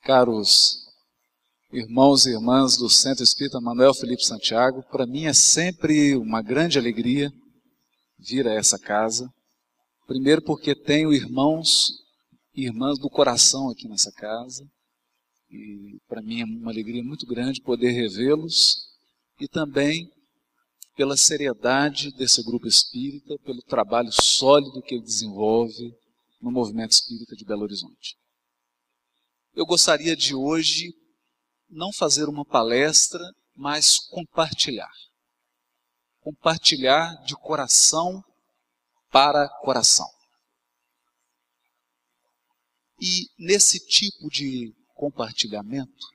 Caros 0.04 0.84
irmãos 1.72 2.26
e 2.26 2.30
irmãs 2.30 2.76
do 2.76 2.90
Centro 2.90 3.24
Espírita 3.24 3.58
Manuel 3.58 3.94
Felipe 3.94 4.22
Santiago, 4.22 4.82
para 4.90 5.06
mim 5.06 5.24
é 5.24 5.32
sempre 5.32 6.14
uma 6.14 6.42
grande 6.42 6.78
alegria 6.78 7.32
vir 8.18 8.46
a 8.46 8.52
essa 8.52 8.78
casa. 8.78 9.28
Primeiro 10.06 10.42
porque 10.42 10.74
tenho 10.74 11.12
irmãos 11.12 11.90
e 12.54 12.66
irmãs 12.66 12.98
do 12.98 13.08
coração 13.08 13.70
aqui 13.70 13.88
nessa 13.88 14.12
casa. 14.12 14.62
E 15.50 15.98
para 16.06 16.20
mim 16.20 16.42
é 16.42 16.44
uma 16.44 16.70
alegria 16.70 17.02
muito 17.02 17.26
grande 17.26 17.62
poder 17.62 17.90
revê-los 17.92 18.76
e 19.40 19.48
também 19.48 20.10
pela 20.96 21.16
seriedade 21.16 22.12
desse 22.12 22.42
grupo 22.42 22.68
espírita, 22.68 23.36
pelo 23.38 23.62
trabalho 23.62 24.12
sólido 24.12 24.82
que 24.82 24.94
ele 24.94 25.02
desenvolve 25.02 25.92
no 26.42 26.52
movimento 26.52 26.92
espírita 26.92 27.34
de 27.34 27.44
Belo 27.44 27.62
Horizonte. 27.62 28.16
Eu 29.56 29.64
gostaria 29.64 30.16
de 30.16 30.34
hoje 30.34 30.92
não 31.70 31.92
fazer 31.92 32.28
uma 32.28 32.44
palestra, 32.44 33.22
mas 33.54 34.00
compartilhar. 34.00 34.92
Compartilhar 36.18 37.14
de 37.22 37.36
coração 37.36 38.20
para 39.12 39.48
coração. 39.60 40.10
E 43.00 43.28
nesse 43.38 43.78
tipo 43.86 44.28
de 44.28 44.74
compartilhamento, 44.92 46.06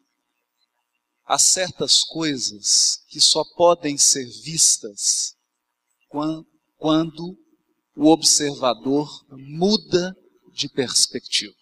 há 1.24 1.40
certas 1.40 2.04
coisas 2.04 3.06
que 3.08 3.22
só 3.22 3.46
podem 3.56 3.98
ser 3.98 4.26
vistas 4.44 5.34
quando 6.10 7.38
o 7.96 8.08
observador 8.08 9.08
muda 9.30 10.14
de 10.52 10.68
perspectiva 10.68 11.59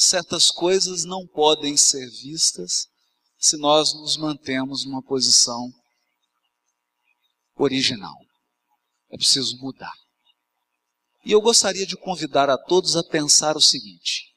certas 0.00 0.50
coisas 0.50 1.04
não 1.04 1.26
podem 1.26 1.76
ser 1.76 2.08
vistas 2.08 2.88
se 3.38 3.58
nós 3.58 3.92
nos 3.92 4.16
mantemos 4.16 4.86
numa 4.86 5.02
posição 5.02 5.70
original. 7.54 8.16
É 9.10 9.16
preciso 9.16 9.58
mudar. 9.58 9.92
E 11.22 11.32
eu 11.32 11.40
gostaria 11.42 11.86
de 11.86 11.98
convidar 11.98 12.48
a 12.48 12.56
todos 12.56 12.96
a 12.96 13.04
pensar 13.04 13.58
o 13.58 13.60
seguinte: 13.60 14.34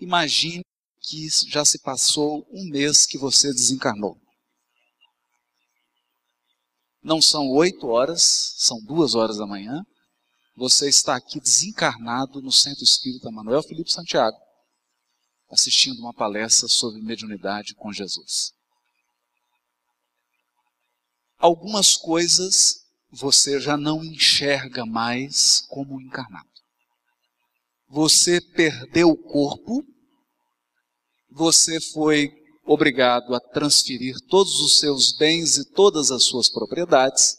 imagine 0.00 0.64
que 1.02 1.28
já 1.50 1.66
se 1.66 1.78
passou 1.80 2.46
um 2.50 2.64
mês 2.70 3.04
que 3.04 3.18
você 3.18 3.52
desencarnou. 3.52 4.18
Não 7.02 7.20
são 7.20 7.50
oito 7.50 7.88
horas, 7.88 8.54
são 8.56 8.82
duas 8.82 9.14
horas 9.14 9.36
da 9.36 9.46
manhã. 9.46 9.84
Você 10.56 10.88
está 10.88 11.14
aqui 11.14 11.38
desencarnado 11.38 12.40
no 12.40 12.50
Centro 12.50 12.84
Espírita 12.84 13.30
Manuel 13.30 13.62
Felipe 13.62 13.92
Santiago 13.92 14.43
assistindo 15.54 16.00
uma 16.00 16.12
palestra 16.12 16.68
sobre 16.68 17.00
mediunidade 17.00 17.74
com 17.76 17.92
Jesus. 17.92 18.52
Algumas 21.38 21.96
coisas 21.96 22.84
você 23.08 23.60
já 23.60 23.76
não 23.76 24.04
enxerga 24.04 24.84
mais 24.84 25.60
como 25.68 26.00
encarnado. 26.00 26.48
Você 27.88 28.40
perdeu 28.40 29.10
o 29.10 29.16
corpo, 29.16 29.84
você 31.30 31.80
foi 31.80 32.32
obrigado 32.66 33.32
a 33.34 33.40
transferir 33.40 34.16
todos 34.28 34.58
os 34.60 34.80
seus 34.80 35.16
bens 35.16 35.56
e 35.56 35.70
todas 35.72 36.10
as 36.10 36.24
suas 36.24 36.48
propriedades. 36.48 37.36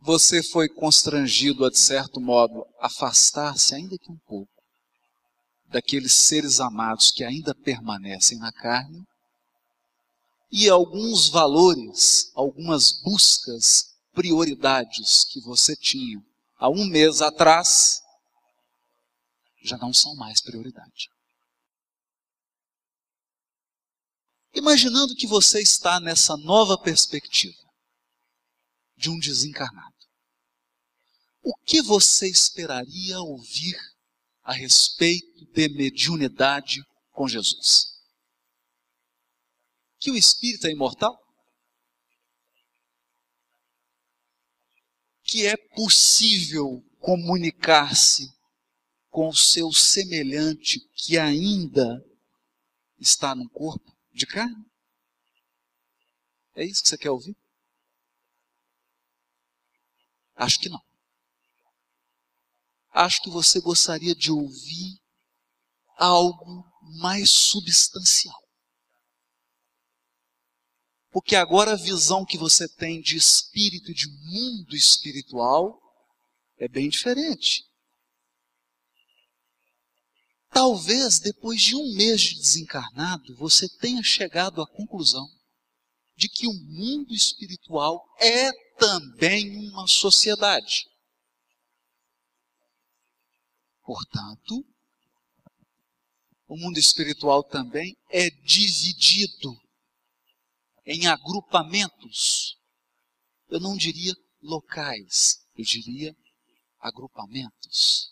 Você 0.00 0.42
foi 0.42 0.66
constrangido 0.66 1.66
a, 1.66 1.70
de 1.70 1.78
certo 1.78 2.18
modo, 2.18 2.64
afastar-se, 2.80 3.74
ainda 3.74 3.98
que 3.98 4.10
um 4.10 4.18
pouco, 4.26 4.59
daqueles 5.70 6.12
seres 6.12 6.60
amados 6.60 7.10
que 7.10 7.24
ainda 7.24 7.54
permanecem 7.54 8.38
na 8.38 8.52
carne, 8.52 9.06
e 10.50 10.68
alguns 10.68 11.28
valores, 11.28 12.32
algumas 12.34 13.00
buscas, 13.00 13.94
prioridades 14.12 15.24
que 15.24 15.40
você 15.40 15.76
tinha 15.76 16.20
há 16.58 16.68
um 16.68 16.84
mês 16.86 17.22
atrás, 17.22 18.02
já 19.62 19.78
não 19.78 19.94
são 19.94 20.16
mais 20.16 20.40
prioridade. 20.40 21.08
Imaginando 24.52 25.14
que 25.14 25.28
você 25.28 25.62
está 25.62 26.00
nessa 26.00 26.36
nova 26.36 26.76
perspectiva 26.76 27.56
de 28.96 29.08
um 29.08 29.18
desencarnado, 29.20 29.94
o 31.42 31.54
que 31.64 31.80
você 31.80 32.28
esperaria 32.28 33.20
ouvir 33.20 33.78
a 34.50 34.52
respeito 34.52 35.46
de 35.52 35.68
mediunidade 35.68 36.82
com 37.12 37.28
Jesus. 37.28 37.96
Que 40.00 40.10
o 40.10 40.16
espírito 40.16 40.66
é 40.66 40.72
imortal? 40.72 41.16
Que 45.22 45.46
é 45.46 45.56
possível 45.56 46.84
comunicar-se 46.98 48.28
com 49.08 49.28
o 49.28 49.36
seu 49.36 49.70
semelhante 49.72 50.80
que 50.96 51.16
ainda 51.16 52.04
está 52.98 53.36
no 53.36 53.48
corpo 53.50 53.96
de 54.12 54.26
carne? 54.26 54.66
É 56.56 56.64
isso 56.64 56.82
que 56.82 56.88
você 56.88 56.98
quer 56.98 57.10
ouvir? 57.10 57.36
Acho 60.34 60.58
que 60.58 60.68
não 60.68 60.89
acho 62.92 63.22
que 63.22 63.30
você 63.30 63.60
gostaria 63.60 64.14
de 64.14 64.30
ouvir 64.30 65.00
algo 65.96 66.64
mais 66.98 67.30
substancial. 67.30 68.40
Porque 71.10 71.34
agora 71.34 71.72
a 71.72 71.76
visão 71.76 72.24
que 72.24 72.38
você 72.38 72.68
tem 72.68 73.00
de 73.00 73.16
espírito 73.16 73.92
de 73.92 74.06
mundo 74.08 74.76
espiritual 74.76 75.80
é 76.56 76.68
bem 76.68 76.88
diferente. 76.88 77.64
Talvez 80.50 81.18
depois 81.18 81.60
de 81.62 81.76
um 81.76 81.94
mês 81.94 82.20
de 82.20 82.34
desencarnado, 82.36 83.36
você 83.36 83.68
tenha 83.78 84.02
chegado 84.02 84.60
à 84.60 84.66
conclusão 84.66 85.28
de 86.16 86.28
que 86.28 86.46
o 86.46 86.52
mundo 86.52 87.14
espiritual 87.14 88.04
é 88.18 88.50
também 88.76 89.68
uma 89.68 89.86
sociedade. 89.86 90.89
Portanto, 93.82 94.64
o 96.46 96.56
mundo 96.56 96.78
espiritual 96.78 97.44
também 97.44 97.96
é 98.10 98.28
dividido 98.30 99.56
em 100.84 101.06
agrupamentos. 101.06 102.56
Eu 103.48 103.60
não 103.60 103.76
diria 103.76 104.14
locais, 104.42 105.46
eu 105.56 105.64
diria 105.64 106.16
agrupamentos. 106.80 108.10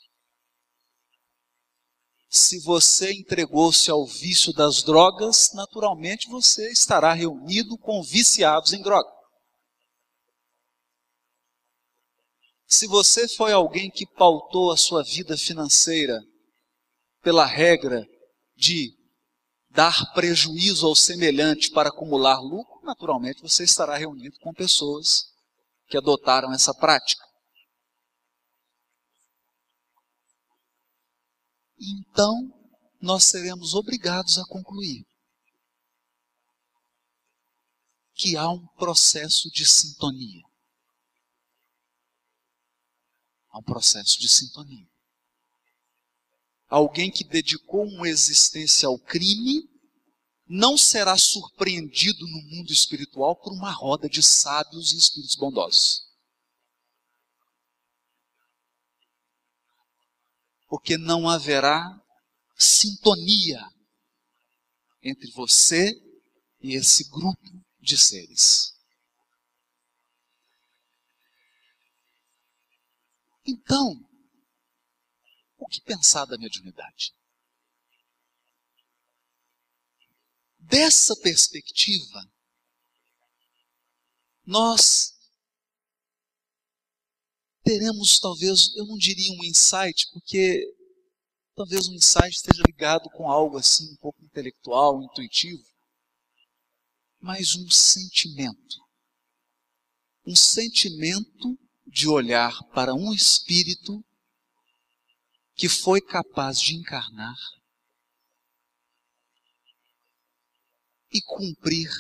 Se 2.31 2.61
você 2.61 3.12
entregou-se 3.12 3.91
ao 3.91 4.06
vício 4.06 4.53
das 4.53 4.82
drogas, 4.82 5.53
naturalmente 5.55 6.29
você 6.29 6.70
estará 6.70 7.12
reunido 7.12 7.79
com 7.79 8.03
viciados 8.03 8.73
em 8.73 8.82
droga. 8.82 9.18
Se 12.70 12.87
você 12.87 13.26
foi 13.26 13.50
alguém 13.50 13.91
que 13.91 14.06
pautou 14.06 14.70
a 14.70 14.76
sua 14.76 15.03
vida 15.03 15.38
financeira 15.38 16.23
pela 17.23 17.47
regra 17.47 18.06
de 18.55 18.94
dar 19.70 20.12
prejuízo 20.12 20.87
ao 20.87 20.94
semelhante 20.94 21.70
para 21.70 21.88
acumular 21.88 22.38
lucro, 22.41 22.85
naturalmente 22.85 23.41
você 23.41 23.65
estará 23.65 23.97
reunido 23.97 24.38
com 24.41 24.53
pessoas 24.53 25.25
que 25.88 25.97
adotaram 25.97 26.53
essa 26.53 26.75
prática. 26.75 27.25
Então, 31.81 32.35
nós 33.00 33.25
seremos 33.25 33.75
obrigados 33.75 34.38
a 34.38 34.44
concluir 34.47 35.06
que 38.12 38.37
há 38.37 38.50
um 38.50 38.67
processo 38.76 39.49
de 39.50 39.65
sintonia. 39.65 40.47
Há 43.50 43.58
um 43.58 43.62
processo 43.62 44.18
de 44.20 44.28
sintonia. 44.28 44.86
Alguém 46.68 47.10
que 47.10 47.24
dedicou 47.24 47.84
uma 47.84 48.08
existência 48.08 48.86
ao 48.86 48.98
crime 48.98 49.68
não 50.46 50.76
será 50.76 51.16
surpreendido 51.16 52.26
no 52.26 52.42
mundo 52.42 52.72
espiritual 52.72 53.36
por 53.36 53.52
uma 53.52 53.70
roda 53.70 54.08
de 54.08 54.22
sábios 54.22 54.92
e 54.92 54.96
espíritos 54.96 55.36
bondosos. 55.36 56.06
Porque 60.68 60.98
não 60.98 61.28
haverá 61.28 61.98
sintonia 62.56 63.62
entre 65.02 65.30
você 65.30 65.92
e 66.60 66.74
esse 66.74 67.08
grupo 67.08 67.64
de 67.80 67.96
seres. 67.96 68.77
Então, 73.50 73.98
o 75.56 75.66
que 75.66 75.80
pensar 75.80 76.26
da 76.26 76.36
mediunidade? 76.36 77.14
Dessa 80.58 81.16
perspectiva, 81.16 82.30
nós 84.44 85.14
teremos 87.62 88.20
talvez, 88.20 88.76
eu 88.76 88.84
não 88.84 88.98
diria 88.98 89.32
um 89.32 89.42
insight, 89.42 90.06
porque 90.12 90.62
talvez 91.54 91.88
um 91.88 91.94
insight 91.94 92.28
esteja 92.28 92.62
ligado 92.66 93.08
com 93.08 93.30
algo 93.30 93.56
assim 93.56 93.90
um 93.90 93.96
pouco 93.96 94.22
intelectual, 94.22 95.02
intuitivo, 95.02 95.64
mas 97.18 97.54
um 97.54 97.70
sentimento. 97.70 98.76
Um 100.26 100.36
sentimento 100.36 101.58
de 101.88 102.06
olhar 102.08 102.52
para 102.75 102.94
um 102.94 103.12
espírito 103.12 104.05
que 105.55 105.69
foi 105.69 106.00
capaz 106.00 106.61
de 106.61 106.75
encarnar 106.75 107.37
e 111.11 111.20
cumprir 111.23 111.90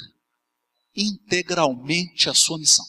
integralmente 0.94 2.28
a 2.28 2.34
sua 2.34 2.58
missão. 2.58 2.84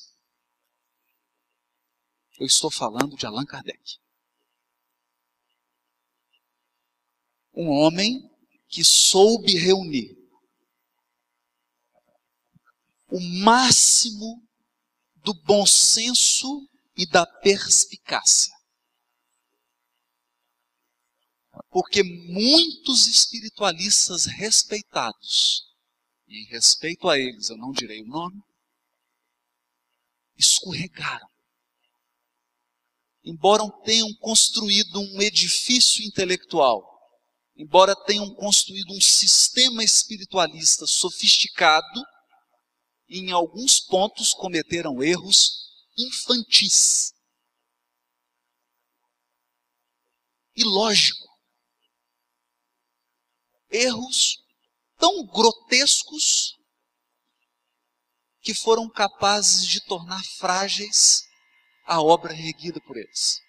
Eu 2.38 2.46
estou 2.46 2.70
falando 2.70 3.16
de 3.16 3.26
Allan 3.26 3.46
Kardec. 3.46 3.98
Um 7.54 7.70
homem 7.70 8.30
que 8.68 8.84
soube 8.84 9.58
reunir 9.58 10.16
o 13.10 13.20
máximo 13.20 14.48
do 15.16 15.34
bom 15.34 15.66
senso 15.66 16.69
e 17.00 17.06
da 17.06 17.26
perspicácia. 17.26 18.54
Porque 21.70 22.04
muitos 22.04 23.08
espiritualistas 23.08 24.26
respeitados, 24.26 25.64
e 26.28 26.44
em 26.44 26.46
respeito 26.48 27.08
a 27.08 27.18
eles 27.18 27.50
eu 27.50 27.56
não 27.56 27.72
direi 27.72 28.02
o 28.02 28.06
nome, 28.06 28.44
escorregaram. 30.36 31.30
Embora 33.24 33.64
tenham 33.86 34.14
construído 34.16 35.00
um 35.00 35.22
edifício 35.22 36.04
intelectual, 36.04 36.84
embora 37.56 37.96
tenham 37.96 38.36
construído 38.36 38.94
um 38.94 39.00
sistema 39.00 39.86
espiritualista 39.86 40.86
sofisticado, 40.86 42.04
em 43.08 43.32
alguns 43.32 43.80
pontos 43.80 44.34
cometeram 44.34 45.02
erros 45.02 45.69
infantis. 46.00 47.14
E 50.56 50.64
lógico. 50.64 51.28
Erros 53.70 54.44
tão 54.98 55.26
grotescos 55.26 56.58
que 58.42 58.54
foram 58.54 58.90
capazes 58.90 59.66
de 59.66 59.80
tornar 59.86 60.24
frágeis 60.38 61.24
a 61.86 62.02
obra 62.02 62.34
erguida 62.34 62.82
por 62.82 62.98
eles. 62.98 63.40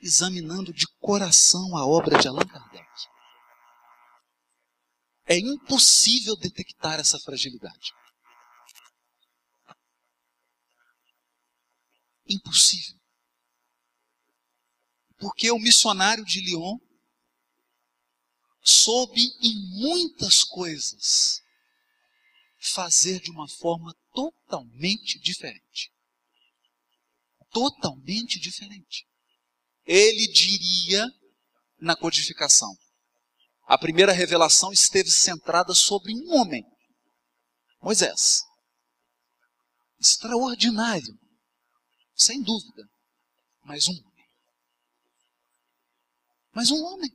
Examinando 0.00 0.72
de 0.72 0.86
coração 0.98 1.76
a 1.76 1.86
obra 1.86 2.18
de 2.18 2.28
Allan 2.28 2.46
Kardec 2.46 2.90
é 5.30 5.38
impossível 5.38 6.34
detectar 6.34 6.98
essa 6.98 7.16
fragilidade. 7.20 7.92
Impossível. 12.30 12.96
Porque 15.18 15.50
o 15.50 15.58
missionário 15.58 16.24
de 16.24 16.40
Lyon 16.40 16.78
soube 18.62 19.20
em 19.42 19.54
muitas 19.80 20.44
coisas 20.44 21.42
fazer 22.58 23.20
de 23.20 23.30
uma 23.30 23.48
forma 23.48 23.94
totalmente 24.14 25.18
diferente. 25.18 25.92
Totalmente 27.50 28.38
diferente. 28.38 29.06
Ele 29.84 30.28
diria 30.28 31.06
na 31.80 31.96
codificação: 31.96 32.76
a 33.64 33.76
primeira 33.76 34.12
revelação 34.12 34.72
esteve 34.72 35.10
centrada 35.10 35.74
sobre 35.74 36.14
um 36.14 36.32
homem, 36.34 36.64
Moisés. 37.82 38.42
Extraordinário, 39.98 41.18
sem 42.20 42.42
dúvida, 42.42 42.88
mas 43.64 43.88
um 43.88 43.92
homem. 43.92 44.28
Mas 46.52 46.70
um 46.70 46.84
homem. 46.84 47.10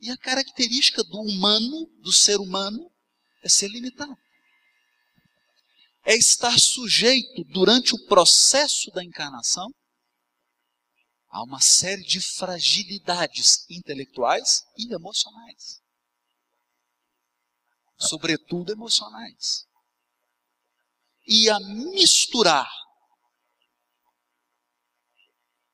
E 0.00 0.10
a 0.10 0.16
característica 0.16 1.02
do 1.02 1.20
humano, 1.20 1.86
do 2.00 2.12
ser 2.12 2.38
humano, 2.38 2.90
é 3.42 3.48
ser 3.48 3.68
limitado. 3.68 4.16
É 6.04 6.14
estar 6.14 6.58
sujeito 6.58 7.44
durante 7.44 7.94
o 7.94 8.06
processo 8.06 8.90
da 8.92 9.04
encarnação 9.04 9.70
há 11.28 11.42
uma 11.42 11.60
série 11.60 12.02
de 12.02 12.20
fragilidades 12.20 13.68
intelectuais 13.68 14.64
e 14.76 14.92
emocionais. 14.92 15.82
Sobretudo 17.98 18.72
emocionais. 18.72 19.67
E 21.28 21.50
a 21.50 21.60
misturar 21.60 22.68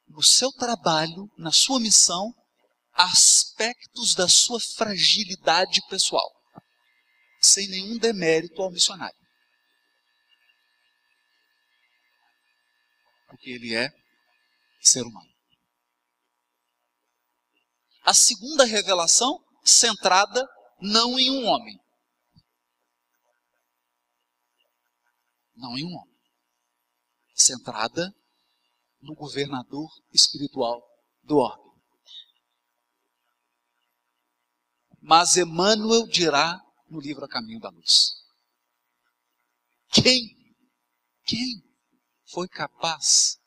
no 0.09 0.23
seu 0.23 0.53
trabalho, 0.53 1.31
na 1.39 1.53
sua 1.53 1.81
missão, 1.81 2.35
aspectos 2.93 4.15
da 4.15 4.29
sua 4.29 4.61
fragilidade 4.61 5.81
pessoal, 5.89 6.29
sem 7.41 7.69
nenhum 7.69 7.99
demérito 7.99 8.63
ao 8.63 8.71
missionário. 8.71 9.19
Porque 13.29 13.51
ele 13.51 13.75
é 13.75 13.91
ser 14.81 15.03
humano. 15.03 15.35
A 18.05 18.13
segunda 18.13 18.65
revelação, 18.65 19.43
centrada 19.65 20.47
não 20.81 21.19
em 21.19 21.31
um 21.31 21.47
homem. 21.47 21.81
Não 25.55 25.77
em 25.77 25.85
um 25.85 25.95
homem. 25.95 26.15
Centrada 27.35 28.15
no 29.01 29.15
governador 29.15 29.89
espiritual 30.13 30.83
do 31.23 31.37
orbe. 31.37 31.63
Mas 35.01 35.37
Emmanuel 35.37 36.07
dirá 36.07 36.59
no 36.89 37.01
livro 37.01 37.25
A 37.25 37.29
Caminho 37.29 37.61
da 37.61 37.69
Luz. 37.69 38.13
Quem, 39.91 40.35
quem 41.25 41.63
foi 42.27 42.49
capaz 42.49 43.39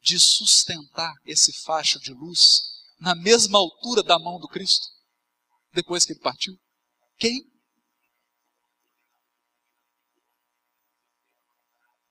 de 0.00 0.18
sustentar 0.20 1.14
esse 1.24 1.52
facho 1.64 1.98
de 1.98 2.12
luz 2.12 2.60
na 3.00 3.14
mesma 3.14 3.58
altura 3.58 4.02
da 4.02 4.18
mão 4.18 4.38
do 4.38 4.48
Cristo, 4.48 4.86
depois 5.72 6.04
que 6.04 6.12
ele 6.12 6.20
partiu? 6.20 6.56
Quem? 7.18 7.42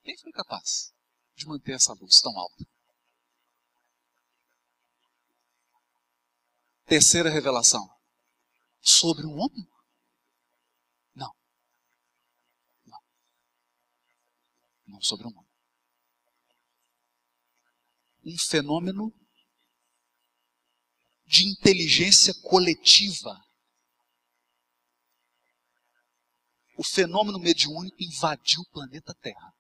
Quem 0.04 0.18
foi 0.18 0.32
capaz 0.34 0.94
de 1.36 1.48
manter 1.48 1.74
essa 1.74 1.94
luz 1.94 2.20
tão 2.20 2.38
alta? 2.38 2.66
Terceira 6.86 7.30
revelação. 7.30 7.90
Sobre 8.82 9.26
um 9.26 9.40
homem? 9.40 9.66
Não. 11.16 11.34
Não. 12.86 13.00
Não 14.88 15.02
sobre 15.02 15.26
um 15.26 15.30
homem. 15.30 15.52
Um 18.26 18.38
fenômeno 18.38 19.14
de 21.26 21.46
inteligência 21.46 22.34
coletiva. 22.42 23.42
O 26.78 26.84
fenômeno 26.84 27.40
mediúnico 27.40 27.96
invadiu 28.02 28.62
o 28.62 28.70
planeta 28.70 29.14
Terra. 29.16 29.56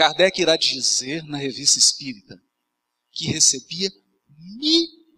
Kardec 0.00 0.40
irá 0.40 0.56
dizer 0.56 1.22
na 1.24 1.36
revista 1.36 1.78
espírita 1.78 2.42
que 3.12 3.26
recebia 3.26 3.90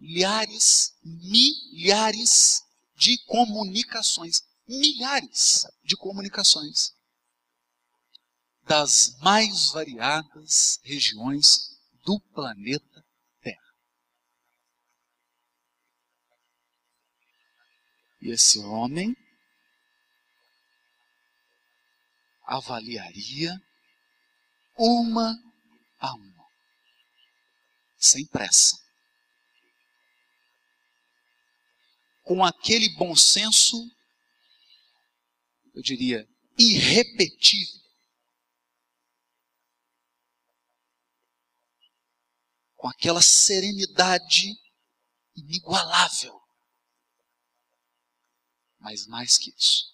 milhares, 0.01 0.93
milhares 1.01 2.61
de 2.93 3.17
comunicações, 3.19 4.43
milhares 4.67 5.65
de 5.85 5.95
comunicações 5.95 6.93
das 8.63 9.17
mais 9.21 9.69
variadas 9.71 10.81
regiões 10.83 11.79
do 12.03 12.19
planeta 12.33 13.05
Terra. 13.39 13.73
E 18.21 18.31
esse 18.31 18.59
homem 18.59 19.15
avaliaria 22.45 23.57
uma 24.77 25.35
a 25.99 26.13
uma, 26.13 26.47
sem 27.97 28.25
pressa. 28.27 28.77
Com 32.23 32.43
aquele 32.43 32.89
bom 32.95 33.15
senso, 33.15 33.77
eu 35.73 35.81
diria, 35.81 36.27
irrepetível. 36.57 37.81
Com 42.75 42.87
aquela 42.87 43.21
serenidade 43.21 44.53
inigualável. 45.35 46.39
Mas 48.79 49.07
mais 49.07 49.37
que 49.37 49.53
isso, 49.57 49.85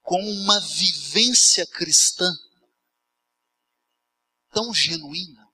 com 0.00 0.20
uma 0.20 0.58
vivência 0.60 1.66
cristã 1.66 2.32
tão 4.52 4.72
genuína, 4.72 5.50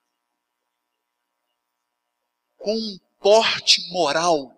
com 2.57 2.75
um 2.75 2.99
porte 3.21 3.81
moral 3.91 4.55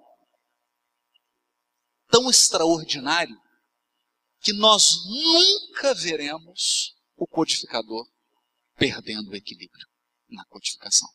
tão 2.08 2.28
extraordinário, 2.28 3.40
que 4.40 4.52
nós 4.54 5.04
nunca 5.04 5.94
veremos 5.94 6.96
o 7.14 7.26
codificador 7.26 8.10
perdendo 8.74 9.30
o 9.30 9.36
equilíbrio 9.36 9.86
na 10.30 10.44
codificação. 10.46 11.08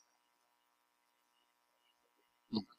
Nunca. 2.50 2.75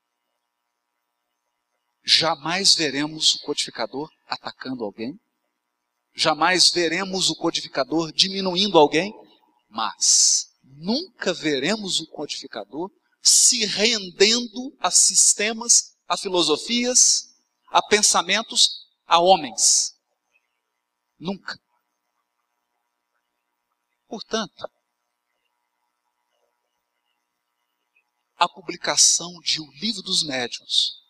Jamais 2.04 2.76
veremos 2.76 3.34
o 3.34 3.40
codificador 3.40 4.08
atacando 4.26 4.84
alguém. 4.84 5.20
Jamais 6.14 6.70
veremos 6.70 7.28
o 7.28 7.34
codificador 7.34 8.12
diminuindo 8.12 8.78
alguém 8.78 9.12
mas 9.68 10.52
nunca 10.62 11.32
veremos 11.32 12.00
o 12.00 12.06
codificador 12.06 12.90
se 13.22 13.64
rendendo 13.64 14.76
a 14.78 14.90
sistemas, 14.90 15.96
a 16.06 16.16
filosofias, 16.16 17.34
a 17.68 17.82
pensamentos, 17.82 18.86
a 19.06 19.18
homens. 19.18 19.98
Nunca. 21.18 21.60
Portanto, 24.08 24.70
a 28.36 28.48
publicação 28.48 29.40
de 29.40 29.60
O 29.60 29.70
Livro 29.72 30.02
dos 30.02 30.22
Médiuns 30.22 31.02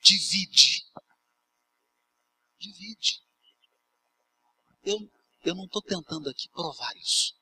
divide. 0.00 0.84
Divide. 2.58 3.22
Eu 4.84 5.10
eu 5.50 5.54
não 5.54 5.64
estou 5.64 5.82
tentando 5.82 6.28
aqui 6.28 6.48
provar 6.48 6.96
isso. 6.96 7.34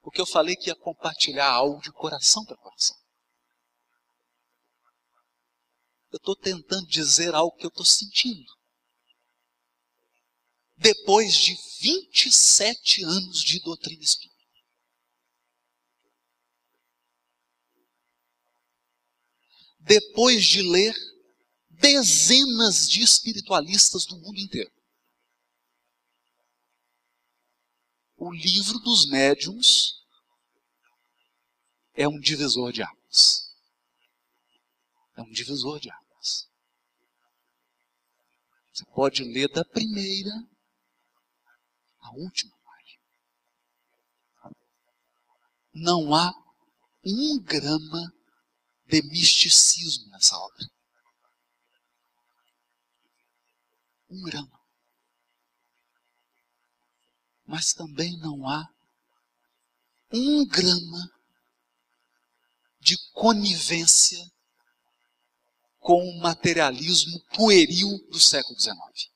Porque 0.00 0.20
eu 0.20 0.26
falei 0.26 0.56
que 0.56 0.68
ia 0.68 0.76
compartilhar 0.76 1.50
algo 1.50 1.80
de 1.80 1.92
coração 1.92 2.44
para 2.44 2.56
coração. 2.56 2.96
Eu 6.10 6.16
estou 6.16 6.34
tentando 6.34 6.86
dizer 6.86 7.34
algo 7.34 7.56
que 7.56 7.64
eu 7.64 7.68
estou 7.68 7.84
sentindo. 7.84 8.52
Depois 10.76 11.34
de 11.34 11.54
27 11.80 13.04
anos 13.04 13.42
de 13.42 13.60
doutrina 13.60 14.02
espírita. 14.02 14.30
Depois 19.78 20.44
de 20.44 20.62
ler 20.62 20.94
dezenas 21.68 22.88
de 22.88 23.02
espiritualistas 23.02 24.04
do 24.04 24.16
mundo 24.18 24.38
inteiro. 24.38 24.70
O 28.20 28.30
livro 28.30 28.78
dos 28.80 29.08
médiums 29.08 30.04
é 31.94 32.06
um 32.06 32.20
divisor 32.20 32.70
de 32.70 32.82
águas. 32.82 33.50
É 35.16 35.22
um 35.22 35.30
divisor 35.30 35.80
de 35.80 35.90
águas. 35.90 36.50
Você 38.70 38.84
pode 38.94 39.24
ler 39.24 39.48
da 39.48 39.64
primeira 39.64 40.30
à 42.00 42.12
última 42.12 42.54
página. 42.58 43.02
Não 45.72 46.14
há 46.14 46.30
um 47.02 47.42
grama 47.42 48.12
de 48.84 49.00
misticismo 49.02 50.10
nessa 50.10 50.36
obra. 50.36 50.70
Um 54.10 54.22
grama 54.22 54.59
mas 57.50 57.74
também 57.74 58.16
não 58.18 58.48
há 58.48 58.72
um 60.12 60.46
grama 60.46 61.10
de 62.78 62.96
conivência 63.12 64.24
com 65.80 66.00
o 66.00 66.20
materialismo 66.20 67.18
pueril 67.34 67.98
do 68.08 68.20
século 68.20 68.56
XIX. 68.56 69.10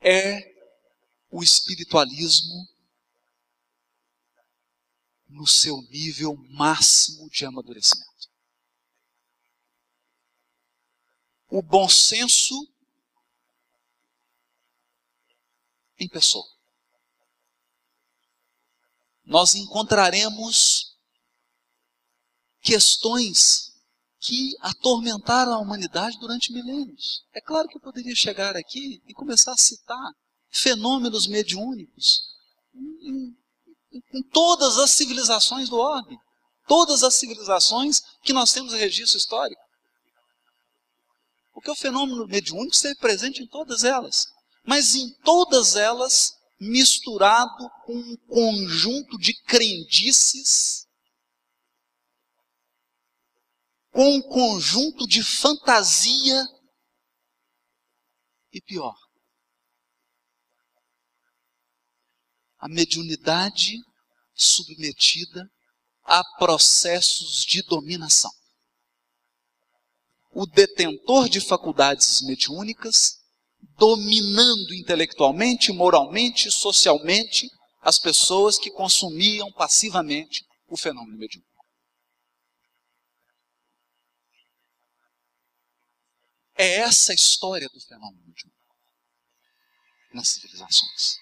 É 0.00 0.52
o 1.30 1.44
espiritualismo 1.44 2.68
no 5.28 5.46
seu 5.46 5.80
nível 5.82 6.34
máximo 6.50 7.30
de 7.30 7.44
amadurecimento. 7.44 8.27
O 11.48 11.62
bom 11.62 11.88
senso 11.88 12.54
em 15.98 16.08
pessoa. 16.08 16.46
Nós 19.24 19.54
encontraremos 19.54 20.96
questões 22.60 23.72
que 24.20 24.56
atormentaram 24.60 25.54
a 25.54 25.58
humanidade 25.58 26.18
durante 26.18 26.52
milênios. 26.52 27.24
É 27.32 27.40
claro 27.40 27.68
que 27.68 27.76
eu 27.76 27.80
poderia 27.80 28.14
chegar 28.14 28.56
aqui 28.56 29.02
e 29.06 29.14
começar 29.14 29.52
a 29.52 29.56
citar 29.56 30.12
fenômenos 30.50 31.26
mediúnicos 31.26 32.22
em, 32.74 33.36
em, 33.92 34.02
em 34.14 34.22
todas 34.30 34.78
as 34.78 34.90
civilizações 34.90 35.68
do 35.68 35.76
orbe, 35.76 36.16
todas 36.66 37.02
as 37.02 37.14
civilizações 37.14 38.00
que 38.22 38.32
nós 38.32 38.52
temos 38.52 38.72
registro 38.72 39.18
histórico. 39.18 39.67
Porque 41.58 41.72
o 41.72 41.74
fenômeno 41.74 42.24
mediúnico 42.24 42.72
esteve 42.72 42.94
presente 43.00 43.42
em 43.42 43.46
todas 43.48 43.82
elas. 43.82 44.32
Mas 44.64 44.94
em 44.94 45.12
todas 45.24 45.74
elas, 45.74 46.38
misturado 46.60 47.68
com 47.84 47.96
um 47.96 48.16
conjunto 48.28 49.18
de 49.18 49.34
crendices, 49.42 50.86
com 53.90 54.08
um 54.08 54.22
conjunto 54.22 55.04
de 55.04 55.20
fantasia 55.24 56.46
e 58.52 58.60
pior. 58.60 58.96
A 62.56 62.68
mediunidade 62.68 63.80
submetida 64.32 65.50
a 66.04 66.22
processos 66.38 67.44
de 67.44 67.62
dominação 67.62 68.37
o 70.30 70.46
detentor 70.46 71.28
de 71.28 71.40
faculdades 71.40 72.22
mediúnicas 72.22 73.18
dominando 73.76 74.74
intelectualmente, 74.74 75.72
moralmente, 75.72 76.50
socialmente 76.50 77.48
as 77.80 77.98
pessoas 77.98 78.58
que 78.58 78.70
consumiam 78.70 79.50
passivamente 79.52 80.44
o 80.68 80.76
fenômeno 80.76 81.16
mediúnico. 81.16 81.48
É 86.56 86.78
essa 86.78 87.12
a 87.12 87.14
história 87.14 87.68
do 87.68 87.80
fenômeno 87.80 88.20
mediúnico 88.26 88.58
nas 90.12 90.28
civilizações. 90.28 91.18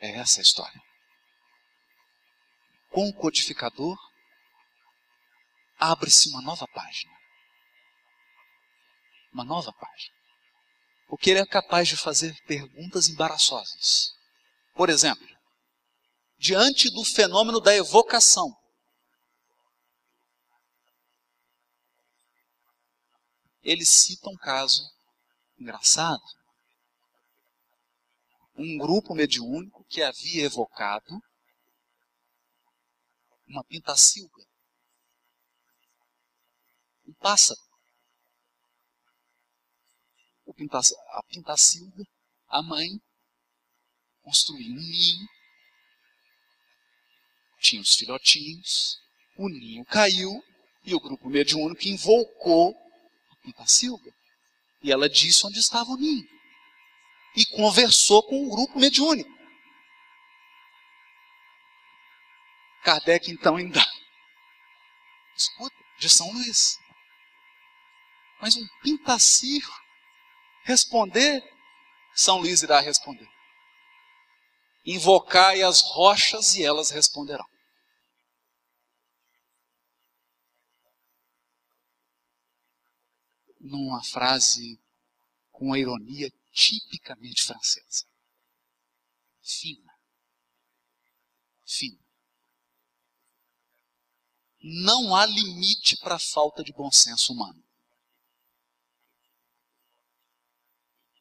É 0.00 0.10
essa 0.18 0.40
a 0.40 0.42
história. 0.42 0.80
Com 2.90 3.08
o 3.08 3.14
codificador, 3.14 3.96
abre-se 5.80 6.28
uma 6.28 6.42
nova 6.42 6.68
página. 6.68 7.12
Uma 9.32 9.44
nova 9.44 9.72
página. 9.72 10.14
Porque 11.08 11.30
ele 11.30 11.40
é 11.40 11.46
capaz 11.46 11.88
de 11.88 11.96
fazer 11.96 12.36
perguntas 12.46 13.08
embaraçosas. 13.08 14.14
Por 14.74 14.90
exemplo, 14.90 15.26
diante 16.38 16.90
do 16.90 17.04
fenômeno 17.04 17.60
da 17.60 17.74
evocação, 17.74 18.54
ele 23.62 23.84
cita 23.84 24.28
um 24.28 24.36
caso 24.36 24.88
engraçado. 25.58 26.22
Um 28.54 28.76
grupo 28.76 29.14
mediúnico 29.14 29.84
que 29.88 30.02
havia 30.02 30.44
evocado 30.44 31.20
uma 33.46 33.64
pintacilga, 33.64 34.49
um 37.10 37.14
pássaro. 37.14 37.60
a 40.46 41.22
pintacilga, 41.28 42.04
a 42.48 42.62
mãe, 42.62 42.88
construiu 44.22 44.72
um 44.72 44.76
ninho, 44.76 45.28
tinha 47.60 47.80
os 47.80 47.94
filhotinhos, 47.94 48.98
o 49.36 49.48
ninho 49.48 49.84
caiu 49.84 50.42
e 50.84 50.94
o 50.94 51.00
grupo 51.00 51.28
mediúnico 51.28 51.86
invocou 51.86 52.80
Pintacilga. 53.42 54.12
E 54.82 54.92
ela 54.92 55.08
disse 55.08 55.46
onde 55.46 55.58
estava 55.58 55.90
o 55.90 55.96
ninho. 55.96 56.26
E 57.36 57.44
conversou 57.56 58.22
com 58.22 58.46
o 58.46 58.50
grupo 58.50 58.78
mediúnico. 58.78 59.30
Kardec 62.82 63.30
então 63.30 63.56
ainda 63.56 63.80
escuta 65.36 65.76
de 65.98 66.08
São 66.08 66.30
Luís. 66.32 66.79
Mas 68.40 68.56
um 68.56 68.66
pintacilho 68.82 69.70
responder, 70.64 71.42
São 72.14 72.38
Luís 72.38 72.62
irá 72.62 72.80
responder. 72.80 73.28
Invocai 74.84 75.62
as 75.62 75.82
rochas 75.82 76.54
e 76.54 76.64
elas 76.64 76.90
responderão. 76.90 77.48
numa 83.60 84.02
frase 84.02 84.80
com 85.52 85.66
uma 85.66 85.78
ironia 85.78 86.32
tipicamente 86.50 87.44
francesa. 87.44 88.06
Fina. 89.42 89.94
Fina. 91.66 92.00
Não 94.62 95.14
há 95.14 95.26
limite 95.26 95.96
para 95.98 96.16
a 96.16 96.18
falta 96.18 96.64
de 96.64 96.72
bom 96.72 96.90
senso 96.90 97.32
humano. 97.32 97.62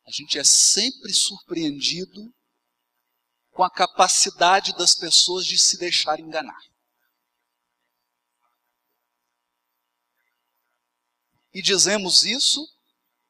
A 0.09 0.11
gente 0.11 0.39
é 0.39 0.43
sempre 0.43 1.13
surpreendido 1.13 2.33
com 3.51 3.63
a 3.63 3.69
capacidade 3.69 4.75
das 4.75 4.95
pessoas 4.95 5.45
de 5.45 5.55
se 5.55 5.77
deixar 5.77 6.19
enganar. 6.19 6.59
E 11.53 11.61
dizemos 11.61 12.23
isso 12.23 12.67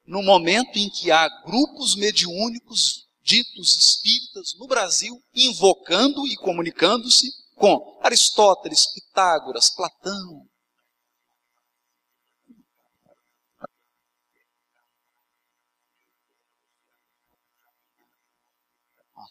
no 0.05 0.23
momento 0.23 0.79
em 0.79 0.89
que 0.89 1.11
há 1.11 1.27
grupos 1.43 1.95
mediúnicos 1.95 3.09
ditos 3.21 3.75
espíritas 3.75 4.53
no 4.57 4.65
Brasil 4.65 5.21
invocando 5.35 6.25
e 6.25 6.37
comunicando-se 6.37 7.29
com 7.55 7.99
Aristóteles, 8.01 8.85
Pitágoras, 8.93 9.69
Platão. 9.69 10.48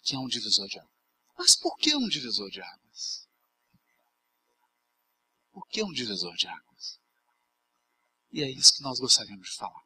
Aqui 0.09 0.17
é 0.17 0.19
um 0.19 0.27
divisor 0.27 0.67
de 0.67 0.79
águas. 0.79 0.95
Mas 1.37 1.55
por 1.55 1.77
que 1.77 1.95
um 1.95 2.09
divisor 2.09 2.51
de 2.51 2.63
águas? 2.63 3.29
Por 5.53 5.69
que 5.69 5.83
um 5.83 5.93
divisor 5.93 6.35
de 6.35 6.49
águas? 6.49 6.99
E 8.33 8.43
é 8.43 8.51
isso 8.51 8.75
que 8.75 8.83
nós 8.83 8.99
gostaríamos 8.99 9.51
de 9.51 9.55
falar. 9.57 9.85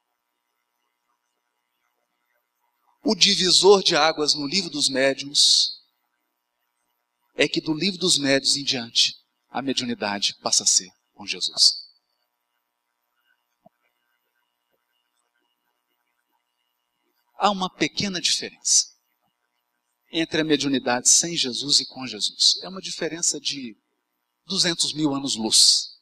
O 3.03 3.17
divisor 3.17 3.83
de 3.83 3.97
águas 3.97 4.35
no 4.35 4.47
livro 4.47 4.71
dos 4.71 4.89
médiuns 4.89 5.83
é 7.35 7.49
que 7.49 7.61
do 7.61 7.75
livro 7.75 7.99
dos 7.99 8.17
médiuns 8.17 8.57
em 8.57 8.63
diante, 8.63 9.21
a 9.51 9.61
mediunidade 9.61 10.37
passa 10.37 10.63
a 10.63 10.67
ser 10.67 10.93
com 11.15 11.27
Jesus. 11.27 11.85
Há 17.35 17.51
uma 17.51 17.69
pequena 17.69 18.21
diferença 18.21 18.92
entre 20.12 20.42
a 20.42 20.44
mediunidade 20.44 21.09
sem 21.09 21.35
Jesus 21.35 21.81
e 21.81 21.87
com 21.87 22.07
Jesus. 22.07 22.61
É 22.62 22.68
uma 22.68 22.83
diferença 22.83 23.40
de 23.40 23.75
200 24.46 24.92
mil 24.92 25.14
anos-luz. 25.14 25.98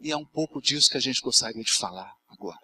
E 0.00 0.10
é 0.10 0.16
um 0.16 0.26
pouco 0.26 0.60
disso 0.60 0.90
que 0.90 0.96
a 0.96 1.00
gente 1.00 1.20
gostaria 1.20 1.62
de 1.62 1.72
falar 1.72 2.12
agora. 2.28 2.60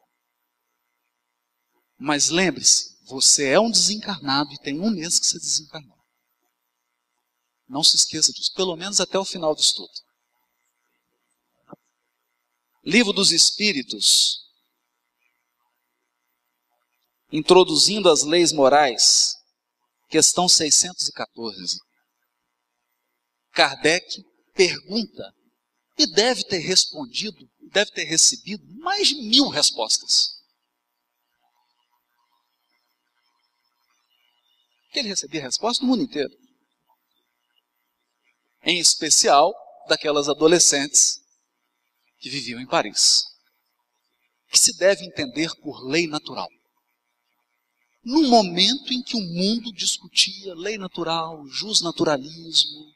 Mas 1.96 2.28
lembre-se, 2.28 2.98
você 3.04 3.50
é 3.50 3.60
um 3.60 3.70
desencarnado 3.70 4.52
e 4.52 4.58
tem 4.58 4.80
um 4.80 4.90
mês 4.90 5.20
que 5.20 5.26
você 5.26 5.38
desencarnou. 5.38 5.98
Não 7.68 7.84
se 7.84 7.94
esqueça 7.94 8.32
disso, 8.32 8.52
pelo 8.54 8.76
menos 8.76 9.00
até 9.00 9.18
o 9.18 9.24
final 9.24 9.54
do 9.54 9.60
estudo. 9.60 9.92
Livro 12.84 13.12
dos 13.12 13.30
Espíritos, 13.30 14.51
introduzindo 17.32 18.10
as 18.10 18.22
leis 18.22 18.52
morais, 18.52 19.34
questão 20.08 20.46
614. 20.46 21.78
Kardec 23.52 24.22
pergunta 24.54 25.34
e 25.98 26.06
deve 26.12 26.44
ter 26.44 26.58
respondido, 26.58 27.50
deve 27.70 27.90
ter 27.92 28.04
recebido 28.04 28.64
mais 28.80 29.08
de 29.08 29.14
mil 29.14 29.48
respostas. 29.48 30.40
Que 34.90 34.98
ele 34.98 35.08
recebia 35.08 35.40
respostas 35.40 35.80
no 35.80 35.88
mundo 35.88 36.02
inteiro. 36.02 36.30
Em 38.62 38.78
especial 38.78 39.54
daquelas 39.88 40.28
adolescentes 40.28 41.18
que 42.18 42.28
viviam 42.28 42.60
em 42.60 42.66
Paris. 42.66 43.24
Que 44.48 44.58
se 44.58 44.76
deve 44.76 45.04
entender 45.04 45.50
por 45.62 45.82
lei 45.82 46.06
natural. 46.06 46.48
No 48.04 48.22
momento 48.28 48.92
em 48.92 49.02
que 49.02 49.16
o 49.16 49.20
mundo 49.20 49.72
discutia 49.72 50.54
lei 50.54 50.76
natural, 50.76 51.46
justnaturalismo, 51.46 52.92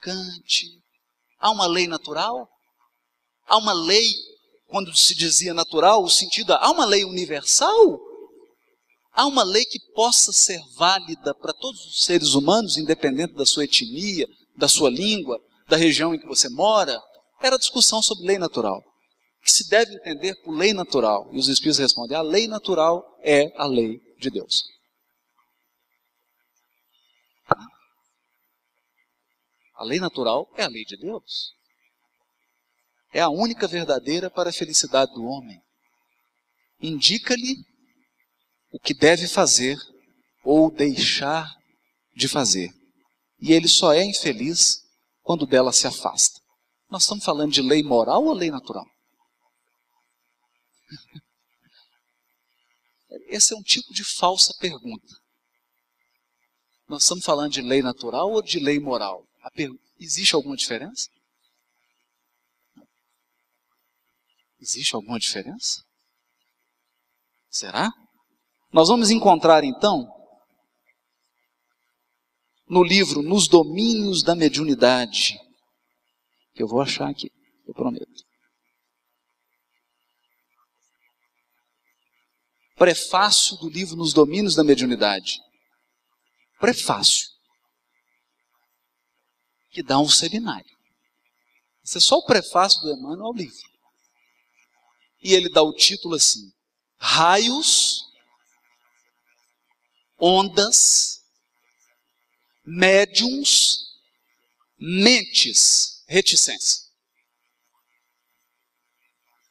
Kant, 0.00 0.78
Há 1.38 1.50
uma 1.52 1.66
lei 1.66 1.86
natural? 1.86 2.48
Há 3.46 3.56
uma 3.56 3.72
lei, 3.72 4.12
quando 4.66 4.94
se 4.96 5.14
dizia 5.14 5.54
natural, 5.54 6.02
o 6.02 6.10
sentido, 6.10 6.52
há 6.52 6.70
uma 6.70 6.84
lei 6.84 7.04
universal? 7.04 8.00
Há 9.12 9.26
uma 9.26 9.44
lei 9.44 9.64
que 9.64 9.78
possa 9.94 10.32
ser 10.32 10.60
válida 10.76 11.34
para 11.34 11.52
todos 11.52 11.84
os 11.86 12.04
seres 12.04 12.34
humanos, 12.34 12.76
independente 12.76 13.34
da 13.34 13.46
sua 13.46 13.64
etnia, 13.64 14.26
da 14.56 14.68
sua 14.68 14.90
língua, 14.90 15.40
da 15.68 15.76
região 15.76 16.14
em 16.14 16.18
que 16.18 16.26
você 16.26 16.48
mora? 16.48 17.00
Era 17.40 17.56
discussão 17.56 18.02
sobre 18.02 18.26
lei 18.26 18.38
natural. 18.38 18.82
Que 19.42 19.50
se 19.52 19.68
deve 19.68 19.94
entender 19.94 20.34
por 20.42 20.52
lei 20.52 20.72
natural. 20.72 21.28
E 21.32 21.38
os 21.38 21.48
Espíritos 21.48 21.78
respondem: 21.78 22.16
a 22.16 22.22
lei 22.22 22.46
natural 22.46 23.18
é 23.22 23.52
a 23.56 23.66
lei 23.66 24.00
de 24.18 24.30
Deus. 24.30 24.64
A 29.78 29.84
lei 29.84 30.00
natural 30.00 30.52
é 30.56 30.64
a 30.64 30.68
lei 30.68 30.84
de 30.84 30.96
Deus. 30.96 31.52
É 33.12 33.20
a 33.20 33.28
única 33.28 33.68
verdadeira 33.68 34.28
para 34.28 34.50
a 34.50 34.52
felicidade 34.52 35.14
do 35.14 35.24
homem. 35.24 35.62
Indica-lhe 36.80 37.64
o 38.72 38.78
que 38.78 38.92
deve 38.92 39.28
fazer 39.28 39.78
ou 40.44 40.70
deixar 40.70 41.48
de 42.14 42.26
fazer. 42.26 42.70
E 43.40 43.52
ele 43.52 43.68
só 43.68 43.92
é 43.92 44.04
infeliz 44.04 44.80
quando 45.22 45.46
dela 45.46 45.72
se 45.72 45.86
afasta. 45.86 46.40
Nós 46.90 47.02
estamos 47.02 47.24
falando 47.24 47.52
de 47.52 47.62
lei 47.62 47.82
moral 47.82 48.24
ou 48.24 48.32
lei 48.32 48.50
natural? 48.50 48.86
Esse 53.26 53.54
é 53.54 53.56
um 53.56 53.62
tipo 53.62 53.92
de 53.92 54.04
falsa 54.04 54.54
pergunta. 54.58 55.16
Nós 56.88 57.02
estamos 57.02 57.24
falando 57.24 57.52
de 57.52 57.60
lei 57.60 57.82
natural 57.82 58.30
ou 58.30 58.42
de 58.42 58.58
lei 58.58 58.78
moral? 58.78 59.26
Existe 59.98 60.34
alguma 60.34 60.56
diferença? 60.56 61.08
Existe 64.60 64.94
alguma 64.94 65.18
diferença? 65.18 65.84
Será? 67.50 67.90
Nós 68.72 68.88
vamos 68.88 69.10
encontrar 69.10 69.64
então 69.64 70.14
no 72.68 72.82
livro 72.82 73.22
Nos 73.22 73.48
Domínios 73.48 74.22
da 74.22 74.34
Mediunidade, 74.34 75.38
eu 76.54 76.68
vou 76.68 76.80
achar 76.80 77.08
aqui, 77.08 77.30
eu 77.66 77.72
prometo. 77.72 78.27
Prefácio 82.78 83.56
do 83.56 83.68
livro 83.68 83.96
Nos 83.96 84.12
Domínios 84.12 84.54
da 84.54 84.62
Mediunidade. 84.62 85.40
Prefácio. 86.60 87.28
Que 89.70 89.82
dá 89.82 89.98
um 89.98 90.08
seminário. 90.08 90.78
Isso 91.82 91.98
é 91.98 92.00
só 92.00 92.16
o 92.16 92.24
prefácio 92.24 92.80
do 92.82 92.92
Emmanuel 92.92 93.26
ao 93.26 93.32
livro. 93.32 93.68
E 95.20 95.34
ele 95.34 95.50
dá 95.50 95.60
o 95.60 95.72
título 95.72 96.14
assim: 96.14 96.52
Raios, 96.96 98.04
Ondas, 100.16 101.24
Médiums, 102.64 103.96
Mentes, 104.78 106.04
Reticência. 106.06 106.86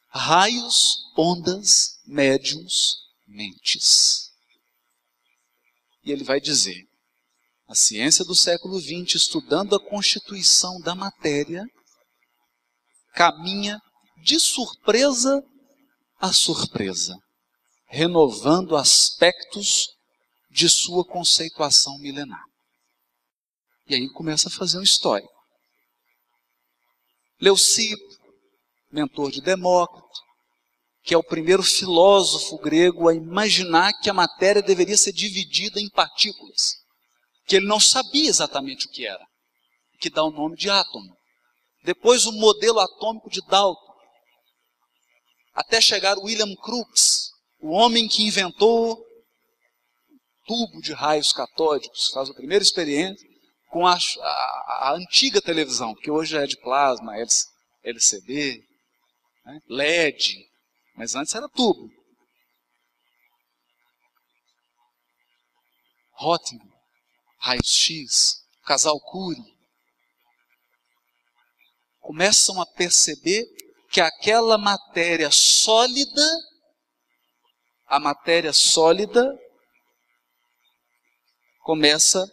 Raios, 0.08 1.12
ondas, 1.16 2.00
médiums, 2.06 3.07
mentes. 3.28 4.32
E 6.02 6.10
ele 6.10 6.24
vai 6.24 6.40
dizer: 6.40 6.88
a 7.68 7.74
ciência 7.74 8.24
do 8.24 8.34
século 8.34 8.80
XX, 8.80 9.14
estudando 9.14 9.76
a 9.76 9.80
constituição 9.80 10.80
da 10.80 10.94
matéria, 10.94 11.64
caminha 13.14 13.80
de 14.24 14.40
surpresa 14.40 15.42
a 16.20 16.32
surpresa, 16.32 17.16
renovando 17.86 18.76
aspectos 18.76 19.86
de 20.50 20.68
sua 20.68 21.04
conceituação 21.04 21.96
milenar. 21.98 22.42
E 23.86 23.94
aí 23.94 24.08
começa 24.10 24.48
a 24.48 24.52
fazer 24.52 24.78
um 24.78 24.82
histórico. 24.82 25.32
Leucipo, 27.40 28.18
mentor 28.90 29.30
de 29.30 29.40
Demócrito, 29.40 30.20
que 31.08 31.14
é 31.14 31.16
o 31.16 31.22
primeiro 31.22 31.62
filósofo 31.62 32.58
grego 32.58 33.08
a 33.08 33.14
imaginar 33.14 33.94
que 33.94 34.10
a 34.10 34.12
matéria 34.12 34.60
deveria 34.60 34.94
ser 34.94 35.10
dividida 35.10 35.80
em 35.80 35.88
partículas, 35.88 36.74
que 37.46 37.56
ele 37.56 37.66
não 37.66 37.80
sabia 37.80 38.28
exatamente 38.28 38.84
o 38.84 38.90
que 38.90 39.06
era, 39.06 39.26
que 39.98 40.10
dá 40.10 40.22
o 40.22 40.30
nome 40.30 40.54
de 40.54 40.68
átomo. 40.68 41.16
Depois 41.82 42.26
o 42.26 42.32
modelo 42.32 42.78
atômico 42.78 43.30
de 43.30 43.40
Dalton, 43.48 43.94
até 45.54 45.80
chegar 45.80 46.18
William 46.18 46.54
Crookes, 46.56 47.30
o 47.58 47.70
homem 47.70 48.06
que 48.06 48.26
inventou 48.26 49.02
tubo 50.46 50.82
de 50.82 50.92
raios 50.92 51.32
catódicos, 51.32 52.10
faz 52.10 52.28
a 52.28 52.34
primeira 52.34 52.62
experiência 52.62 53.26
com 53.70 53.86
a, 53.86 53.94
a, 53.94 54.90
a 54.90 54.94
antiga 54.94 55.40
televisão, 55.40 55.94
que 55.94 56.10
hoje 56.10 56.36
é 56.36 56.46
de 56.46 56.60
plasma, 56.60 57.14
LCD, 57.82 58.62
né, 59.46 59.58
LED, 59.70 60.47
mas 60.98 61.14
antes 61.14 61.32
era 61.32 61.48
tubo. 61.48 61.88
Röntgen, 66.10 66.60
raio-x, 67.38 68.44
casal 68.64 69.00
Curie, 69.00 69.56
começam 72.00 72.60
a 72.60 72.66
perceber 72.66 73.46
que 73.92 74.00
aquela 74.00 74.58
matéria 74.58 75.30
sólida, 75.30 76.26
a 77.86 78.00
matéria 78.00 78.52
sólida, 78.52 79.24
começa 81.60 82.28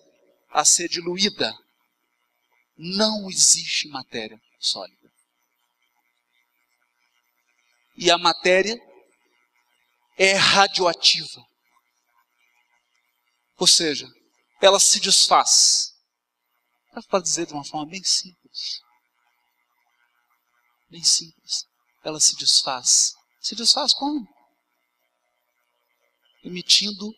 a 0.50 0.66
ser 0.66 0.90
diluída. 0.90 1.56
Não 2.76 3.30
existe 3.30 3.88
matéria 3.90 4.42
sólida 4.60 4.95
e 7.98 8.12
a 8.12 8.18
matéria 8.18 8.78
é 10.18 10.34
radioativa. 10.34 11.42
Ou 13.58 13.68
seja, 13.68 14.08
ela 14.62 14.80
se 14.80 15.00
desfaz. 15.00 15.94
Para 17.10 17.22
dizer 17.22 17.46
de 17.46 17.54
uma 17.54 17.66
forma 17.66 17.90
bem 17.90 18.04
simples. 18.04 18.82
Bem 20.90 21.04
simples. 21.04 21.66
Ela 22.04 22.20
se 22.20 22.36
desfaz. 22.38 23.14
Se 23.42 23.56
desfaz 23.56 23.94
como? 23.94 24.26
Emitindo 26.44 27.14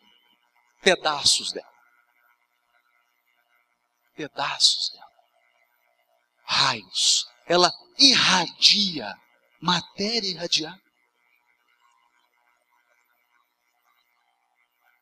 pedaços 0.82 1.52
dela. 1.52 1.74
Pedaços 4.16 4.90
dela. 4.90 5.12
Raios. 6.44 7.28
Ela 7.46 7.72
irradia 8.00 9.16
Matéria 9.62 10.30
irradiar. 10.30 10.80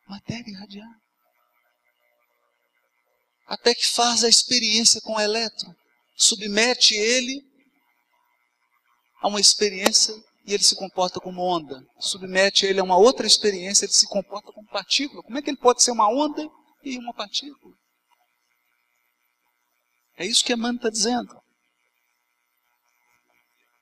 Matéria 0.07 0.49
irradiar. 0.49 0.99
Até 3.47 3.75
que 3.75 3.87
faz 3.87 4.23
a 4.23 4.29
experiência 4.29 5.01
com 5.01 5.15
o 5.15 5.19
elétron. 5.19 5.73
Submete 6.15 6.95
ele 6.95 7.41
a 9.21 9.27
uma 9.27 9.39
experiência 9.39 10.15
e 10.45 10.53
ele 10.53 10.63
se 10.63 10.75
comporta 10.75 11.19
como 11.19 11.41
onda. 11.41 11.85
Submete 11.99 12.65
ele 12.65 12.79
a 12.79 12.83
uma 12.83 12.97
outra 12.97 13.27
experiência, 13.27 13.85
ele 13.85 13.93
se 13.93 14.07
comporta 14.07 14.51
como 14.51 14.67
partícula. 14.67 15.21
Como 15.23 15.37
é 15.37 15.41
que 15.41 15.49
ele 15.49 15.57
pode 15.57 15.83
ser 15.83 15.91
uma 15.91 16.07
onda 16.07 16.47
e 16.83 16.97
uma 16.97 17.13
partícula? 17.13 17.75
É 20.17 20.25
isso 20.25 20.45
que 20.45 20.53
Emmanuel 20.53 20.77
está 20.77 20.89
dizendo. 20.89 21.44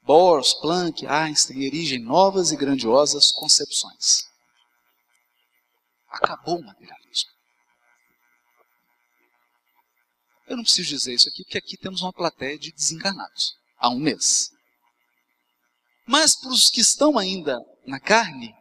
Bohr, 0.03 0.41
Planck, 0.61 1.05
Einstein 1.07 1.63
erigem 1.63 1.99
novas 1.99 2.51
e 2.51 2.57
grandiosas 2.57 3.31
concepções. 3.31 4.27
Acabou 6.09 6.59
o 6.59 6.65
materialismo. 6.65 7.31
Eu 10.47 10.57
não 10.57 10.63
preciso 10.63 10.89
dizer 10.89 11.13
isso 11.13 11.29
aqui, 11.29 11.43
porque 11.43 11.57
aqui 11.57 11.77
temos 11.77 12.01
uma 12.01 12.11
plateia 12.11 12.59
de 12.59 12.71
desencarnados 12.73 13.57
há 13.77 13.89
um 13.89 13.99
mês. 13.99 14.51
Mas 16.05 16.35
para 16.35 16.49
os 16.49 16.69
que 16.69 16.81
estão 16.81 17.17
ainda 17.17 17.57
na 17.87 17.99
carne, 17.99 18.53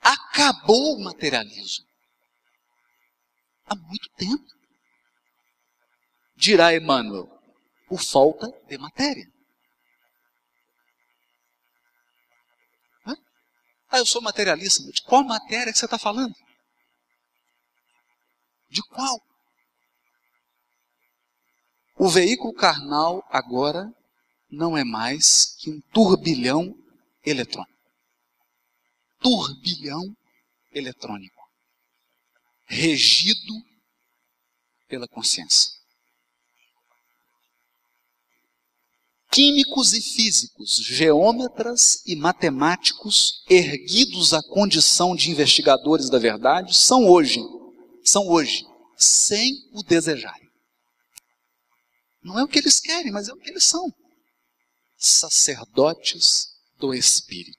acabou 0.00 0.96
o 0.96 1.02
materialismo. 1.02 1.84
Há 3.66 3.74
muito 3.74 4.08
tempo. 4.10 4.46
Dirá 6.36 6.74
Emmanuel, 6.74 7.28
por 7.88 8.00
falta 8.00 8.48
de 8.66 8.78
matéria. 8.78 9.30
Ah, 13.90 13.98
eu 13.98 14.06
sou 14.06 14.22
materialista. 14.22 14.82
De 14.92 15.02
qual 15.02 15.24
matéria 15.24 15.72
que 15.72 15.78
você 15.78 15.84
está 15.84 15.98
falando? 15.98 16.34
De 18.68 18.82
qual? 18.82 19.20
O 21.96 22.08
veículo 22.08 22.54
carnal 22.54 23.26
agora 23.28 23.92
não 24.48 24.76
é 24.76 24.84
mais 24.84 25.56
que 25.58 25.70
um 25.70 25.80
turbilhão 25.92 26.74
eletrônico. 27.24 27.78
Turbilhão 29.18 30.16
eletrônico. 30.72 31.42
Regido 32.66 33.54
pela 34.88 35.08
consciência. 35.08 35.79
Químicos 39.30 39.92
e 39.92 40.02
físicos, 40.02 40.76
geômetras 40.76 42.02
e 42.04 42.16
matemáticos, 42.16 43.44
erguidos 43.48 44.34
à 44.34 44.42
condição 44.42 45.14
de 45.14 45.30
investigadores 45.30 46.10
da 46.10 46.18
verdade, 46.18 46.76
são 46.76 47.08
hoje, 47.08 47.40
são 48.04 48.26
hoje, 48.28 48.64
sem 48.96 49.54
o 49.72 49.82
desejarem. 49.82 50.50
Não 52.22 52.38
é 52.38 52.44
o 52.44 52.48
que 52.48 52.58
eles 52.58 52.80
querem, 52.80 53.12
mas 53.12 53.28
é 53.28 53.32
o 53.32 53.36
que 53.36 53.50
eles 53.50 53.64
são. 53.64 53.90
Sacerdotes 54.98 56.48
do 56.76 56.92
Espírito. 56.92 57.58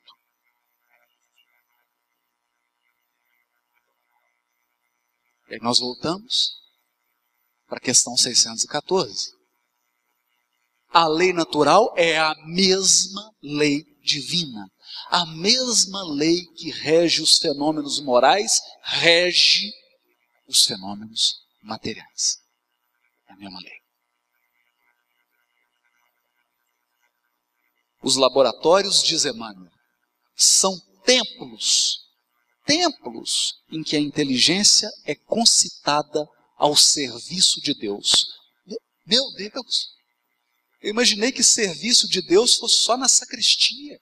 E 5.49 5.55
aí 5.55 5.59
nós 5.61 5.79
voltamos 5.79 6.51
para 7.67 7.77
a 7.77 7.81
questão 7.81 8.15
614 8.15 9.40
A 10.93 11.07
lei 11.07 11.31
natural 11.31 11.93
é 11.95 12.19
a 12.19 12.35
mesma 12.45 13.33
lei 13.41 13.85
divina. 14.03 14.69
A 15.09 15.25
mesma 15.25 16.03
lei 16.03 16.45
que 16.47 16.69
rege 16.69 17.21
os 17.21 17.37
fenômenos 17.37 18.01
morais 18.01 18.59
rege 18.83 19.71
os 20.47 20.65
fenômenos 20.65 21.35
materiais. 21.63 22.39
É 23.29 23.33
a 23.33 23.37
mesma 23.37 23.59
lei. 23.61 23.81
Os 28.03 28.17
laboratórios, 28.17 29.01
diz 29.01 29.23
Emmanuel, 29.23 29.71
são 30.35 30.77
templos, 31.05 31.99
templos 32.65 33.61
em 33.71 33.81
que 33.81 33.95
a 33.95 33.99
inteligência 33.99 34.89
é 35.05 35.15
concitada 35.15 36.27
ao 36.57 36.75
serviço 36.75 37.61
de 37.61 37.73
Deus. 37.75 38.25
Meu 39.05 39.31
Deus! 39.35 40.00
Eu 40.81 40.89
imaginei 40.89 41.31
que 41.31 41.43
serviço 41.43 42.09
de 42.09 42.21
Deus 42.21 42.55
fosse 42.55 42.75
só 42.75 42.97
na 42.97 43.07
sacristia, 43.07 43.99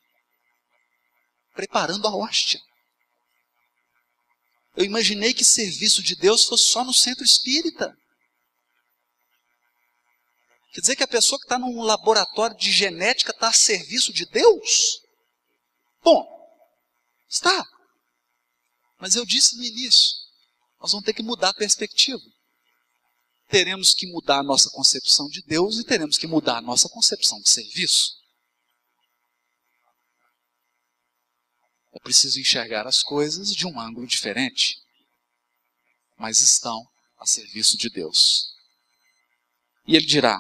preparando 1.53 2.07
a 2.07 2.15
hóstia. 2.15 2.61
Eu 4.77 4.85
imaginei 4.85 5.33
que 5.33 5.43
serviço 5.43 6.01
de 6.01 6.15
Deus 6.15 6.45
fosse 6.45 6.63
só 6.65 6.85
no 6.85 6.93
centro 6.93 7.25
espírita. 7.25 7.93
Quer 10.71 10.81
dizer 10.81 10.95
que 10.95 11.03
a 11.03 11.07
pessoa 11.07 11.37
que 11.37 11.45
está 11.45 11.59
num 11.59 11.81
laboratório 11.81 12.55
de 12.55 12.71
genética 12.71 13.31
está 13.31 13.49
a 13.49 13.53
serviço 13.53 14.13
de 14.13 14.25
Deus? 14.27 15.01
Bom, 16.01 16.25
está. 17.27 17.65
Mas 18.97 19.15
eu 19.15 19.25
disse 19.25 19.57
no 19.57 19.63
início, 19.63 20.15
nós 20.79 20.91
vamos 20.91 21.05
ter 21.05 21.13
que 21.13 21.23
mudar 21.23 21.49
a 21.49 21.53
perspectiva. 21.53 22.23
Teremos 23.49 23.95
que 23.95 24.05
mudar 24.05 24.39
a 24.39 24.43
nossa 24.43 24.69
concepção 24.69 25.27
de 25.27 25.41
Deus 25.41 25.79
e 25.79 25.83
teremos 25.83 26.19
que 26.19 26.27
mudar 26.27 26.57
a 26.57 26.62
nossa 26.62 26.88
concepção 26.88 27.41
de 27.41 27.49
serviço. 27.49 28.15
É 31.91 31.99
preciso 31.99 32.39
enxergar 32.39 32.85
as 32.85 33.01
coisas 33.01 33.51
de 33.53 33.65
um 33.65 33.79
ângulo 33.79 34.05
diferente, 34.05 34.77
mas 36.15 36.41
estão 36.41 36.88
a 37.17 37.25
serviço 37.25 37.75
de 37.75 37.89
Deus. 37.89 38.53
E 39.88 39.95
ele 39.95 40.05
dirá: 40.05 40.39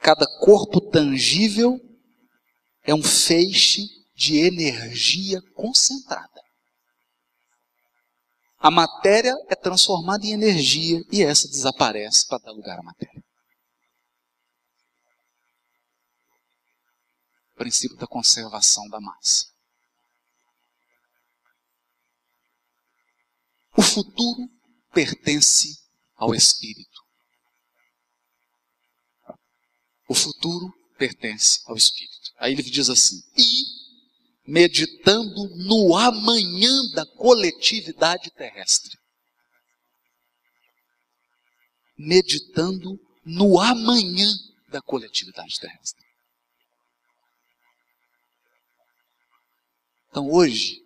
Cada 0.00 0.26
corpo 0.40 0.80
tangível 0.80 1.80
é 2.82 2.92
um 2.92 3.04
feixe 3.04 3.86
de 4.16 4.38
energia 4.38 5.40
concentrada. 5.54 6.45
A 8.66 8.70
matéria 8.70 9.32
é 9.48 9.54
transformada 9.54 10.26
em 10.26 10.32
energia 10.32 11.00
e 11.12 11.22
essa 11.22 11.46
desaparece 11.46 12.26
para 12.26 12.38
dar 12.38 12.50
lugar 12.50 12.80
à 12.80 12.82
matéria. 12.82 13.22
O 17.52 17.58
princípio 17.58 17.96
da 17.96 18.08
conservação 18.08 18.88
da 18.88 19.00
massa. 19.00 19.46
O 23.76 23.82
futuro 23.82 24.50
pertence 24.92 25.68
ao 26.16 26.34
espírito. 26.34 27.06
O 30.08 30.14
futuro 30.14 30.74
pertence 30.98 31.60
ao 31.66 31.76
Espírito. 31.76 32.32
Aí 32.36 32.52
ele 32.52 32.62
diz 32.62 32.90
assim: 32.90 33.22
e 33.36 33.85
meditando 34.46 35.48
no 35.56 35.96
amanhã 35.96 36.70
da 36.94 37.04
coletividade 37.04 38.30
terrestre. 38.30 38.96
Meditando 41.98 42.98
no 43.24 43.58
amanhã 43.58 44.32
da 44.68 44.80
coletividade 44.80 45.58
terrestre. 45.58 46.04
Então 50.08 50.30
hoje, 50.30 50.82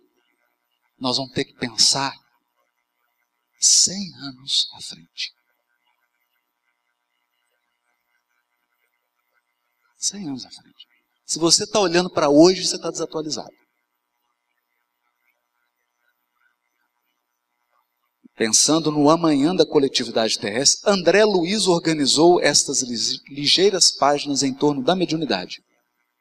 nós 0.98 1.16
vamos 1.18 1.32
ter 1.32 1.44
que 1.44 1.54
pensar 1.54 2.14
100 3.60 4.14
anos 4.16 4.68
à 4.72 4.80
frente. 4.80 5.34
100 9.98 10.28
anos 10.28 10.46
à 10.46 10.50
frente. 10.50 10.89
Se 11.30 11.38
você 11.38 11.62
está 11.62 11.78
olhando 11.78 12.10
para 12.10 12.28
hoje, 12.28 12.66
você 12.66 12.74
está 12.74 12.90
desatualizado. 12.90 13.54
Pensando 18.34 18.90
no 18.90 19.08
amanhã 19.08 19.54
da 19.54 19.64
coletividade 19.64 20.40
terrestre, 20.40 20.90
André 20.90 21.24
Luiz 21.24 21.68
organizou 21.68 22.40
estas 22.40 22.82
ligeiras 23.28 23.92
páginas 23.92 24.42
em 24.42 24.52
torno 24.52 24.82
da 24.82 24.96
mediunidade, 24.96 25.62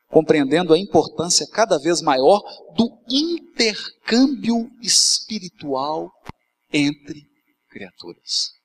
compreendendo 0.10 0.76
a 0.76 0.78
importância 0.78 1.48
cada 1.48 1.80
vez 1.80 2.04
maior 2.04 2.44
do 2.76 2.96
intercâmbio 3.10 4.70
espiritual 4.80 6.12
entre 6.72 7.24
criaturas. 7.68 8.59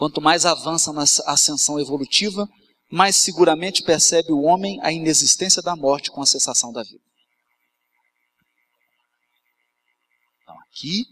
Quanto 0.00 0.18
mais 0.18 0.46
avança 0.46 0.94
na 0.94 1.02
ascensão 1.02 1.78
evolutiva, 1.78 2.48
mais 2.90 3.16
seguramente 3.16 3.82
percebe 3.82 4.32
o 4.32 4.40
homem 4.40 4.80
a 4.80 4.90
inexistência 4.90 5.60
da 5.60 5.76
morte 5.76 6.10
com 6.10 6.22
a 6.22 6.26
cessação 6.26 6.72
da 6.72 6.82
vida. 6.82 7.04
Então, 10.42 10.58
aqui, 10.60 11.04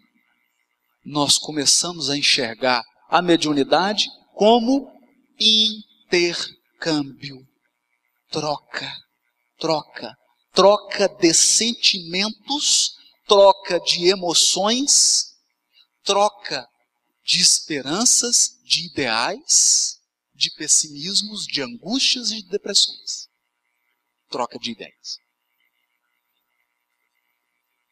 nós 1.04 1.36
começamos 1.36 2.08
a 2.08 2.16
enxergar 2.16 2.82
a 3.10 3.20
mediunidade 3.20 4.08
como 4.34 4.90
intercâmbio, 5.38 7.46
troca, 8.30 8.90
troca, 9.58 10.16
troca 10.54 11.10
de 11.10 11.34
sentimentos, 11.34 12.96
troca 13.26 13.78
de 13.80 14.06
emoções, 14.06 15.34
troca 16.02 16.66
de 17.28 17.42
esperanças, 17.42 18.58
de 18.64 18.86
ideais, 18.86 19.98
de 20.34 20.50
pessimismos, 20.56 21.46
de 21.46 21.60
angústias 21.60 22.30
e 22.30 22.42
de 22.42 22.48
depressões. 22.48 23.28
Troca 24.30 24.58
de 24.58 24.70
ideias. 24.70 25.18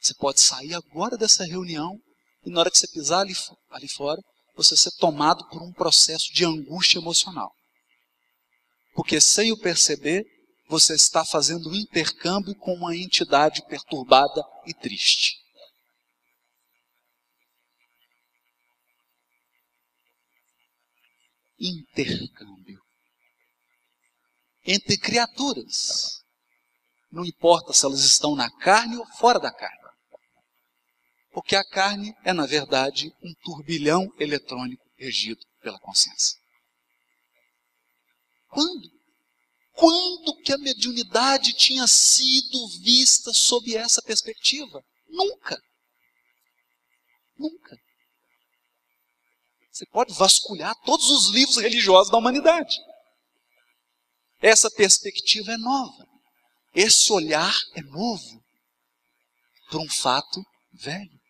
Você 0.00 0.14
pode 0.14 0.40
sair 0.40 0.72
agora 0.72 1.18
dessa 1.18 1.44
reunião 1.44 2.00
e 2.46 2.50
na 2.50 2.60
hora 2.60 2.70
que 2.70 2.78
você 2.78 2.88
pisar 2.88 3.20
ali, 3.20 3.34
ali 3.68 3.88
fora, 3.88 4.22
você 4.54 4.74
ser 4.74 4.92
tomado 4.92 5.46
por 5.48 5.62
um 5.62 5.72
processo 5.72 6.32
de 6.32 6.42
angústia 6.46 6.98
emocional. 6.98 7.52
Porque 8.94 9.20
sem 9.20 9.52
o 9.52 9.58
perceber, 9.58 10.24
você 10.66 10.94
está 10.94 11.26
fazendo 11.26 11.68
um 11.68 11.74
intercâmbio 11.74 12.54
com 12.54 12.72
uma 12.72 12.96
entidade 12.96 13.62
perturbada 13.66 14.42
e 14.64 14.72
triste. 14.72 15.34
Intercâmbio 21.58 22.80
entre 24.66 24.98
criaturas. 24.98 26.24
Não 27.10 27.24
importa 27.24 27.72
se 27.72 27.84
elas 27.84 28.00
estão 28.00 28.34
na 28.34 28.50
carne 28.58 28.96
ou 28.96 29.06
fora 29.18 29.38
da 29.38 29.52
carne. 29.52 29.86
Porque 31.32 31.54
a 31.54 31.64
carne 31.64 32.14
é, 32.24 32.32
na 32.32 32.46
verdade, 32.46 33.12
um 33.22 33.32
turbilhão 33.44 34.10
eletrônico 34.18 34.84
regido 34.96 35.40
pela 35.60 35.78
consciência. 35.78 36.36
Quando? 38.48 38.90
Quando 39.72 40.34
que 40.42 40.52
a 40.52 40.58
mediunidade 40.58 41.52
tinha 41.52 41.86
sido 41.86 42.66
vista 42.82 43.32
sob 43.32 43.76
essa 43.76 44.00
perspectiva? 44.02 44.82
Nunca. 45.08 45.60
Nunca. 47.38 47.78
Você 49.76 49.84
pode 49.84 50.14
vasculhar 50.14 50.74
todos 50.86 51.10
os 51.10 51.34
livros 51.34 51.58
religiosos 51.58 52.10
da 52.10 52.16
humanidade. 52.16 52.74
Essa 54.40 54.70
perspectiva 54.70 55.52
é 55.52 55.58
nova. 55.58 56.08
Esse 56.74 57.12
olhar 57.12 57.54
é 57.74 57.82
novo 57.82 58.42
para 59.68 59.78
um 59.78 59.88
fato 59.90 60.42
velho. 60.72 61.20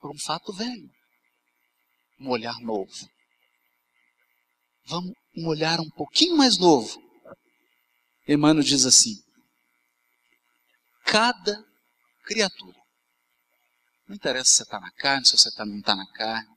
Para 0.00 0.10
um 0.10 0.18
fato 0.18 0.54
velho. 0.54 0.90
Um 2.18 2.30
olhar 2.30 2.58
novo. 2.60 3.10
Vamos 4.86 5.12
um 5.36 5.48
olhar 5.48 5.80
um 5.80 5.90
pouquinho 5.90 6.34
mais 6.34 6.56
novo. 6.56 6.98
Emmanuel 8.26 8.64
diz 8.64 8.86
assim: 8.86 9.22
cada 11.04 11.62
criatura 12.24 12.81
não 14.06 14.16
interessa 14.16 14.50
se 14.50 14.56
você 14.56 14.62
está 14.64 14.80
na 14.80 14.90
carne, 14.92 15.26
se 15.26 15.38
você 15.38 15.50
tá, 15.50 15.64
não 15.64 15.78
está 15.78 15.94
na 15.94 16.06
carne, 16.12 16.48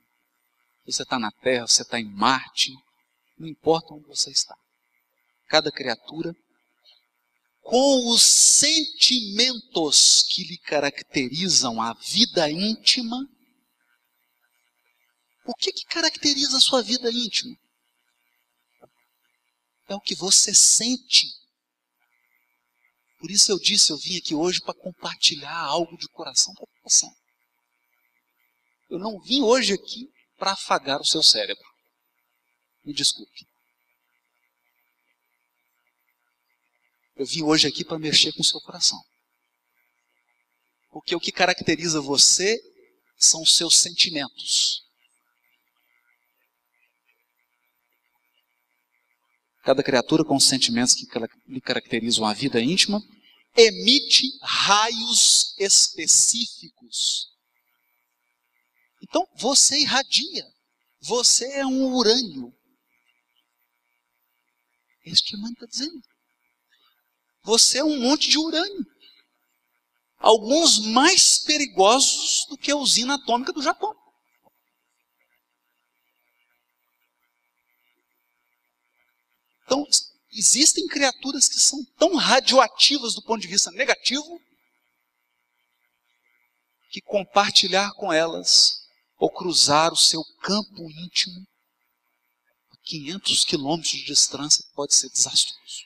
se 0.85 0.93
você 0.93 1.03
está 1.03 1.19
na 1.19 1.31
Terra, 1.31 1.67
se 1.67 1.75
você 1.75 1.81
está 1.83 1.99
em 1.99 2.05
Marte, 2.05 2.71
não 3.37 3.47
importa 3.47 3.93
onde 3.93 4.07
você 4.07 4.31
está. 4.31 4.55
Cada 5.47 5.71
criatura 5.71 6.35
com 7.65 8.11
os 8.11 8.21
sentimentos 8.21 10.21
que 10.29 10.43
lhe 10.43 10.57
caracterizam 10.59 11.81
a 11.81 11.93
vida 11.93 12.49
íntima. 12.49 13.27
O 15.47 15.53
que, 15.55 15.71
que 15.71 15.85
caracteriza 15.85 16.57
a 16.57 16.61
sua 16.61 16.83
vida 16.83 17.11
íntima? 17.11 17.57
É 19.87 19.95
o 19.95 19.99
que 19.99 20.13
você 20.13 20.53
sente. 20.53 21.27
Por 23.19 23.31
isso 23.31 23.51
eu 23.51 23.57
disse, 23.57 23.91
eu 23.91 23.97
vim 23.97 24.17
aqui 24.17 24.35
hoje 24.35 24.61
para 24.61 24.75
compartilhar 24.75 25.57
algo 25.57 25.97
de 25.97 26.07
coração 26.09 26.53
para 26.53 26.67
coração. 26.67 27.11
Eu 28.89 28.99
não 28.99 29.19
vim 29.19 29.41
hoje 29.41 29.73
aqui 29.73 30.11
para 30.37 30.51
afagar 30.51 30.99
o 30.99 31.05
seu 31.05 31.23
cérebro. 31.23 31.65
Me 32.83 32.93
desculpe. 32.93 33.47
Eu 37.15 37.25
vim 37.25 37.43
hoje 37.43 37.67
aqui 37.67 37.83
para 37.83 37.97
mexer 37.97 38.33
com 38.33 38.41
o 38.41 38.45
seu 38.45 38.59
coração. 38.61 39.01
Porque 40.91 41.15
o 41.15 41.19
que 41.19 41.31
caracteriza 41.31 42.01
você 42.01 42.59
são 43.17 43.41
os 43.41 43.55
seus 43.55 43.77
sentimentos. 43.77 44.83
Cada 49.63 49.81
criatura 49.81 50.23
com 50.23 50.35
os 50.35 50.47
sentimentos 50.47 50.93
que 50.93 51.07
lhe 51.47 51.59
caracterizam 51.59 52.25
a 52.25 52.33
vida 52.33 52.61
íntima 52.61 53.01
emite 53.55 54.27
raios 54.41 55.55
específicos. 55.57 57.34
Então 59.01 59.27
você 59.35 59.79
irradia. 59.79 60.45
Você 61.01 61.45
é 61.53 61.65
um 61.65 61.93
urânio. 61.93 62.53
É 65.05 65.11
isso 65.11 65.23
que 65.23 65.35
a 65.35 65.39
mãe 65.39 65.51
está 65.51 65.65
dizendo. 65.65 66.01
Você 67.43 67.77
é 67.77 67.83
um 67.83 67.99
monte 67.99 68.27
de 68.27 68.39
urânio. 68.39 68.85
Alguns 70.17 70.79
mais 70.79 71.37
perigosos 71.37 72.45
do 72.49 72.57
que 72.57 72.71
a 72.71 72.75
usina 72.75 73.15
atômica 73.15 73.53
do 73.53 73.61
Japão. 73.61 73.95
Então, 79.63 79.85
existem 80.31 80.87
criaturas 80.87 81.47
que 81.47 81.59
são 81.59 81.83
tão 81.97 82.15
radioativas 82.15 83.13
do 83.13 83.21
ponto 83.21 83.41
de 83.41 83.47
vista 83.47 83.69
negativo 83.71 84.41
que 86.89 87.01
compartilhar 87.01 87.93
com 87.93 88.11
elas 88.11 88.84
ou 89.17 89.31
cruzar 89.31 89.91
o 89.93 89.97
seu 89.97 90.23
campo 90.41 90.89
íntimo 90.91 91.45
a 92.71 92.77
500 92.83 93.45
quilômetros 93.45 93.91
de 93.91 94.05
distância 94.05 94.63
pode 94.75 94.93
ser 94.93 95.09
desastroso. 95.09 95.85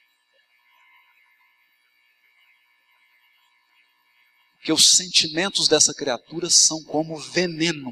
que 4.62 4.74
os 4.74 4.96
sentimentos 4.96 5.68
dessa 5.68 5.94
criatura 5.94 6.50
são 6.50 6.84
como 6.84 7.18
veneno. 7.18 7.92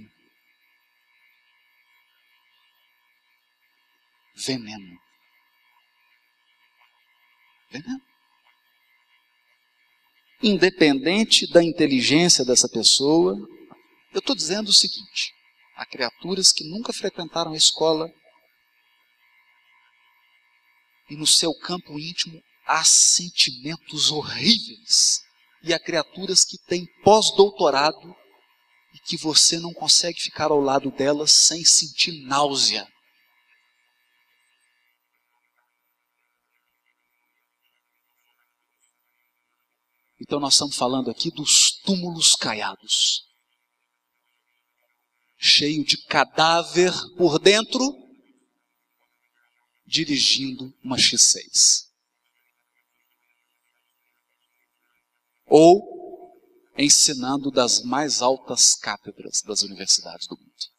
Veneno. 4.35 4.99
Veneno. 7.71 8.01
Independente 10.43 11.51
da 11.51 11.63
inteligência 11.63 12.45
dessa 12.45 12.69
pessoa, 12.69 13.35
eu 14.17 14.19
estou 14.19 14.35
dizendo 14.35 14.69
o 14.69 14.73
seguinte: 14.73 15.31
há 15.75 15.85
criaturas 15.85 16.51
que 16.51 16.63
nunca 16.63 16.91
frequentaram 16.91 17.53
a 17.53 17.57
escola 17.57 18.11
e 21.07 21.15
no 21.15 21.27
seu 21.27 21.53
campo 21.53 21.99
íntimo 21.99 22.41
há 22.65 22.83
sentimentos 22.83 24.11
horríveis 24.11 25.19
e 25.61 25.71
há 25.71 25.79
criaturas 25.79 26.43
que 26.43 26.57
têm 26.57 26.87
pós-doutorado 27.03 28.15
e 28.95 28.99
que 29.07 29.17
você 29.17 29.59
não 29.59 29.71
consegue 29.71 30.19
ficar 30.19 30.49
ao 30.49 30.59
lado 30.59 30.89
delas 30.89 31.31
sem 31.31 31.63
sentir 31.63 32.23
náusea. 32.23 32.87
Então 40.19 40.39
nós 40.39 40.55
estamos 40.55 40.75
falando 40.75 41.11
aqui 41.11 41.29
dos 41.29 41.79
túmulos 41.83 42.35
caiados. 42.35 43.26
Cheio 45.37 45.85
de 45.85 45.97
cadáver 46.05 46.91
por 47.15 47.39
dentro, 47.39 47.95
dirigindo 49.85 50.73
uma 50.83 50.97
X6. 50.97 51.87
ou 55.47 56.35
ensinando 56.77 57.49
das 57.49 57.81
mais 57.81 58.21
altas 58.21 58.75
cátedras 58.75 59.41
das 59.41 59.63
universidades 59.63 60.27
do 60.27 60.37
mundo. 60.37 60.76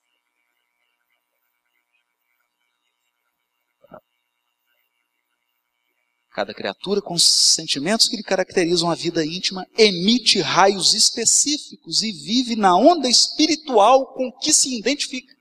Cada 6.38 6.54
criatura 6.54 7.02
com 7.02 7.18
sentimentos 7.18 8.06
que 8.06 8.16
lhe 8.16 8.22
caracterizam 8.22 8.88
a 8.88 8.94
vida 8.94 9.26
íntima 9.26 9.66
emite 9.76 10.40
raios 10.40 10.94
específicos 10.94 12.04
e 12.04 12.12
vive 12.12 12.54
na 12.54 12.76
onda 12.76 13.08
espiritual 13.08 14.14
com 14.14 14.30
que 14.38 14.52
se 14.52 14.78
identifica. 14.78 15.34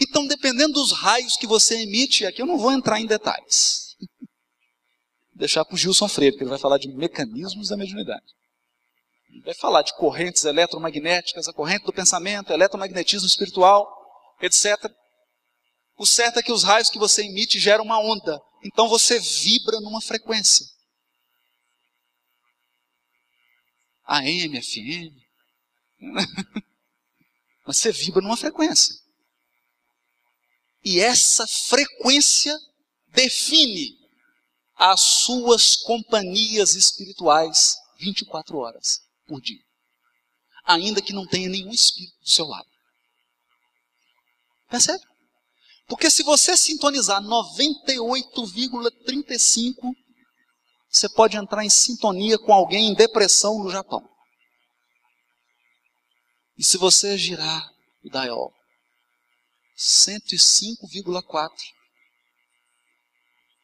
Então, 0.00 0.24
dependendo 0.24 0.74
dos 0.74 0.92
raios 0.92 1.36
que 1.36 1.48
você 1.48 1.82
emite, 1.82 2.24
aqui 2.26 2.40
eu 2.40 2.46
não 2.46 2.58
vou 2.58 2.70
entrar 2.70 3.00
em 3.00 3.06
detalhes 3.06 3.96
deixar 5.34 5.64
para 5.64 5.74
o 5.74 5.76
Gilson 5.76 6.06
Freire, 6.06 6.36
que 6.36 6.44
ele 6.44 6.50
vai 6.50 6.58
falar 6.60 6.78
de 6.78 6.86
mecanismos 6.86 7.70
da 7.70 7.76
mediunidade. 7.76 8.24
Ele 9.30 9.42
vai 9.42 9.54
falar 9.54 9.82
de 9.82 9.96
correntes 9.96 10.44
eletromagnéticas, 10.44 11.48
a 11.48 11.52
corrente 11.52 11.84
do 11.84 11.92
pensamento, 11.92 12.52
eletromagnetismo 12.52 13.26
espiritual, 13.26 13.84
etc. 14.40 14.76
O 15.96 16.06
certo 16.06 16.38
é 16.38 16.42
que 16.42 16.52
os 16.52 16.62
raios 16.62 16.88
que 16.88 17.00
você 17.00 17.24
emite 17.24 17.58
geram 17.58 17.82
uma 17.82 17.98
onda. 17.98 18.40
Então 18.62 18.88
você 18.88 19.18
vibra 19.18 19.80
numa 19.80 20.00
frequência. 20.00 20.66
AM, 24.04 24.60
FM. 24.62 25.14
Mas 27.66 27.76
você 27.76 27.92
vibra 27.92 28.22
numa 28.22 28.36
frequência. 28.36 28.94
E 30.84 31.00
essa 31.00 31.46
frequência 31.46 32.58
define 33.08 33.98
as 34.74 35.00
suas 35.00 35.76
companhias 35.76 36.74
espirituais 36.74 37.76
24 37.98 38.56
horas 38.58 39.02
por 39.26 39.40
dia. 39.40 39.62
Ainda 40.64 41.02
que 41.02 41.12
não 41.12 41.26
tenha 41.26 41.48
nenhum 41.48 41.72
espírito 41.72 42.18
do 42.20 42.30
seu 42.30 42.46
lado. 42.46 42.68
Percebe? 44.70 45.04
Porque 45.88 46.10
se 46.10 46.22
você 46.22 46.54
sintonizar 46.56 47.20
98,35, 47.22 49.94
você 50.90 51.08
pode 51.08 51.36
entrar 51.36 51.64
em 51.64 51.70
sintonia 51.70 52.38
com 52.38 52.52
alguém 52.52 52.90
em 52.90 52.94
depressão 52.94 53.58
no 53.58 53.70
Japão. 53.70 54.06
E 56.58 56.64
se 56.64 56.76
você 56.76 57.16
girar 57.16 57.66
o 58.04 58.10
dial 58.10 58.52
105,4, 59.78 61.50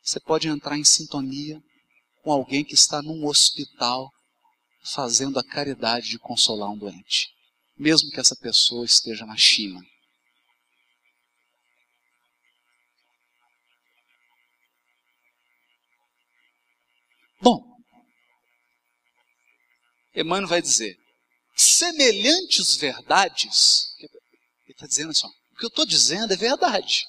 você 0.02 0.18
pode 0.20 0.48
entrar 0.48 0.78
em 0.78 0.84
sintonia 0.84 1.62
com 2.22 2.32
alguém 2.32 2.64
que 2.64 2.74
está 2.74 3.02
num 3.02 3.26
hospital 3.26 4.10
fazendo 4.82 5.38
a 5.38 5.44
caridade 5.44 6.08
de 6.08 6.18
consolar 6.18 6.70
um 6.70 6.78
doente, 6.78 7.28
mesmo 7.76 8.10
que 8.10 8.20
essa 8.20 8.36
pessoa 8.36 8.86
esteja 8.86 9.26
na 9.26 9.36
China. 9.36 9.82
Bom, 17.44 17.62
Emmanuel 20.14 20.48
vai 20.48 20.62
dizer, 20.62 20.96
semelhantes 21.54 22.76
verdades, 22.76 23.94
ele 23.98 24.08
está 24.68 24.86
dizendo 24.86 25.10
assim, 25.10 25.26
o 25.26 25.56
que 25.58 25.66
eu 25.66 25.68
estou 25.68 25.84
dizendo 25.84 26.32
é 26.32 26.36
verdade. 26.36 27.04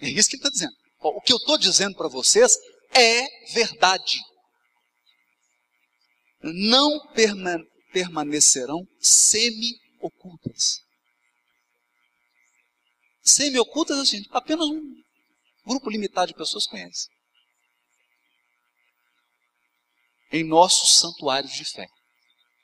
É 0.00 0.08
isso 0.08 0.28
que 0.28 0.36
ele 0.36 0.42
está 0.42 0.50
dizendo. 0.50 0.72
O 1.00 1.20
que 1.20 1.32
eu 1.32 1.36
estou 1.38 1.58
dizendo 1.58 1.96
para 1.96 2.06
vocês 2.08 2.56
é 2.92 3.26
verdade. 3.52 4.20
Não 6.40 7.00
permanecerão 7.92 8.86
semi-ocultas. 9.00 10.78
Semi-ocultas, 13.24 13.98
assim, 13.98 14.22
apenas 14.30 14.68
um 14.68 15.03
grupo 15.64 15.90
limitado 15.90 16.28
de 16.28 16.34
pessoas 16.34 16.66
conhece. 16.66 17.08
Em 20.32 20.44
nossos 20.44 20.98
santuários 20.98 21.52
de 21.52 21.64
fé. 21.64 21.86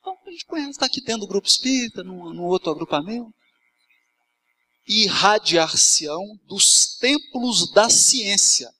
Então, 0.01 0.17
a 0.27 0.31
gente 0.31 0.45
conhece, 0.45 0.71
está 0.71 0.87
aqui 0.87 1.01
dentro 1.01 1.23
do 1.23 1.29
grupo 1.29 1.47
espírita, 1.47 2.03
no, 2.03 2.33
no 2.33 2.45
outro 2.45 2.71
agrupamento. 2.71 3.33
irradiar-se-ão 4.89 6.25
dos 6.47 6.97
templos 6.97 7.71
da 7.73 7.89
ciência 7.89 8.73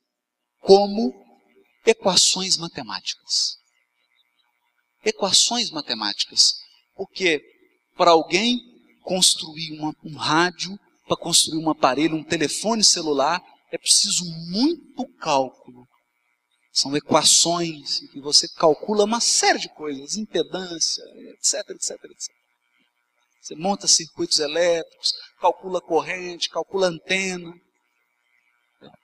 como 0.61 1.15
equações 1.87 2.57
matemáticas. 2.57 3.59
Equações 5.05 5.71
matemáticas. 5.71 6.55
Porque 6.95 7.43
para 7.97 8.11
alguém 8.11 8.59
construir 9.03 9.79
uma, 9.79 9.95
um 10.05 10.17
rádio, 10.17 10.79
para 11.07 11.17
construir 11.17 11.63
um 11.63 11.71
aparelho, 11.71 12.17
um 12.17 12.25
telefone 12.25 12.83
celular, 12.85 13.43
é 13.71 13.79
preciso 13.79 14.25
muito 14.51 15.07
cálculo. 15.19 15.87
São 16.73 16.97
equações 16.97 18.03
em 18.03 18.07
que 18.09 18.21
você 18.21 18.47
calcula 18.49 19.05
uma 19.05 19.21
série 19.21 19.59
de 19.59 19.69
coisas, 19.75 20.17
impedância, 20.17 21.03
etc, 21.35 21.71
etc, 21.71 21.91
etc. 22.05 22.35
Você 23.43 23.55
monta 23.57 23.89
circuitos 23.89 24.39
elétricos, 24.39 25.13
calcula 25.41 25.81
corrente, 25.81 26.49
calcula 26.49 26.89
antena. 26.89 27.53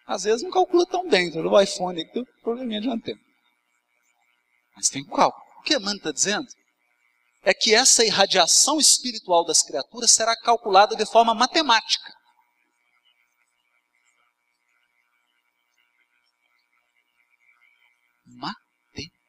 Às 0.06 0.24
vezes 0.24 0.42
não 0.42 0.50
calcula 0.50 0.86
tão 0.86 1.08
bem, 1.08 1.28
então 1.28 1.44
o 1.44 1.60
iPhone 1.60 2.04
tem 2.12 2.22
um 2.22 2.42
probleminha 2.42 2.80
de 2.80 2.88
antena. 2.88 3.20
Mas 4.76 4.88
tem 4.88 5.02
um 5.02 5.08
cálculo. 5.08 5.44
O 5.58 5.62
que 5.62 5.74
Emmanuel 5.74 5.96
está 5.96 6.12
dizendo 6.12 6.46
é 7.42 7.54
que 7.54 7.74
essa 7.74 8.04
irradiação 8.04 8.78
espiritual 8.78 9.44
das 9.44 9.62
criaturas 9.62 10.10
será 10.10 10.36
calculada 10.36 10.94
de 10.94 11.06
forma 11.06 11.34
matemática. 11.34 12.12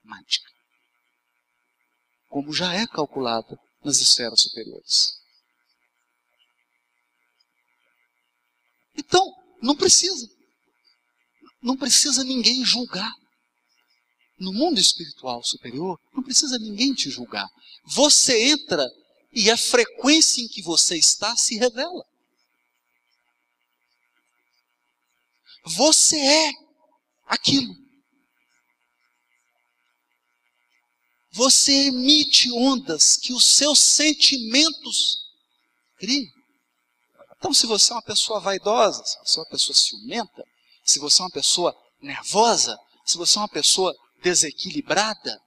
Matemática. 0.08 0.50
Como 2.30 2.54
já 2.54 2.74
é 2.74 2.88
calculada 2.88 3.60
nas 3.84 4.00
esferas 4.00 4.42
superiores. 4.42 5.20
Então, 8.96 9.36
não 9.62 9.76
precisa. 9.76 10.30
Não 11.62 11.78
precisa 11.78 12.24
ninguém 12.24 12.64
julgar. 12.66 13.14
No 14.40 14.54
mundo 14.54 14.80
espiritual 14.80 15.44
superior, 15.44 16.00
não 16.14 16.24
precisa 16.24 16.58
ninguém 16.60 16.94
te 16.94 17.10
julgar. 17.10 17.50
Você 17.86 18.52
entra 18.52 18.88
e 19.34 19.50
a 19.50 19.58
frequência 19.58 20.42
em 20.42 20.48
que 20.48 20.62
você 20.62 20.98
está 20.98 21.36
se 21.36 21.58
revela. 21.58 22.06
Você 25.66 26.18
é 26.18 26.52
aquilo. 27.26 27.87
Você 31.38 31.72
emite 31.90 32.52
ondas 32.52 33.16
que 33.16 33.32
os 33.32 33.46
seus 33.46 33.78
sentimentos 33.78 35.20
criam. 36.00 36.26
Então, 37.38 37.54
se 37.54 37.68
você 37.68 37.92
é 37.92 37.96
uma 37.96 38.02
pessoa 38.02 38.40
vaidosa, 38.40 39.06
se 39.06 39.20
você 39.20 39.38
é 39.38 39.42
uma 39.44 39.50
pessoa 39.50 39.76
ciumenta, 39.76 40.44
se 40.84 40.98
você 40.98 41.22
é 41.22 41.26
uma 41.26 41.30
pessoa 41.30 41.78
nervosa, 42.02 42.76
se 43.06 43.18
você 43.18 43.38
é 43.38 43.42
uma 43.42 43.48
pessoa 43.48 43.96
desequilibrada, 44.24 45.40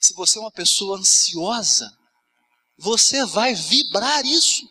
se 0.00 0.14
você 0.14 0.38
é 0.38 0.40
uma 0.40 0.50
pessoa 0.50 0.98
ansiosa, 0.98 1.88
você 2.76 3.24
vai 3.24 3.54
vibrar 3.54 4.26
isso. 4.26 4.68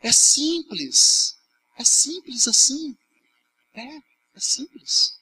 É 0.00 0.10
simples. 0.10 1.36
É 1.78 1.84
simples 1.84 2.48
assim. 2.48 2.96
É, 3.72 4.11
é 4.34 4.40
simples. 4.40 5.12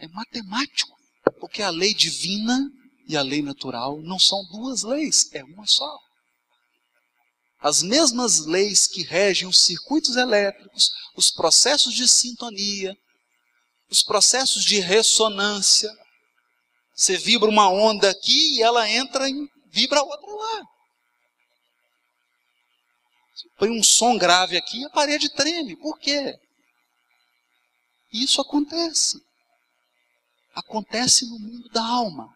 É 0.00 0.08
matemático. 0.08 0.98
Porque 1.38 1.62
a 1.62 1.70
lei 1.70 1.94
divina 1.94 2.70
e 3.06 3.16
a 3.16 3.22
lei 3.22 3.42
natural 3.42 4.00
não 4.02 4.18
são 4.18 4.44
duas 4.52 4.82
leis, 4.82 5.30
é 5.32 5.42
uma 5.42 5.66
só. 5.66 5.98
As 7.58 7.82
mesmas 7.82 8.46
leis 8.46 8.86
que 8.86 9.02
regem 9.02 9.46
os 9.46 9.60
circuitos 9.60 10.16
elétricos, 10.16 10.90
os 11.16 11.30
processos 11.30 11.94
de 11.94 12.08
sintonia, 12.08 12.96
os 13.90 14.02
processos 14.02 14.64
de 14.64 14.80
ressonância. 14.80 15.90
Você 16.94 17.16
vibra 17.16 17.48
uma 17.48 17.68
onda 17.68 18.10
aqui 18.10 18.56
e 18.56 18.62
ela 18.62 18.88
entra 18.88 19.28
e 19.28 19.34
vibra 19.70 20.02
outra 20.02 20.30
lá. 20.32 20.62
Põe 23.58 23.70
um 23.70 23.82
som 23.82 24.16
grave 24.16 24.56
aqui 24.56 24.80
e 24.80 24.84
a 24.84 24.90
parede 24.90 25.28
treme. 25.30 25.76
Por 25.76 25.98
quê? 25.98 26.38
Isso 28.12 28.40
acontece. 28.40 29.20
Acontece 30.54 31.26
no 31.26 31.38
mundo 31.38 31.68
da 31.70 31.84
alma. 31.84 32.34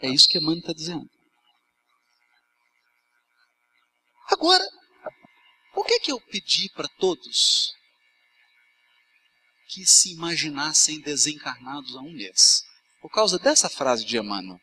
É 0.00 0.08
isso 0.08 0.28
que 0.28 0.38
Emmanuel 0.38 0.58
está 0.58 0.72
dizendo. 0.72 1.08
Agora, 4.30 4.64
por 5.72 5.86
que, 5.86 6.00
que 6.00 6.12
eu 6.12 6.20
pedi 6.20 6.70
para 6.70 6.88
todos 6.98 7.72
que 9.68 9.86
se 9.86 10.12
imaginassem 10.12 11.00
desencarnados 11.00 11.96
há 11.96 12.00
um 12.00 12.12
mês? 12.12 12.62
Por 13.00 13.10
causa 13.10 13.38
dessa 13.38 13.68
frase 13.68 14.04
de 14.04 14.18
Emmanuel. 14.18 14.60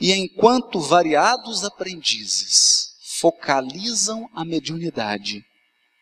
E 0.00 0.12
enquanto 0.12 0.80
variados 0.80 1.64
aprendizes 1.64 2.96
focalizam 3.18 4.30
a 4.32 4.44
mediunidade, 4.44 5.44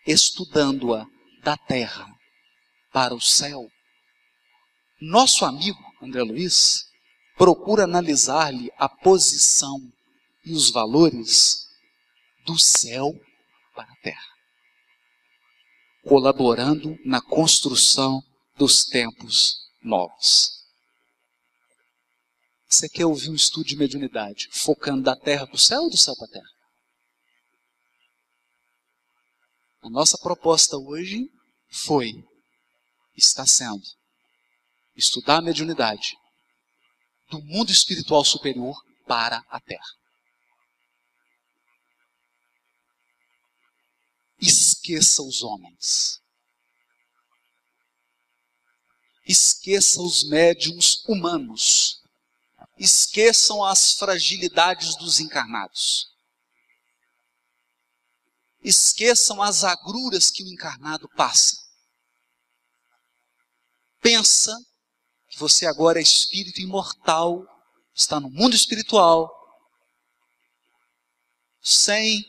estudando-a 0.07 1.07
da 1.43 1.57
terra 1.57 2.07
para 2.93 3.15
o 3.15 3.21
céu, 3.21 3.69
nosso 5.01 5.45
amigo 5.45 5.79
André 6.01 6.23
Luiz 6.23 6.87
procura 7.37 7.85
analisar-lhe 7.85 8.71
a 8.79 8.89
posição 8.89 9.79
e 10.45 10.53
os 10.53 10.71
valores 10.71 11.67
do 12.47 12.59
céu 12.59 13.13
para 13.75 13.91
a 13.91 13.97
terra, 13.97 14.33
colaborando 16.05 16.97
na 17.05 17.21
construção 17.21 18.23
dos 18.57 18.85
tempos 18.85 19.57
novos. 19.83 20.57
Você 22.69 22.89
quer 22.89 23.07
ouvir 23.07 23.31
um 23.31 23.35
estudo 23.35 23.67
de 23.67 23.77
mediunidade 23.77 24.49
focando 24.51 25.03
da 25.03 25.17
terra 25.17 25.47
para 25.47 25.57
o 25.57 25.59
céu 25.59 25.83
ou 25.83 25.91
do 25.91 25.97
céu 25.97 26.17
para 26.17 26.27
a 26.27 26.31
terra? 26.31 26.56
A 29.87 29.89
nossa 29.89 30.19
proposta 30.19 30.77
hoje 30.77 31.31
foi, 31.71 32.13
está 33.17 33.47
sendo, 33.47 33.85
estudar 34.97 35.37
a 35.37 35.41
mediunidade 35.41 36.19
do 37.31 37.41
mundo 37.41 37.71
espiritual 37.71 38.25
superior 38.25 38.77
para 39.07 39.45
a 39.49 39.61
terra. 39.61 39.87
Esqueça 44.41 45.23
os 45.23 45.45
homens. 45.45 46.21
Esqueça 49.25 50.03
os 50.03 50.29
médiums 50.29 51.05
humanos. 51.07 52.03
Esqueçam 52.77 53.65
as 53.65 53.93
fragilidades 53.93 54.97
dos 54.97 55.21
encarnados. 55.21 56.16
Esqueçam 58.67 59.41
as 59.41 59.63
agruras 59.63 60.29
que 60.29 60.43
o 60.43 60.49
encarnado 60.49 61.09
passa. 61.11 61.57
Pensa 64.03 64.53
que 65.29 65.39
você 65.39 65.67
agora 65.67 66.01
é 66.01 66.03
espírito 66.03 66.61
imortal, 66.61 67.47
está 67.95 68.19
no 68.19 68.29
mundo 68.29 68.57
espiritual, 68.57 69.31
sem 71.63 72.25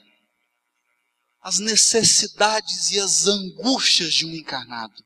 as 1.41 1.57
necessidades 1.57 2.91
e 2.91 2.99
as 2.99 3.25
angústias 3.25 4.13
de 4.13 4.27
um 4.27 4.35
encarnado. 4.35 5.03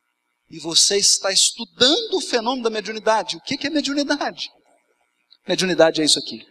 E 0.49 0.59
você 0.59 0.97
está 0.97 1.31
estudando 1.31 2.15
o 2.15 2.21
fenômeno 2.21 2.63
da 2.63 2.69
mediunidade. 2.69 3.37
O 3.37 3.41
que 3.41 3.65
é 3.65 3.69
mediunidade? 3.69 4.51
Mediunidade 5.47 6.01
é 6.01 6.03
isso 6.03 6.19
aqui: 6.19 6.45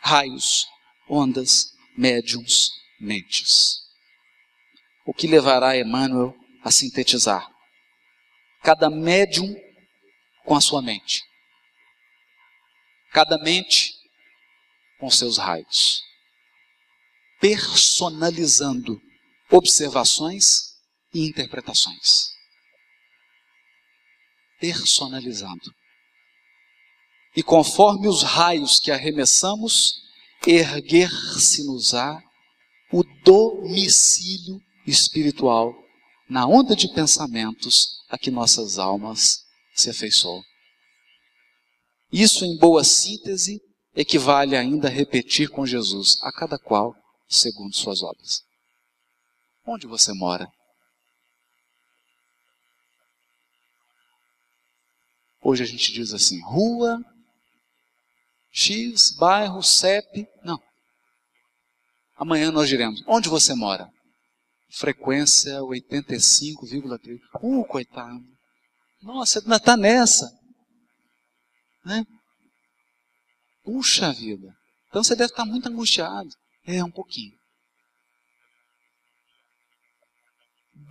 raios, 0.00 0.66
ondas, 1.06 1.66
médiums, 1.98 2.70
mentes. 3.02 3.80
O 5.04 5.12
que 5.12 5.26
levará 5.26 5.76
Emmanuel 5.76 6.34
a 6.62 6.70
sintetizar? 6.70 7.46
Cada 8.62 8.88
médium 8.88 9.54
com 10.44 10.54
a 10.54 10.60
sua 10.60 10.80
mente. 10.80 11.20
Cada 13.10 13.36
mente 13.38 13.92
com 14.98 15.10
seus 15.10 15.36
raios 15.36 16.02
personalizando 17.42 19.02
observações 19.50 20.76
e 21.12 21.26
interpretações. 21.26 22.28
Personalizando. 24.60 25.74
E 27.34 27.42
conforme 27.42 28.06
os 28.06 28.22
raios 28.22 28.78
que 28.78 28.92
arremessamos, 28.92 29.94
erguer-se-nos-á 30.46 32.22
o 32.92 33.02
domicílio 33.24 34.60
espiritual 34.86 35.74
na 36.28 36.46
onda 36.46 36.76
de 36.76 36.92
pensamentos 36.92 37.88
a 38.10 38.18
que 38.18 38.30
nossas 38.30 38.78
almas 38.78 39.44
se 39.74 39.90
afeiçoam. 39.90 40.42
Isso, 42.12 42.44
em 42.44 42.56
boa 42.58 42.84
síntese, 42.84 43.60
equivale 43.94 44.54
ainda 44.54 44.88
a 44.88 44.90
repetir 44.90 45.48
com 45.48 45.66
Jesus, 45.66 46.18
a 46.22 46.30
cada 46.30 46.58
qual 46.58 46.94
segundo 47.28 47.74
suas 47.74 48.02
obras. 48.02 48.42
Onde 49.64 49.86
você 49.86 50.12
mora? 50.12 50.46
Hoje 55.40 55.62
a 55.62 55.66
gente 55.66 55.92
diz 55.92 56.12
assim, 56.12 56.40
rua, 56.42 57.02
X, 58.50 59.16
bairro, 59.16 59.62
CEP. 59.62 60.28
Não. 60.44 60.60
Amanhã 62.22 62.52
nós 62.52 62.68
diremos, 62.68 63.02
onde 63.08 63.28
você 63.28 63.52
mora? 63.52 63.90
Frequência 64.70 65.58
85,3. 65.58 67.18
Uh, 67.42 67.64
coitado. 67.64 68.22
Nossa, 69.02 69.40
ainda 69.40 69.56
está 69.56 69.76
nessa. 69.76 70.32
Né? 71.84 72.06
Puxa 73.64 74.12
vida. 74.12 74.54
Então 74.88 75.02
você 75.02 75.16
deve 75.16 75.32
estar 75.32 75.44
muito 75.44 75.68
angustiado. 75.68 76.30
É, 76.64 76.84
um 76.84 76.92
pouquinho. 76.92 77.32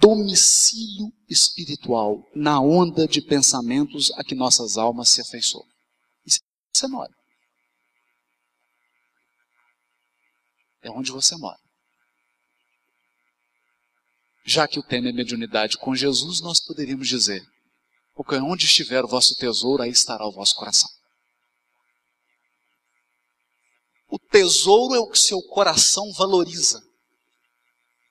Domicílio 0.01 1.13
espiritual 1.29 2.29
na 2.35 2.59
onda 2.59 3.07
de 3.07 3.21
pensamentos 3.21 4.11
a 4.17 4.23
que 4.25 4.35
nossas 4.35 4.75
almas 4.75 5.07
se 5.07 5.21
afeiçoam. 5.21 5.63
Isso 6.25 6.41
você 6.73 6.89
mora. 6.89 7.20
É 10.81 10.89
onde 10.89 11.11
você 11.11 11.35
mora. 11.35 11.59
Já 14.43 14.67
que 14.67 14.79
o 14.79 14.83
tema 14.83 15.09
é 15.09 15.11
mediunidade 15.11 15.77
com 15.77 15.95
Jesus, 15.95 16.41
nós 16.41 16.59
poderíamos 16.59 17.07
dizer: 17.07 17.45
porque 18.13 18.35
onde 18.35 18.65
estiver 18.65 19.03
o 19.03 19.07
vosso 19.07 19.35
tesouro, 19.35 19.83
aí 19.83 19.91
estará 19.91 20.25
o 20.25 20.31
vosso 20.31 20.55
coração. 20.55 20.89
O 24.09 24.19
tesouro 24.19 24.93
é 24.93 24.99
o 24.99 25.09
que 25.09 25.17
seu 25.17 25.41
coração 25.41 26.11
valoriza. 26.13 26.83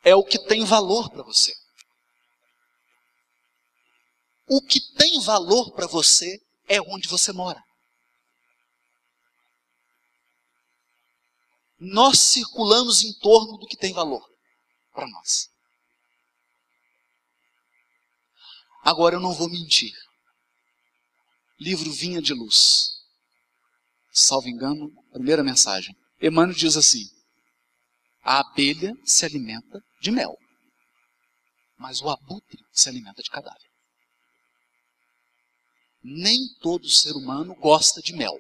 É 0.03 0.15
o 0.15 0.25
que 0.25 0.39
tem 0.39 0.65
valor 0.65 1.11
para 1.11 1.23
você. 1.23 1.53
O 4.49 4.63
que 4.63 4.81
tem 4.95 5.21
valor 5.21 5.73
para 5.73 5.87
você 5.87 6.41
é 6.67 6.81
onde 6.81 7.07
você 7.07 7.33
mora. 7.33 7.63
Nós 11.81 12.21
circulamos 12.21 13.03
em 13.03 13.13
torno 13.15 13.57
do 13.57 13.67
que 13.67 13.77
tem 13.77 13.93
valor 13.93 14.23
para 14.93 15.09
nós. 15.09 15.51
Agora 18.83 19.17
eu 19.17 19.21
não 19.21 19.33
vou 19.33 19.49
mentir. 19.49 19.95
Livro 21.59 21.91
Vinha 21.91 22.23
de 22.23 22.35
Luz 22.35 23.01
salvo 24.13 24.49
engano, 24.49 24.93
primeira 25.13 25.43
mensagem. 25.43 25.97
Emmanuel 26.21 26.57
diz 26.57 26.77
assim: 26.77 27.09
a 28.23 28.41
abelha 28.41 28.95
se 29.05 29.25
alimenta 29.25 29.83
de 30.01 30.11
mel, 30.11 30.37
mas 31.77 32.01
o 32.01 32.09
abutre 32.09 32.63
se 32.73 32.89
alimenta 32.89 33.23
de 33.23 33.31
cadáver. 33.31 33.71
Nem 36.03 36.49
todo 36.61 36.89
ser 36.89 37.13
humano 37.13 37.55
gosta 37.57 38.01
de 38.01 38.15
mel. 38.15 38.39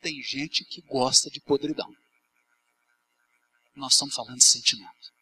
Tem 0.00 0.22
gente 0.22 0.64
que 0.64 0.80
gosta 0.82 1.28
de 1.30 1.40
podridão. 1.40 1.92
Nós 3.76 3.92
estamos 3.92 4.14
falando 4.14 4.38
de 4.38 4.44
sentimento. 4.44 5.14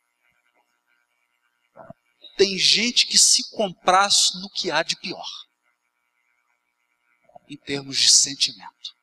Tem 2.36 2.56
gente 2.56 3.06
que 3.06 3.18
se 3.18 3.50
compraz 3.50 4.32
no 4.34 4.48
que 4.48 4.70
há 4.70 4.82
de 4.82 4.96
pior, 4.96 5.28
em 7.48 7.56
termos 7.56 7.98
de 7.98 8.10
sentimento. 8.10 8.94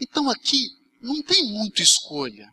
Então 0.00 0.28
aqui 0.28 0.68
não 1.00 1.22
tem 1.22 1.44
muito 1.44 1.80
escolha. 1.80 2.52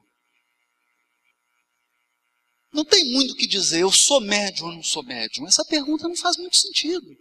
Não 2.71 2.85
tem 2.85 3.11
muito 3.11 3.33
o 3.33 3.35
que 3.35 3.47
dizer, 3.47 3.81
eu 3.81 3.91
sou 3.91 4.21
médium 4.21 4.67
ou 4.67 4.75
não 4.75 4.83
sou 4.83 5.03
médium. 5.03 5.47
Essa 5.47 5.65
pergunta 5.65 6.07
não 6.07 6.15
faz 6.15 6.37
muito 6.37 6.55
sentido. 6.55 7.17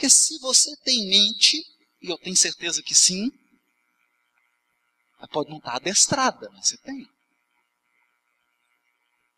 Porque 0.00 0.08
se 0.08 0.38
você 0.38 0.74
tem 0.76 1.10
mente, 1.10 1.62
e 2.00 2.08
eu 2.08 2.16
tenho 2.16 2.34
certeza 2.34 2.82
que 2.82 2.94
sim, 2.94 3.30
pode 5.30 5.50
não 5.50 5.58
estar 5.58 5.76
adestrada, 5.76 6.48
mas 6.52 6.68
você 6.68 6.78
tem. 6.78 7.06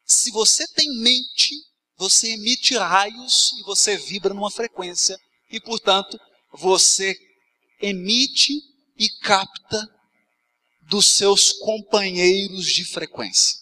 Se 0.04 0.30
você 0.30 0.64
tem 0.68 0.88
mente, 1.00 1.50
você 1.96 2.34
emite 2.34 2.76
raios 2.76 3.54
e 3.58 3.64
você 3.64 3.96
vibra 3.96 4.32
numa 4.32 4.52
frequência, 4.52 5.18
e 5.50 5.60
portanto, 5.60 6.16
você 6.52 7.12
emite 7.80 8.52
e 8.96 9.10
capta 9.18 9.84
dos 10.82 11.06
seus 11.06 11.54
companheiros 11.54 12.66
de 12.66 12.84
frequência 12.84 13.58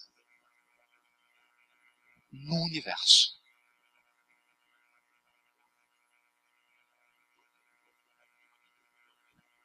no 2.31 2.61
universo. 2.65 3.40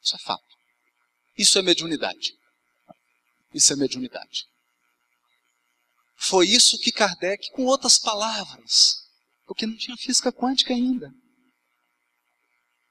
Isso 0.07 0.15
é 0.15 0.19
fato. 0.21 0.57
Isso 1.37 1.59
é 1.59 1.63
mediunidade. 1.63 2.33
Isso 3.53 3.73
é 3.73 3.77
mediunidade. 3.77 4.47
Foi 6.17 6.47
isso 6.47 6.79
que 6.79 6.93
Kardec, 6.93 7.51
com 7.51 7.65
outras 7.65 7.99
palavras, 7.99 8.95
porque 9.47 9.67
não 9.67 9.77
tinha 9.77 9.97
física 9.97 10.33
quântica 10.33 10.73
ainda, 10.73 11.13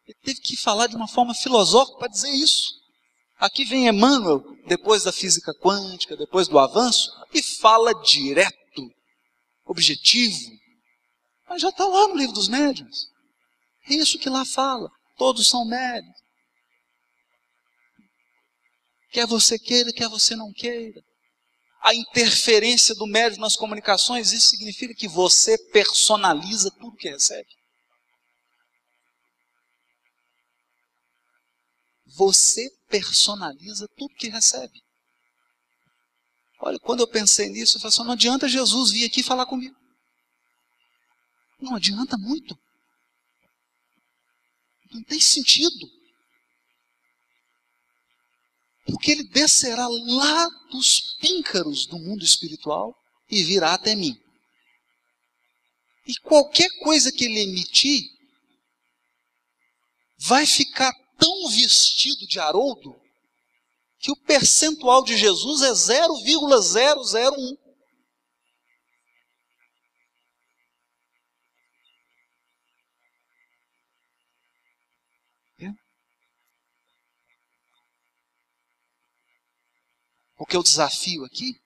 ele 0.05 0.17
teve 0.23 0.41
que 0.41 0.57
falar 0.57 0.87
de 0.87 0.95
uma 0.95 1.07
forma 1.07 1.33
filosófica 1.33 1.97
para 1.97 2.09
dizer 2.09 2.29
isso. 2.29 2.73
Aqui 3.37 3.63
vem 3.63 3.87
Emmanuel, 3.87 4.43
depois 4.67 5.03
da 5.03 5.11
física 5.11 5.53
quântica, 5.53 6.17
depois 6.17 6.49
do 6.49 6.59
avanço, 6.59 7.09
e 7.33 7.41
fala 7.41 7.93
direto, 8.03 8.91
objetivo. 9.63 10.51
Mas 11.47 11.61
já 11.61 11.69
está 11.69 11.85
lá 11.85 12.09
no 12.09 12.17
livro 12.17 12.33
dos 12.33 12.49
médiuns. 12.49 13.07
É 13.89 13.93
isso 13.95 14.19
que 14.19 14.29
lá 14.29 14.45
fala. 14.45 14.91
Todos 15.17 15.47
são 15.47 15.65
médiuns. 15.65 16.24
Quer 19.15 19.25
você 19.25 19.57
queira, 19.57 19.93
quer 19.93 20.09
você 20.09 20.35
não 20.35 20.51
queira. 20.51 21.01
A 21.81 21.95
interferência 21.95 22.93
do 22.95 23.07
médium 23.07 23.39
nas 23.39 23.55
comunicações, 23.55 24.33
isso 24.33 24.49
significa 24.49 24.93
que 24.93 25.07
você 25.07 25.57
personaliza 25.71 26.69
tudo 26.69 26.97
que 26.97 27.07
recebe. 27.07 27.47
Você 32.07 32.69
personaliza 32.89 33.87
tudo 33.95 34.13
que 34.15 34.27
recebe. 34.27 34.83
Olha, 36.59 36.77
quando 36.79 36.99
eu 36.99 37.07
pensei 37.07 37.47
nisso, 37.47 37.77
eu 37.77 37.81
falei 37.81 37.95
assim, 37.95 38.03
não 38.03 38.11
adianta 38.11 38.49
Jesus 38.49 38.91
vir 38.91 39.05
aqui 39.05 39.23
falar 39.23 39.45
comigo. 39.45 39.77
Não 41.61 41.73
adianta 41.73 42.17
muito. 42.17 42.59
Não 44.91 45.01
tem 45.03 45.21
sentido. 45.21 46.04
Porque 48.85 49.11
ele 49.11 49.23
descerá 49.23 49.87
lá 49.87 50.47
dos 50.71 51.15
píncaros 51.19 51.85
do 51.85 51.97
mundo 51.97 52.23
espiritual 52.23 52.95
e 53.29 53.43
virá 53.43 53.73
até 53.73 53.95
mim. 53.95 54.15
E 56.07 56.15
qualquer 56.19 56.69
coisa 56.83 57.11
que 57.11 57.25
ele 57.25 57.39
emitir 57.39 58.03
vai 60.17 60.45
ficar 60.45 60.93
tão 61.17 61.49
vestido 61.49 62.27
de 62.27 62.39
Haroldo 62.39 62.95
que 64.05 64.11
o 64.11 64.15
percentual 64.15 65.03
de 65.03 65.17
Jesus 65.17 65.63
é 65.63 65.73
0,001. 65.73 67.57
É? 75.59 75.73
Porque 80.35 80.57
o 80.57 80.63
desafio 80.63 81.23
aqui 81.23 81.59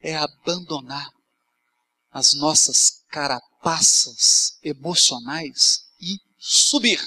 é 0.00 0.16
abandonar 0.16 1.12
as 2.10 2.34
nossas 2.34 3.04
carapaças 3.08 4.58
emocionais 4.62 5.86
e 6.00 6.18
subir. 6.38 7.00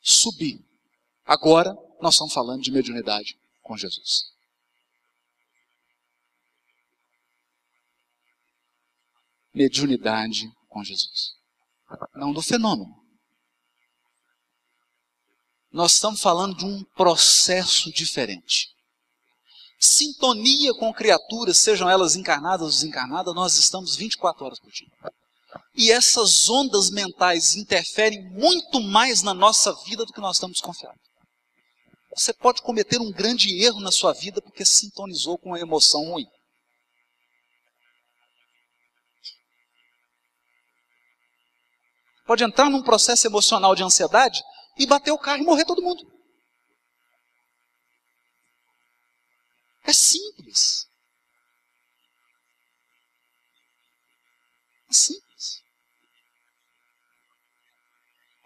Subir. 0.00 0.64
Agora 1.24 1.74
nós 2.00 2.14
estamos 2.14 2.32
falando 2.32 2.62
de 2.62 2.70
mediunidade 2.70 3.38
com 3.62 3.76
Jesus. 3.76 4.32
Mediunidade 9.52 10.52
com 10.68 10.82
Jesus. 10.82 11.36
Não 12.14 12.32
do 12.32 12.42
fenômeno. 12.42 13.03
Nós 15.74 15.94
estamos 15.94 16.22
falando 16.22 16.56
de 16.56 16.64
um 16.64 16.84
processo 16.94 17.92
diferente. 17.92 18.72
sintonia 19.76 20.72
com 20.74 20.94
criaturas, 20.94 21.58
sejam 21.58 21.90
elas 21.90 22.14
encarnadas 22.14 22.62
ou 22.62 22.70
desencarnadas, 22.70 23.34
nós 23.34 23.56
estamos 23.56 23.96
24 23.96 24.46
horas 24.46 24.60
por 24.60 24.70
dia. 24.70 24.86
E 25.74 25.90
essas 25.90 26.48
ondas 26.48 26.90
mentais 26.90 27.56
interferem 27.56 28.22
muito 28.30 28.80
mais 28.80 29.20
na 29.20 29.34
nossa 29.34 29.72
vida 29.84 30.06
do 30.06 30.12
que 30.12 30.20
nós 30.20 30.36
estamos 30.36 30.60
confiados. 30.60 31.02
Você 32.14 32.32
pode 32.32 32.62
cometer 32.62 33.00
um 33.00 33.10
grande 33.10 33.60
erro 33.60 33.80
na 33.80 33.90
sua 33.90 34.12
vida 34.12 34.40
porque 34.40 34.64
sintonizou 34.64 35.36
com 35.36 35.48
uma 35.50 35.60
emoção 35.60 36.04
ruim. 36.04 36.26
Pode 42.24 42.44
entrar 42.44 42.70
num 42.70 42.82
processo 42.82 43.26
emocional 43.26 43.74
de 43.74 43.82
ansiedade 43.82 44.40
e 44.76 44.86
bater 44.86 45.10
o 45.10 45.18
carro 45.18 45.42
e 45.42 45.46
morrer 45.46 45.64
todo 45.64 45.82
mundo. 45.82 46.04
É 49.84 49.92
simples. 49.92 50.88
É 54.88 54.92
simples. 54.92 55.62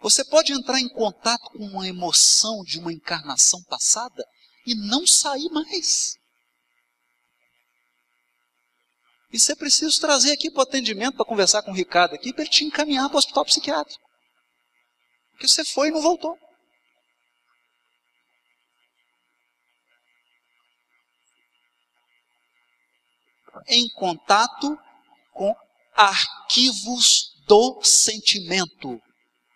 Você 0.01 0.23
pode 0.23 0.53
entrar 0.53 0.79
em 0.79 0.89
contato 0.89 1.49
com 1.51 1.65
uma 1.65 1.87
emoção 1.87 2.63
de 2.63 2.79
uma 2.79 2.91
encarnação 2.91 3.61
passada 3.63 4.25
e 4.65 4.75
não 4.75 5.05
sair 5.05 5.49
mais. 5.49 6.17
E 9.31 9.39
você 9.39 9.55
precisa 9.55 9.99
trazer 9.99 10.31
aqui 10.31 10.49
para 10.49 10.59
o 10.59 10.63
atendimento, 10.63 11.15
para 11.15 11.25
conversar 11.25 11.61
com 11.61 11.71
o 11.71 11.75
Ricardo 11.75 12.15
aqui, 12.15 12.33
para 12.33 12.43
ele 12.43 12.51
te 12.51 12.63
encaminhar 12.63 13.07
para 13.09 13.15
o 13.15 13.19
hospital 13.19 13.45
psiquiátrico. 13.45 14.08
Porque 15.39 15.47
você 15.47 15.63
foi 15.63 15.87
e 15.87 15.91
não 15.91 16.01
voltou. 16.01 16.37
Em 23.65 23.87
contato 23.93 24.77
com 25.31 25.55
arquivos 25.95 27.41
do 27.47 27.81
sentimento, 27.81 29.01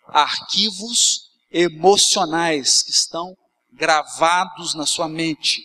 arquivos 0.06 1.30
emocionais 1.50 2.82
que 2.82 2.90
estão 2.90 3.36
gravados 3.70 4.74
na 4.74 4.86
sua 4.86 5.06
mente 5.06 5.62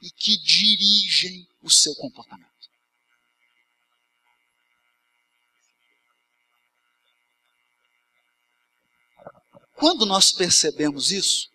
e 0.00 0.10
que 0.10 0.38
dirigem 0.38 1.46
o 1.62 1.70
seu 1.70 1.94
comportamento. 1.96 2.47
Quando 9.78 10.04
nós 10.04 10.32
percebemos 10.32 11.12
isso, 11.12 11.48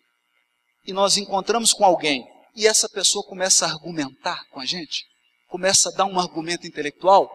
e 0.86 0.92
nós 0.94 1.18
encontramos 1.18 1.74
com 1.74 1.84
alguém, 1.84 2.26
e 2.56 2.66
essa 2.66 2.88
pessoa 2.88 3.22
começa 3.26 3.66
a 3.66 3.70
argumentar 3.70 4.42
com 4.50 4.60
a 4.60 4.64
gente, 4.64 5.04
começa 5.46 5.90
a 5.90 5.92
dar 5.92 6.06
um 6.06 6.18
argumento 6.18 6.66
intelectual, 6.66 7.30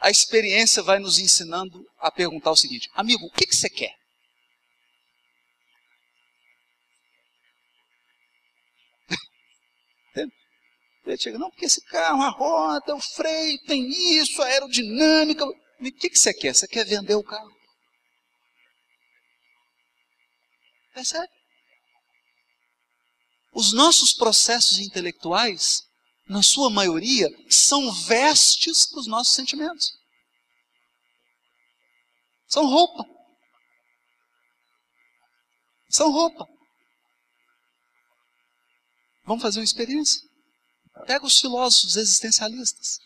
a 0.00 0.08
experiência 0.08 0.80
vai 0.80 1.00
nos 1.00 1.18
ensinando 1.18 1.84
a 1.98 2.08
perguntar 2.10 2.52
o 2.52 2.56
seguinte: 2.56 2.88
amigo, 2.94 3.26
o 3.26 3.30
que, 3.32 3.46
que 3.46 3.56
você 3.56 3.68
quer? 3.68 3.94
Ele 11.04 11.18
chega, 11.18 11.36
não, 11.38 11.50
porque 11.50 11.64
esse 11.64 11.84
carro, 11.86 12.22
a 12.22 12.28
roda, 12.28 12.94
o 12.94 13.00
freio, 13.00 13.58
tem 13.66 13.88
isso, 14.18 14.40
a 14.40 14.46
aerodinâmica. 14.46 15.44
O 15.44 15.54
que, 15.98 16.10
que 16.10 16.18
você 16.18 16.32
quer? 16.32 16.54
Você 16.54 16.68
quer 16.68 16.86
vender 16.86 17.16
o 17.16 17.24
carro? 17.24 17.55
Percebe? 20.96 21.30
Os 23.52 23.74
nossos 23.74 24.14
processos 24.14 24.78
intelectuais, 24.78 25.82
na 26.26 26.42
sua 26.42 26.70
maioria, 26.70 27.28
são 27.50 27.92
vestes 27.92 28.86
para 28.86 29.00
os 29.00 29.06
nossos 29.06 29.34
sentimentos. 29.34 29.92
São 32.46 32.64
roupa. 32.64 33.04
São 35.90 36.10
roupa. 36.10 36.48
Vamos 39.26 39.42
fazer 39.42 39.58
uma 39.58 39.64
experiência? 39.64 40.22
Pega 41.06 41.26
os 41.26 41.38
filósofos 41.38 41.96
existencialistas. 41.96 43.00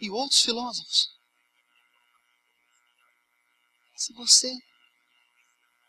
E 0.00 0.10
outros 0.10 0.42
filósofos. 0.42 1.08
Se 3.96 4.12
você 4.12 4.52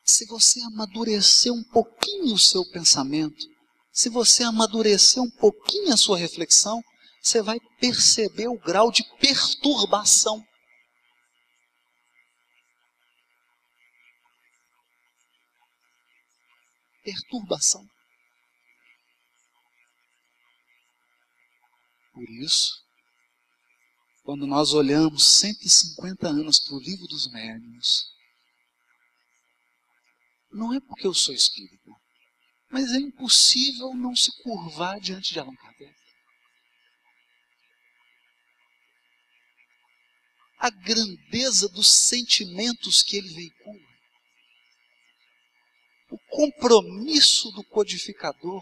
se 0.03 0.25
você 0.25 0.61
amadurecer 0.61 1.51
um 1.51 1.63
pouquinho 1.63 2.33
o 2.33 2.39
seu 2.39 2.63
pensamento, 2.71 3.45
se 3.91 4.07
você 4.07 4.41
amadurecer 4.41 5.21
um 5.21 5.29
pouquinho 5.29 5.93
a 5.93 5.97
sua 5.97 6.17
reflexão, 6.17 6.81
você 7.21 7.41
vai 7.41 7.59
perceber 7.77 8.47
o 8.47 8.57
grau 8.57 8.89
de 8.89 9.03
perturbação. 9.19 10.41
Perturbação. 17.03 17.85
Por 22.13 22.29
isso, 22.29 22.86
quando 24.27 24.45
nós 24.45 24.73
olhamos 24.73 25.25
150 25.39 26.27
anos 26.27 26.59
para 26.59 26.75
o 26.75 26.81
livro 26.81 27.07
dos 27.07 27.31
médiuns, 27.31 28.13
não 30.51 30.73
é 30.73 30.81
porque 30.81 31.07
eu 31.07 31.13
sou 31.13 31.33
espírita, 31.33 31.89
mas 32.69 32.91
é 32.91 32.97
impossível 32.97 33.93
não 33.93 34.13
se 34.13 34.29
curvar 34.43 34.99
diante 34.99 35.31
de 35.31 35.39
Allan 35.39 35.55
Kardec. 35.55 35.95
A 40.59 40.71
grandeza 40.71 41.69
dos 41.69 41.89
sentimentos 41.89 43.01
que 43.01 43.15
ele 43.15 43.33
veicula, 43.33 43.87
o 46.09 46.19
compromisso 46.27 47.49
do 47.51 47.63
codificador 47.63 48.61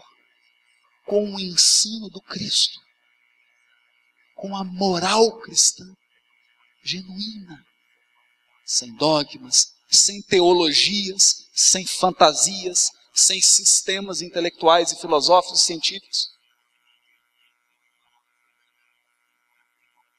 com 1.04 1.34
o 1.34 1.40
ensino 1.40 2.08
do 2.08 2.20
Cristo 2.20 2.85
com 4.36 4.54
a 4.54 4.62
moral 4.62 5.40
cristã 5.40 5.84
genuína, 6.84 7.66
sem 8.64 8.94
dogmas, 8.94 9.74
sem 9.90 10.22
teologias, 10.22 11.48
sem 11.52 11.84
fantasias, 11.86 12.92
sem 13.14 13.40
sistemas 13.40 14.20
intelectuais 14.20 14.92
e 14.92 15.00
filosóficos 15.00 15.60
e 15.60 15.64
científicos. 15.64 16.28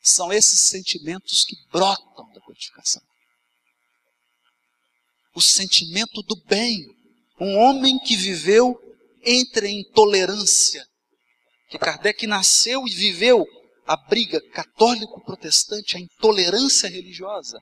São 0.01 0.33
esses 0.33 0.59
sentimentos 0.59 1.45
que 1.45 1.55
brotam 1.71 2.31
da 2.33 2.41
codificação. 2.41 3.03
O 5.35 5.41
sentimento 5.41 6.23
do 6.23 6.35
bem. 6.47 6.95
Um 7.39 7.55
homem 7.57 7.99
que 7.99 8.15
viveu 8.15 8.75
entre 9.21 9.67
a 9.67 9.69
intolerância, 9.69 10.87
que 11.69 11.77
Kardec 11.77 12.25
nasceu 12.25 12.87
e 12.87 12.91
viveu 12.91 13.45
a 13.87 13.95
briga 13.95 14.41
católico-protestante, 14.51 15.95
a 15.95 15.99
intolerância 15.99 16.89
religiosa. 16.89 17.59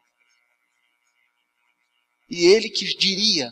E 2.28 2.46
ele 2.48 2.70
que 2.70 2.86
diria: 2.98 3.52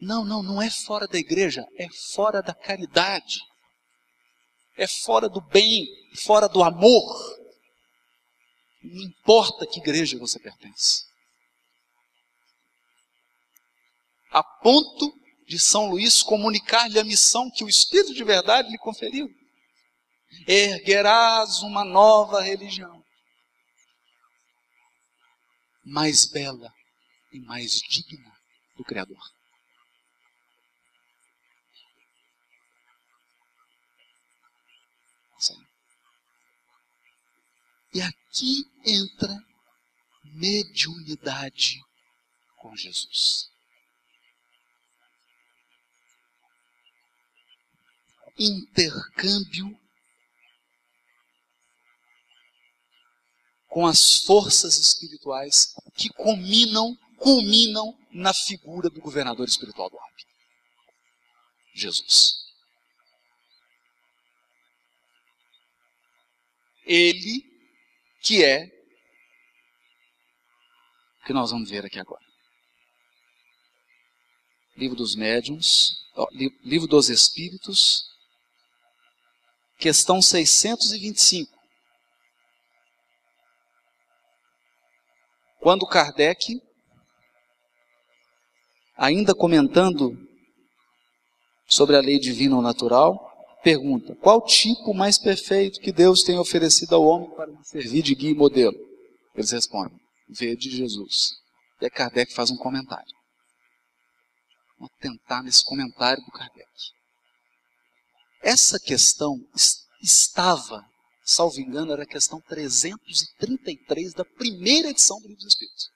não, 0.00 0.24
não, 0.24 0.42
não 0.42 0.60
é 0.60 0.68
fora 0.68 1.06
da 1.06 1.16
igreja, 1.16 1.64
é 1.78 1.86
fora 2.12 2.42
da 2.42 2.52
caridade, 2.52 3.38
é 4.76 4.88
fora 4.88 5.28
do 5.28 5.40
bem, 5.40 5.86
fora 6.24 6.48
do 6.48 6.62
amor. 6.62 7.36
Não 8.82 9.02
importa 9.04 9.66
que 9.66 9.78
igreja 9.78 10.18
você 10.18 10.40
pertence. 10.40 11.04
A 14.30 14.42
ponto 14.42 15.12
de 15.46 15.58
São 15.58 15.90
Luís 15.90 16.22
comunicar-lhe 16.22 16.98
a 16.98 17.04
missão 17.04 17.48
que 17.50 17.62
o 17.62 17.68
Espírito 17.68 18.12
de 18.12 18.24
verdade 18.24 18.70
lhe 18.70 18.78
conferiu 18.78 19.28
erguerás 20.46 21.62
uma 21.62 21.84
nova 21.84 22.40
religião, 22.40 23.04
mais 25.84 26.26
bela 26.26 26.72
e 27.32 27.40
mais 27.40 27.80
digna 27.80 28.32
do 28.76 28.84
Criador. 28.84 29.36
E 37.96 38.02
aqui 38.02 38.70
entra 38.84 39.42
mediunidade 40.22 41.82
com 42.56 42.76
Jesus. 42.76 43.50
Intercâmbio 48.38 49.80
com 53.76 53.86
as 53.86 54.20
forças 54.20 54.78
espirituais 54.78 55.74
que 55.94 56.08
combinam 56.08 56.96
culminam 57.18 57.94
na 58.10 58.32
figura 58.32 58.88
do 58.88 59.02
governador 59.02 59.46
espiritual 59.46 59.90
do 59.90 59.98
orbe. 59.98 60.24
Jesus. 61.74 62.36
Ele 66.86 67.44
que 68.22 68.42
é 68.42 68.64
o 71.20 71.26
que 71.26 71.34
nós 71.34 71.50
vamos 71.50 71.68
ver 71.68 71.84
aqui 71.84 71.98
agora. 71.98 72.24
Livro 74.74 74.96
dos 74.96 75.14
Médiuns, 75.14 76.02
Livro 76.64 76.88
dos 76.88 77.10
Espíritos, 77.10 78.08
questão 79.78 80.22
625. 80.22 81.55
Quando 85.66 85.84
Kardec, 85.84 86.62
ainda 88.96 89.34
comentando 89.34 90.16
sobre 91.66 91.96
a 91.96 92.00
lei 92.00 92.20
divina 92.20 92.54
ou 92.54 92.62
natural, 92.62 93.18
pergunta: 93.64 94.14
qual 94.14 94.40
tipo 94.44 94.94
mais 94.94 95.18
perfeito 95.18 95.80
que 95.80 95.90
Deus 95.90 96.22
tem 96.22 96.38
oferecido 96.38 96.94
ao 96.94 97.02
homem 97.02 97.34
para 97.34 97.52
servir 97.64 98.02
de 98.02 98.14
guia 98.14 98.30
e 98.30 98.34
modelo? 98.36 98.76
Eles 99.34 99.50
respondem: 99.50 99.98
Vede 100.28 100.70
Jesus. 100.70 101.32
E 101.80 101.86
aí 101.86 101.90
Kardec 101.90 102.32
faz 102.32 102.48
um 102.52 102.56
comentário. 102.56 103.12
Vamos 104.78 104.94
tentar 105.00 105.42
nesse 105.42 105.64
comentário 105.64 106.22
do 106.24 106.30
Kardec. 106.30 106.70
Essa 108.40 108.78
questão 108.78 109.36
estava, 110.00 110.86
salvo 111.26 111.60
engano, 111.60 111.92
era 111.92 112.04
a 112.04 112.06
questão 112.06 112.40
333 112.40 114.14
da 114.14 114.24
primeira 114.24 114.90
edição 114.90 115.20
do 115.20 115.26
Livro 115.26 115.42
dos 115.42 115.52
Espíritos. 115.52 115.90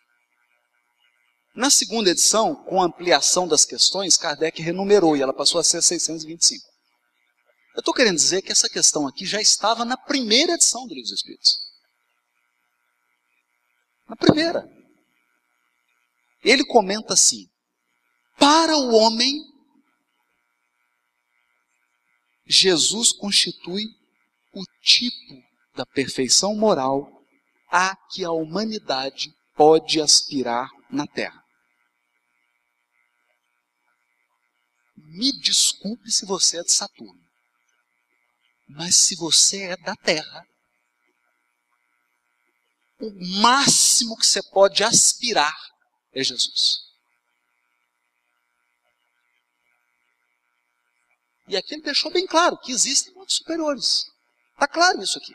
Na 1.54 1.70
segunda 1.70 2.10
edição, 2.10 2.56
com 2.64 2.82
a 2.82 2.86
ampliação 2.86 3.46
das 3.46 3.64
questões, 3.64 4.16
Kardec 4.16 4.60
renumerou 4.60 5.16
e 5.16 5.22
ela 5.22 5.32
passou 5.32 5.60
a 5.60 5.64
ser 5.64 5.82
625. 5.82 6.64
Eu 7.76 7.80
estou 7.80 7.94
querendo 7.94 8.16
dizer 8.16 8.42
que 8.42 8.50
essa 8.50 8.68
questão 8.68 9.06
aqui 9.06 9.24
já 9.24 9.40
estava 9.40 9.84
na 9.84 9.96
primeira 9.96 10.54
edição 10.54 10.82
do 10.86 10.94
Livro 10.94 11.10
dos 11.10 11.18
Espíritos. 11.18 11.56
Na 14.08 14.16
primeira. 14.16 14.68
Ele 16.42 16.64
comenta 16.64 17.14
assim: 17.14 17.48
para 18.36 18.76
o 18.76 18.94
homem, 18.94 19.40
Jesus 22.46 23.12
constitui 23.12 23.84
o 24.52 24.62
tipo 24.82 25.42
da 25.74 25.86
perfeição 25.86 26.54
moral 26.54 27.08
a 27.70 27.94
que 28.10 28.24
a 28.24 28.32
humanidade 28.32 29.32
pode 29.54 30.00
aspirar 30.00 30.68
na 30.90 31.06
Terra. 31.06 31.44
Me 34.96 35.32
desculpe 35.40 36.10
se 36.10 36.26
você 36.26 36.58
é 36.58 36.62
de 36.62 36.72
Saturno, 36.72 37.20
mas 38.68 38.96
se 38.96 39.16
você 39.16 39.62
é 39.62 39.76
da 39.76 39.94
Terra, 39.96 40.46
o 43.00 43.40
máximo 43.40 44.16
que 44.16 44.26
você 44.26 44.42
pode 44.50 44.84
aspirar 44.84 45.56
é 46.12 46.22
Jesus. 46.22 46.90
E 51.48 51.56
aqui 51.56 51.74
ele 51.74 51.82
deixou 51.82 52.12
bem 52.12 52.26
claro 52.26 52.58
que 52.58 52.70
existem 52.70 53.12
muitos 53.14 53.36
superiores. 53.36 54.09
Está 54.60 54.68
claro 54.68 55.02
isso 55.02 55.16
aqui. 55.16 55.32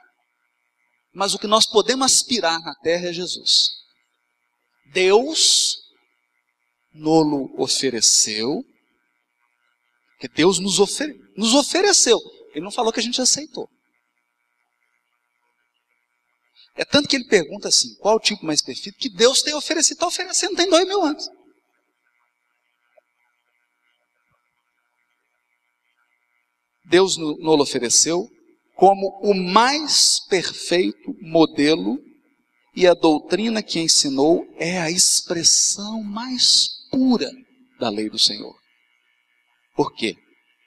Mas 1.12 1.34
o 1.34 1.40
que 1.40 1.48
nós 1.48 1.66
podemos 1.66 2.06
aspirar 2.06 2.60
na 2.60 2.76
terra 2.76 3.10
é 3.10 3.14
Jesus. 3.14 3.72
Deus 4.94 5.78
nolo 6.94 7.52
ofereceu, 7.60 8.64
que 10.20 10.28
Deus 10.28 10.60
nos, 10.60 10.80
ofer 10.80 11.12
nos 11.36 11.56
ofereceu. 11.56 12.20
Ele 12.52 12.64
não 12.64 12.70
falou 12.70 12.94
que 12.94 13.00
a 13.00 13.04
gente 13.04 13.20
aceitou. 13.20 13.68
É 16.76 16.86
tanto 16.86 17.10
que 17.10 17.16
ele 17.16 17.28
pergunta 17.28 17.70
assim: 17.70 17.96
qual 17.96 18.18
o 18.18 18.20
tipo 18.20 18.46
mais 18.46 18.62
perfeito 18.62 19.00
que 19.00 19.10
Deus 19.10 19.42
tem 19.42 19.56
oferecido? 19.56 19.96
Está 19.96 20.06
oferecendo 20.06 20.56
tem 20.56 20.70
dois 20.70 20.88
mil 20.88 21.02
anos. 21.02 21.28
Deus 26.84 27.18
nos 27.18 27.60
ofereceu 27.60 28.30
como 28.76 29.20
o 29.22 29.34
mais 29.34 30.20
perfeito 30.20 31.16
modelo 31.22 31.98
e 32.76 32.86
a 32.86 32.94
doutrina 32.94 33.64
que 33.64 33.80
ensinou 33.80 34.46
é 34.58 34.80
a 34.80 34.92
expressão 34.92 36.04
mais 36.04 36.70
pura 36.92 37.32
da 37.80 37.90
lei 37.90 38.10
do 38.10 38.20
Senhor. 38.20 38.56
Por 39.76 39.94
quê? 39.94 40.16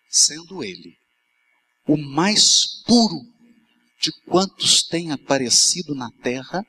Sendo 0.09 0.65
Ele 0.65 0.99
o 1.89 1.97
mais 1.97 2.83
puro 2.85 3.19
de 3.99 4.13
quantos 4.27 4.83
tem 4.83 5.11
aparecido 5.11 5.95
na 5.95 6.11
terra, 6.23 6.65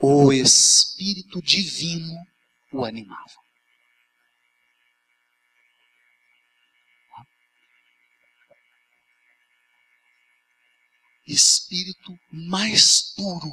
o 0.00 0.30
Espírito 0.30 1.40
Divino 1.40 2.14
o 2.70 2.84
animava. 2.84 3.47
Espírito 11.32 12.18
mais 12.32 13.12
puro. 13.14 13.52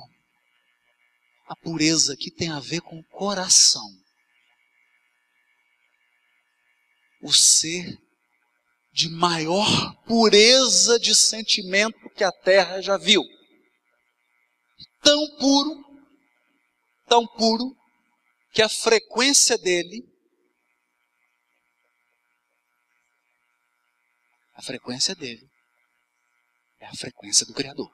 A 1.47 1.55
pureza 1.55 2.13
aqui 2.13 2.31
tem 2.31 2.49
a 2.49 2.59
ver 2.59 2.81
com 2.81 2.99
o 2.99 3.03
coração. 3.05 3.87
O 7.21 7.31
ser 7.31 7.97
de 8.91 9.09
maior 9.09 9.93
pureza 10.05 10.97
de 10.97 11.13
sentimento 11.13 12.09
que 12.11 12.23
a 12.23 12.31
terra 12.31 12.81
já 12.81 12.97
viu. 12.97 13.21
Tão 15.01 15.37
puro, 15.37 15.83
tão 17.07 17.27
puro, 17.27 17.75
que 18.53 18.61
a 18.61 18.69
frequência 18.69 19.57
dele, 19.57 20.01
a 24.53 24.61
frequência 24.61 25.13
dele, 25.13 25.45
é 26.85 26.87
a 26.87 26.93
frequência 26.93 27.45
do 27.47 27.53
Criador. 27.53 27.91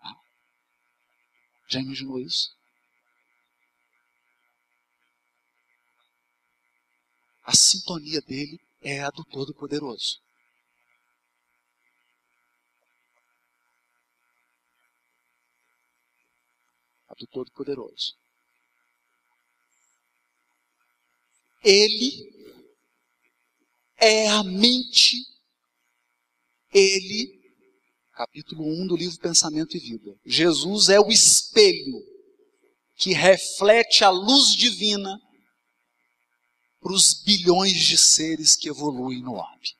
Ah, 0.00 0.20
já 1.66 1.80
imaginou 1.80 2.20
isso? 2.20 2.54
A 7.42 7.54
sintonia 7.54 8.20
dele 8.20 8.60
é 8.82 9.02
a 9.02 9.10
do 9.10 9.24
Todo-Poderoso. 9.24 10.22
A 17.08 17.14
do 17.14 17.26
Todo-Poderoso. 17.26 18.23
Ele 21.64 22.30
é 23.96 24.28
a 24.28 24.44
mente, 24.44 25.16
ele, 26.70 27.42
capítulo 28.12 28.62
1 28.82 28.86
do 28.86 28.96
livro 28.96 29.18
Pensamento 29.18 29.74
e 29.74 29.80
Vida. 29.80 30.14
Jesus 30.26 30.90
é 30.90 31.00
o 31.00 31.10
espelho 31.10 32.02
que 32.96 33.14
reflete 33.14 34.04
a 34.04 34.10
luz 34.10 34.54
divina 34.54 35.18
para 36.80 36.92
os 36.92 37.14
bilhões 37.22 37.72
de 37.72 37.96
seres 37.96 38.54
que 38.54 38.68
evoluem 38.68 39.22
no 39.22 39.32
orbe. 39.32 39.74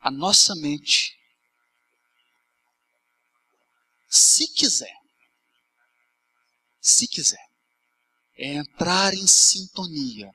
A 0.00 0.10
nossa 0.10 0.54
mente, 0.54 1.18
se 4.08 4.48
quiser, 4.54 5.05
se 6.86 7.08
quiser, 7.08 7.44
é 8.38 8.54
entrar 8.54 9.12
em 9.12 9.26
sintonia 9.26 10.30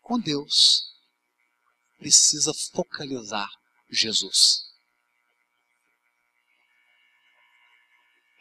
com 0.00 0.18
Deus, 0.18 0.82
precisa 1.98 2.52
focalizar 2.72 3.48
Jesus. 3.88 4.64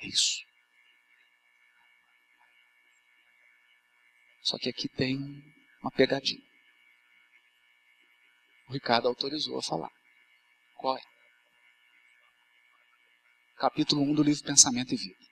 É 0.01 0.07
isso. 0.07 0.43
Só 4.41 4.57
que 4.57 4.69
aqui 4.69 4.89
tem 4.89 5.17
uma 5.79 5.91
pegadinha. 5.91 6.41
O 8.67 8.73
Ricardo 8.73 9.07
autorizou 9.07 9.59
a 9.59 9.61
falar. 9.61 9.91
Qual 10.77 10.97
é? 10.97 11.03
Capítulo 13.57 14.01
1 14.01 14.15
do 14.15 14.23
livro 14.23 14.43
Pensamento 14.43 14.95
e 14.95 14.97
Vida. 14.97 15.22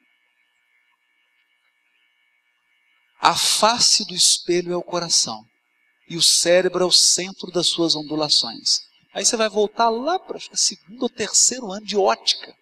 A 3.22 3.36
face 3.36 4.03
do 4.03 4.15
espelho 4.15 4.74
é 4.74 4.76
o 4.76 4.82
coração, 4.82 5.45
E 6.09 6.17
o 6.17 6.24
cérebro 6.24 6.84
é 6.84 6.88
o 6.88 6.91
centro 6.91 7.51
das 7.51 7.67
suas 7.67 7.95
ondulações. 7.95 8.80
Aí 9.13 9.24
você 9.24 9.38
vai 9.38 9.47
voltar 9.47 9.89
lá 9.89 10.17
para 10.17 10.38
o 10.38 10.57
segundo 10.57 11.03
ou 11.03 11.09
terceiro 11.09 11.72
ano 11.72 11.86
de 11.86 11.95
ótica. 11.95 12.53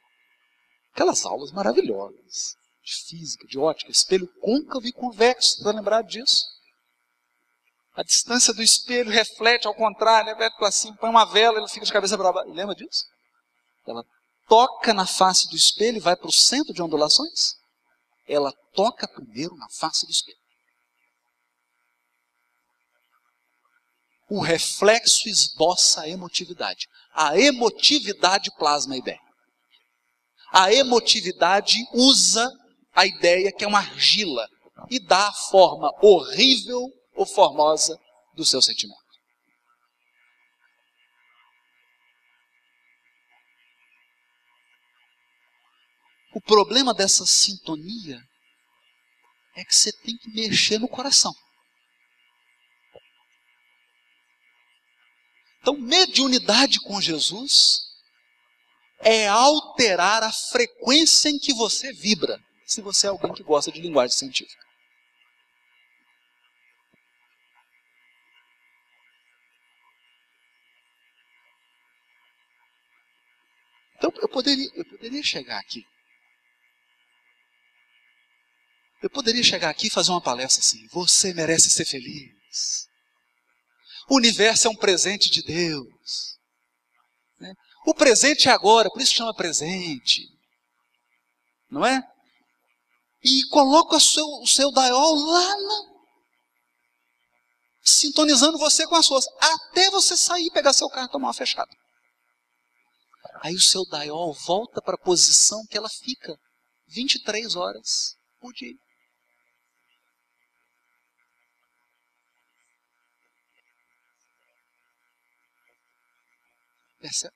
Aquelas 0.94 1.26
aulas 1.26 1.52
maravilhosas 1.54 2.56
de 2.84 2.94
física, 3.08 3.48
de 3.48 3.58
ótica, 3.58 3.90
espelho 3.90 4.28
côncavo 4.42 4.86
e 4.86 4.92
convexo. 4.92 5.60
Está 5.60 5.72
lembrado 5.72 6.08
disso? 6.08 6.46
A 7.96 8.04
distância 8.04 8.54
do 8.54 8.62
espelho 8.62 9.10
reflete 9.10 9.66
ao 9.66 9.74
contrário, 9.74 10.36
né? 10.38 10.50
assim, 10.62 10.94
põe 10.96 11.10
uma 11.10 11.26
vela, 11.26 11.58
ele 11.58 11.70
fica 11.70 11.86
de 11.86 11.94
cabeça 11.94 12.18
para 12.18 12.34
baixo. 12.34 12.52
Lembra 12.52 12.76
disso? 12.76 13.06
Ela 13.88 14.04
toca 14.48 14.94
na 14.94 15.08
face 15.08 15.48
do 15.50 15.56
espelho 15.56 15.98
e 15.98 16.02
vai 16.02 16.18
para 16.18 16.28
o 16.28 16.34
centro 16.34 16.74
de 16.74 16.82
ondulações. 16.82 17.56
Ela 18.28 18.52
toca 18.74 19.08
primeiro 19.08 19.56
na 19.56 19.70
face 19.70 20.06
do 20.06 20.12
espelho. 20.12 20.39
O 24.30 24.42
reflexo 24.42 25.28
esboça 25.28 26.02
a 26.02 26.10
emotividade. 26.10 26.88
A 27.14 27.38
emotividade 27.38 28.52
plasma 28.58 28.94
a 28.94 28.98
ideia. 28.98 29.20
A 30.52 30.74
emotividade 30.74 31.78
usa 31.94 32.48
a 32.94 33.06
ideia 33.06 33.52
que 33.52 33.64
é 33.64 33.68
uma 33.68 33.80
argila 33.80 34.48
e 34.90 35.00
dá 35.00 35.28
a 35.28 35.34
forma 35.34 35.92
horrível 36.02 36.88
ou 37.16 37.26
formosa 37.26 38.00
do 38.36 38.46
seu 38.46 38.62
sentimento. 38.62 39.10
O 46.34 46.42
problema 46.42 46.94
dessa 46.94 47.26
sintonia 47.26 48.22
é 49.56 49.64
que 49.66 49.76
você 49.76 49.92
tem 49.92 50.16
que 50.16 50.30
mexer 50.30 50.78
no 50.78 50.88
coração. 50.88 51.34
Então, 55.62 55.78
mediunidade 55.78 56.80
com 56.80 57.02
Jesus 57.02 57.82
é 59.00 59.28
alterar 59.28 60.24
a 60.24 60.32
frequência 60.32 61.30
em 61.30 61.40
que 61.40 61.54
você 61.54 61.94
vibra, 61.94 62.42
se 62.66 62.82
você 62.82 63.08
é 63.08 63.10
alguém 63.10 63.34
que 63.34 63.44
gosta 63.44 63.72
de 63.72 63.82
linguagem 63.82 64.16
científica. 64.16 64.64
Então, 73.98 74.14
eu 74.22 74.30
poderia, 74.30 74.70
eu 74.76 74.86
poderia 74.86 75.24
chegar 75.24 75.60
aqui. 75.60 75.86
Eu 79.02 79.10
poderia 79.10 79.44
chegar 79.44 79.70
aqui 79.70 79.88
e 79.88 79.92
fazer 79.92 80.12
uma 80.12 80.22
palestra 80.22 80.62
assim: 80.62 80.88
você 80.88 81.34
merece 81.34 81.70
ser 81.70 81.86
feliz. 81.86 82.89
O 84.10 84.16
universo 84.16 84.68
é 84.68 84.72
um 84.72 84.76
presente 84.76 85.30
de 85.30 85.44
Deus. 85.44 86.40
Né? 87.40 87.54
O 87.86 87.94
presente 87.94 88.50
é 88.50 88.52
agora, 88.52 88.90
por 88.90 89.02
isso 89.02 89.14
chama 89.14 89.34
presente. 89.34 90.28
Não 91.70 91.86
é? 91.86 92.02
E 93.24 93.44
coloca 93.50 93.98
o 93.98 94.00
seu, 94.00 94.26
o 94.26 94.48
seu 94.48 94.72
dial 94.72 95.14
lá 95.14 95.58
na, 95.58 95.90
sintonizando 97.84 98.58
você 98.58 98.88
com 98.88 98.96
as 98.96 99.06
suas, 99.06 99.26
até 99.40 99.90
você 99.92 100.16
sair 100.18 100.48
e 100.48 100.52
pegar 100.52 100.74
seu 100.74 100.90
carro 100.90 101.08
e 101.08 101.12
tomar 101.12 101.28
uma 101.28 101.34
fechada. 101.34 101.70
Aí 103.42 103.54
o 103.54 103.62
seu 103.62 103.86
dial 103.86 104.34
volta 104.34 104.82
para 104.82 104.96
a 104.96 105.04
posição 105.04 105.66
que 105.68 105.78
ela 105.78 105.90
fica 105.90 106.38
23 106.88 107.56
horas 107.56 108.18
por 108.40 108.54
dia. 108.54 108.76
Percebe? 117.00 117.36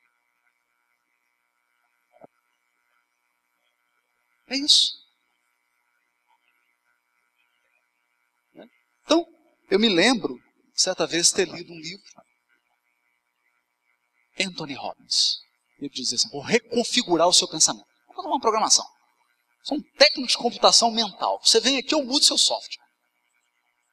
É 4.48 4.58
isso. 4.58 4.92
Então, 9.04 9.26
eu 9.70 9.80
me 9.80 9.90
lembro, 9.90 10.38
certa 10.74 11.08
vez, 11.08 11.32
ter 11.32 11.48
lido 11.48 11.72
um 11.72 11.80
livro, 11.80 12.04
Anthony 14.40 14.74
Robbins. 14.74 15.38
Ele 15.80 15.90
dizia 15.90 16.16
assim: 16.16 16.30
vou 16.30 16.42
reconfigurar 16.42 17.28
o 17.28 17.34
seu 17.34 17.48
pensamento. 17.48 17.88
Vou 18.16 18.26
uma 18.26 18.40
programação. 18.40 18.86
Sou 19.64 19.78
um 19.78 19.82
técnico 19.98 20.28
de 20.28 20.38
computação 20.38 20.92
mental. 20.92 21.40
Você 21.44 21.60
vem 21.60 21.78
aqui, 21.78 21.94
eu 21.94 22.04
mudo 22.04 22.24
seu 22.24 22.38
software. 22.38 22.84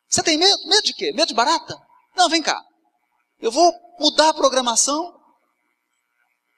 Você 0.08 0.22
tem 0.22 0.36
medo? 0.36 0.66
Medo 0.66 0.82
de 0.82 0.94
quê? 0.94 1.12
Medo 1.12 1.28
de 1.28 1.34
barata? 1.34 1.76
Não, 2.16 2.28
vem 2.28 2.42
cá. 2.42 2.60
Eu 3.38 3.52
vou 3.52 3.72
mudar 3.98 4.30
a 4.30 4.34
programação. 4.34 5.19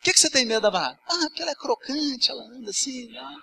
Que, 0.03 0.13
que 0.13 0.19
você 0.19 0.29
tem 0.29 0.45
medo 0.45 0.63
da 0.63 0.71
barata? 0.71 1.01
Ah, 1.07 1.29
porque 1.29 1.43
ela 1.43 1.53
é 1.53 1.55
crocante, 1.55 2.31
ela 2.31 2.43
anda 2.43 2.71
assim. 2.71 3.07
Não, 3.13 3.41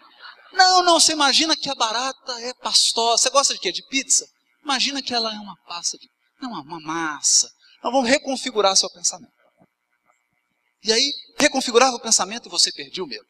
não, 0.52 0.84
não 0.84 1.00
você 1.00 1.14
imagina 1.14 1.56
que 1.56 1.70
a 1.70 1.76
barata 1.76 2.34
é 2.42 2.54
pastosa. 2.56 3.24
Você 3.24 3.30
gosta 3.30 3.54
de 3.54 3.60
quê? 3.62 3.72
De 3.72 3.82
pizza? 3.88 4.28
Imagina 4.62 5.02
que 5.02 5.14
ela 5.14 5.34
é 5.34 5.40
uma 5.40 5.56
pasta 5.66 5.98
de. 5.98 6.10
Não, 6.42 6.52
uma 6.52 6.82
massa. 6.82 7.50
Nós 7.82 7.94
vamos 7.94 8.10
reconfigurar 8.10 8.76
seu 8.76 8.90
pensamento. 8.92 9.32
E 10.84 10.92
aí, 10.92 11.14
reconfigurava 11.38 11.96
o 11.96 12.02
pensamento 12.02 12.48
e 12.48 12.52
você 12.52 12.72
perdia 12.74 13.04
o 13.04 13.08
medo. 13.08 13.26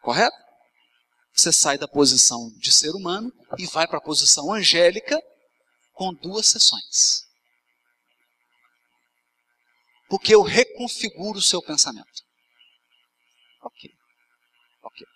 Correto? 0.00 0.36
Você 1.34 1.52
sai 1.52 1.76
da 1.76 1.86
posição 1.86 2.50
de 2.56 2.72
ser 2.72 2.90
humano 2.94 3.30
e 3.58 3.66
vai 3.66 3.86
para 3.86 3.98
a 3.98 4.02
posição 4.02 4.52
angélica 4.52 5.20
com 5.92 6.14
duas 6.14 6.46
sessões. 6.46 7.27
Porque 10.08 10.34
eu 10.34 10.42
reconfiguro 10.42 11.38
o 11.38 11.42
seu 11.42 11.62
pensamento. 11.62 12.22
Ok. 13.62 13.90
Ok. 14.82 15.06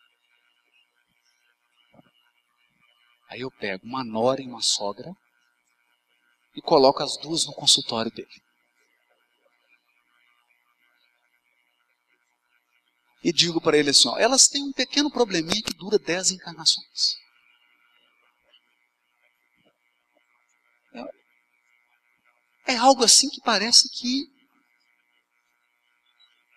Aí 3.31 3.41
eu 3.41 3.51
pego 3.51 3.87
uma 3.87 4.05
nora 4.05 4.43
e 4.43 4.47
uma 4.47 4.61
sogra 4.61 5.15
e 6.55 6.61
coloco 6.61 7.03
as 7.03 7.17
duas 7.17 7.47
no 7.47 7.55
consultório 7.55 8.11
dele. 8.11 8.43
e 13.23 13.33
digo 13.33 13.61
para 13.61 13.79
ele 13.79 13.91
assim: 13.91 14.09
ó, 14.09 14.19
elas 14.19 14.49
têm 14.49 14.63
um 14.63 14.73
pequeno 14.73 15.11
probleminha 15.11 15.63
que 15.63 15.75
dura 15.75 15.99
dez 15.99 16.31
encarnações. 16.31 17.17
É, 20.95 22.73
é 22.75 22.77
algo 22.77 23.05
assim 23.05 23.29
que 23.29 23.41
parece 23.41 23.89
que 23.91 24.32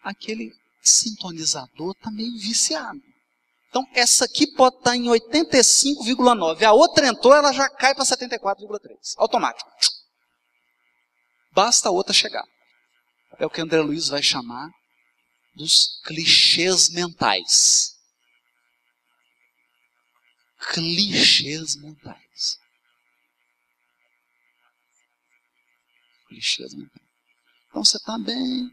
aquele 0.06 0.56
sintonizador 0.82 1.92
está 1.92 2.12
meio 2.12 2.38
viciado. 2.38 3.02
Então, 3.68 3.86
essa 3.94 4.24
aqui 4.24 4.48
pode 4.48 4.78
estar 4.78 4.92
tá 4.92 4.96
em 4.96 5.06
85,9. 5.06 6.64
A 6.64 6.72
outra 6.72 7.08
entrou, 7.08 7.34
ela 7.34 7.52
já 7.52 7.68
cai 7.68 7.94
para 7.94 8.06
74,3. 8.06 9.16
Automático. 9.18 9.70
Basta 11.52 11.90
a 11.90 11.92
outra 11.92 12.14
chegar. 12.14 12.46
É 13.38 13.46
o 13.46 13.50
que 13.50 13.60
André 13.60 13.82
Luiz 13.82 14.08
vai 14.08 14.22
chamar 14.24 14.70
dos 15.56 16.00
clichês 16.06 16.90
mentais. 16.90 17.96
Clichês 20.72 21.76
mentais. 21.76 22.60
Clichês 26.28 26.74
mentais. 26.74 27.06
Então 27.70 27.84
você 27.84 27.98
está 27.98 28.18
bem, 28.18 28.72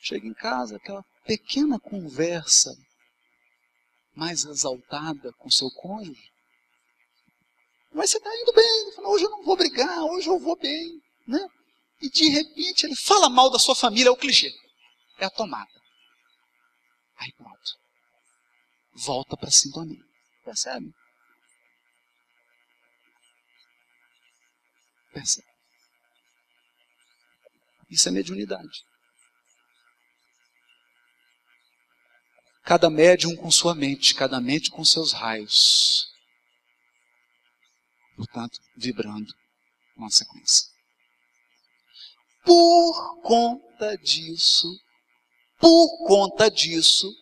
chega 0.00 0.26
em 0.26 0.34
casa, 0.34 0.76
aquela 0.76 1.04
pequena 1.24 1.78
conversa 1.78 2.74
mais 4.14 4.44
exaltada 4.44 5.32
com 5.34 5.50
seu 5.50 5.70
cônjuge. 5.70 6.30
Mas 7.92 8.10
você 8.10 8.18
está 8.18 8.30
indo 8.34 8.52
bem, 8.52 8.92
fala, 8.94 9.08
hoje 9.08 9.24
eu 9.24 9.30
não 9.30 9.42
vou 9.44 9.56
brigar, 9.56 10.02
hoje 10.04 10.28
eu 10.28 10.38
vou 10.38 10.56
bem. 10.56 11.02
Né? 11.26 11.46
E 12.00 12.08
de 12.08 12.28
repente 12.28 12.86
ele 12.86 12.96
fala 12.96 13.28
mal 13.28 13.50
da 13.50 13.58
sua 13.58 13.74
família, 13.74 14.08
é 14.08 14.12
o 14.12 14.16
clichê. 14.16 14.52
É 15.18 15.26
a 15.26 15.30
tomada. 15.30 15.70
Aí 17.16 17.32
pronto. 17.32 17.78
Volta 18.94 19.36
para 19.36 19.48
a 19.48 19.52
sintonia. 19.52 20.02
Percebe? 20.44 20.92
Percebe? 25.12 25.48
Isso 27.90 28.08
é 28.08 28.12
mediunidade. 28.12 28.84
Cada 32.70 32.88
médium 32.88 33.34
com 33.34 33.50
sua 33.50 33.74
mente, 33.74 34.14
cada 34.14 34.40
mente 34.40 34.70
com 34.70 34.84
seus 34.84 35.10
raios. 35.12 36.08
Portanto, 38.14 38.60
vibrando 38.76 39.34
uma 39.96 40.08
sequência. 40.08 40.68
Por 42.44 43.22
conta 43.22 43.98
disso, 43.98 44.68
por 45.58 46.06
conta 46.06 46.48
disso, 46.48 47.12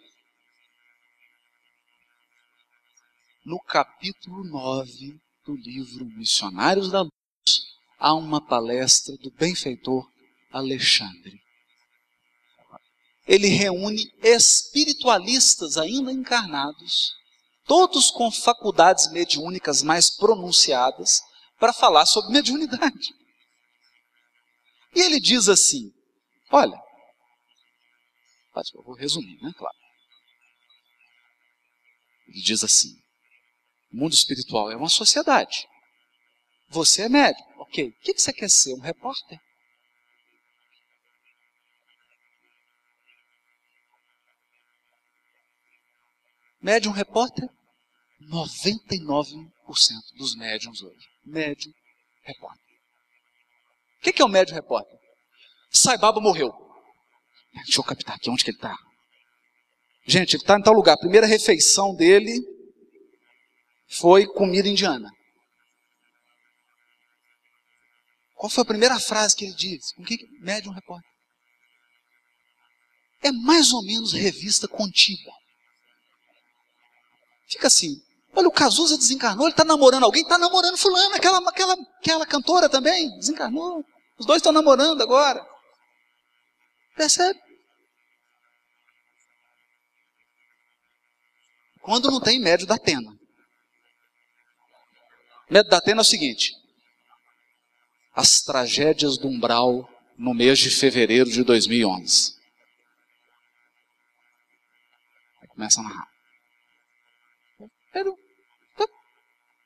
no 3.42 3.58
capítulo 3.60 4.44
9 4.44 5.18
do 5.46 5.56
livro 5.56 6.04
Missionários 6.04 6.90
da 6.90 7.00
Luz, 7.00 7.12
a 7.98 8.12
uma 8.12 8.46
palestra 8.46 9.16
do 9.16 9.30
benfeitor 9.30 10.06
Alexandre. 10.52 11.40
Ele 13.28 13.48
reúne 13.48 14.10
espiritualistas 14.22 15.76
ainda 15.76 16.10
encarnados, 16.10 17.12
todos 17.66 18.10
com 18.10 18.32
faculdades 18.32 19.12
mediúnicas 19.12 19.82
mais 19.82 20.08
pronunciadas, 20.08 21.20
para 21.58 21.74
falar 21.74 22.06
sobre 22.06 22.32
mediunidade. 22.32 23.14
E 24.94 25.00
ele 25.00 25.20
diz 25.20 25.46
assim: 25.46 25.92
olha, 26.50 26.80
vou 28.82 28.94
resumir, 28.94 29.38
né? 29.42 29.52
Claro. 29.58 29.76
Ele 32.28 32.40
diz 32.40 32.64
assim: 32.64 32.96
o 33.92 33.98
mundo 33.98 34.14
espiritual 34.14 34.70
é 34.70 34.76
uma 34.76 34.88
sociedade. 34.88 35.68
Você 36.70 37.02
é 37.02 37.08
médico, 37.10 37.46
ok. 37.58 37.88
O 37.88 38.00
que 38.00 38.18
você 38.18 38.32
quer 38.32 38.48
ser? 38.48 38.72
Um 38.72 38.80
repórter? 38.80 39.38
Médium 46.60 46.92
repórter? 46.92 47.48
99% 48.30 49.50
dos 50.16 50.34
médiums 50.36 50.82
hoje. 50.82 51.06
Médium 51.24 51.72
repórter. 52.24 52.64
O 53.98 54.12
que 54.12 54.22
é 54.22 54.24
o 54.24 54.28
médium 54.28 54.56
repórter? 54.56 54.98
Saibaba 55.70 56.20
morreu. 56.20 56.52
Deixa 57.64 57.80
eu 57.80 57.84
captar 57.84 58.16
aqui 58.16 58.30
onde 58.30 58.44
que 58.44 58.50
ele 58.50 58.56
está. 58.56 58.76
Gente, 60.06 60.34
ele 60.34 60.42
está 60.42 60.58
em 60.58 60.62
tal 60.62 60.74
lugar. 60.74 60.94
A 60.94 60.98
primeira 60.98 61.26
refeição 61.26 61.94
dele 61.94 62.40
foi 63.88 64.26
comida 64.26 64.68
indiana. 64.68 65.10
Qual 68.34 68.48
foi 68.48 68.62
a 68.62 68.66
primeira 68.66 68.98
frase 69.00 69.36
que 69.36 69.44
ele 69.44 69.54
disse? 69.54 69.94
Com 69.94 70.04
que 70.04 70.16
médium 70.40 70.72
repórter? 70.72 71.10
É 73.22 73.32
mais 73.32 73.72
ou 73.72 73.82
menos 73.82 74.12
revista 74.12 74.68
contínua. 74.68 75.37
Fica 77.48 77.66
assim. 77.66 78.02
Olha, 78.34 78.46
o 78.46 78.52
Cazuza 78.52 78.96
desencarnou, 78.96 79.46
ele 79.46 79.52
está 79.52 79.64
namorando 79.64 80.04
alguém, 80.04 80.22
está 80.22 80.36
namorando 80.36 80.76
fulano, 80.76 81.14
aquela, 81.14 81.38
aquela, 81.48 81.76
aquela 81.98 82.26
cantora 82.26 82.68
também, 82.68 83.10
desencarnou. 83.16 83.84
Os 84.18 84.26
dois 84.26 84.38
estão 84.38 84.52
namorando 84.52 85.02
agora. 85.02 85.44
Percebe? 86.94 87.40
Quando 91.80 92.10
não 92.10 92.20
tem 92.20 92.38
médio 92.38 92.66
da 92.66 92.74
Atena. 92.74 93.10
Médio 95.50 95.70
da 95.70 95.78
Atena 95.78 96.00
é 96.00 96.02
o 96.02 96.04
seguinte: 96.04 96.52
as 98.14 98.42
tragédias 98.42 99.16
do 99.16 99.26
umbral 99.26 99.88
no 100.18 100.34
mês 100.34 100.58
de 100.58 100.70
fevereiro 100.70 101.30
de 101.30 101.42
2011. 101.42 102.36
Aí 105.40 105.48
começa 105.48 105.80
a 105.80 105.84
narrar. 105.84 106.17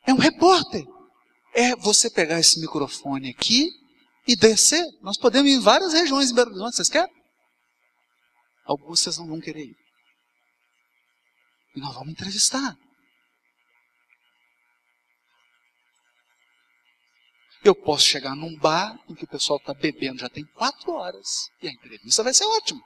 É 0.07 0.13
um 0.13 0.19
repórter. 0.19 0.85
É 1.55 1.77
você 1.77 2.11
pegar 2.11 2.41
esse 2.41 2.61
microfone 2.61 3.31
aqui 3.31 3.71
e 4.27 4.35
descer. 4.35 4.85
Nós 5.01 5.17
podemos 5.17 5.51
ir 5.51 5.57
em 5.57 5.61
várias 5.61 5.93
regiões 5.93 6.31
em 6.31 6.35
Belo 6.35 6.51
Horizonte. 6.51 6.77
Vocês 6.77 6.89
querem? 6.89 7.15
Alguns 8.65 9.01
vocês 9.01 9.19
não 9.19 9.27
vão 9.27 9.41
querer 9.41 9.65
ir. 9.67 9.77
E 11.75 11.81
nós 11.81 11.95
vamos 11.95 12.13
entrevistar. 12.13 12.77
Eu 17.65 17.75
posso 17.75 18.05
chegar 18.05 18.35
num 18.35 18.57
bar 18.59 18.99
em 19.09 19.15
que 19.15 19.25
o 19.25 19.29
pessoal 19.29 19.59
está 19.59 19.73
bebendo 19.73 20.19
já 20.19 20.29
tem 20.29 20.45
quatro 20.47 20.93
horas 20.93 21.49
e 21.61 21.69
a 21.69 21.73
entrevista 21.73 22.23
vai 22.23 22.35
ser 22.35 22.45
ótima. 22.45 22.81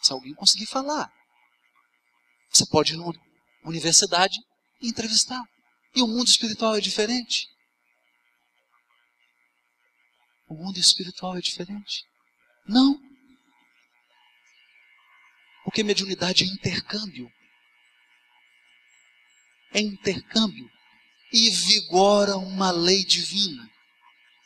Se 0.00 0.12
alguém 0.12 0.34
conseguir 0.34 0.66
falar. 0.66 1.12
Você 2.50 2.66
pode 2.66 2.94
ir 2.94 2.96
numa 2.96 3.14
universidade 3.64 4.38
e 4.80 4.88
entrevistar. 4.88 5.42
E 5.94 6.02
o 6.02 6.06
mundo 6.06 6.28
espiritual 6.28 6.76
é 6.76 6.80
diferente. 6.80 7.46
O 10.48 10.54
mundo 10.54 10.78
espiritual 10.78 11.36
é 11.36 11.40
diferente. 11.40 12.04
Não. 12.66 13.00
Porque 15.64 15.82
mediunidade 15.82 16.44
é 16.44 16.46
intercâmbio. 16.46 17.30
É 19.72 19.80
intercâmbio. 19.80 20.70
E 21.32 21.50
vigora 21.50 22.36
uma 22.36 22.70
lei 22.70 23.04
divina. 23.04 23.70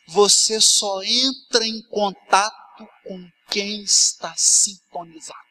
Você 0.07 0.61
só 0.61 1.03
entra 1.03 1.65
em 1.65 1.81
contato 1.83 2.87
com 3.03 3.29
quem 3.49 3.83
está 3.83 4.33
sintonizado. 4.37 5.46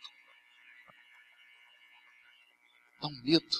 Dá 3.07 3.13
um 3.13 3.23
medo. 3.23 3.57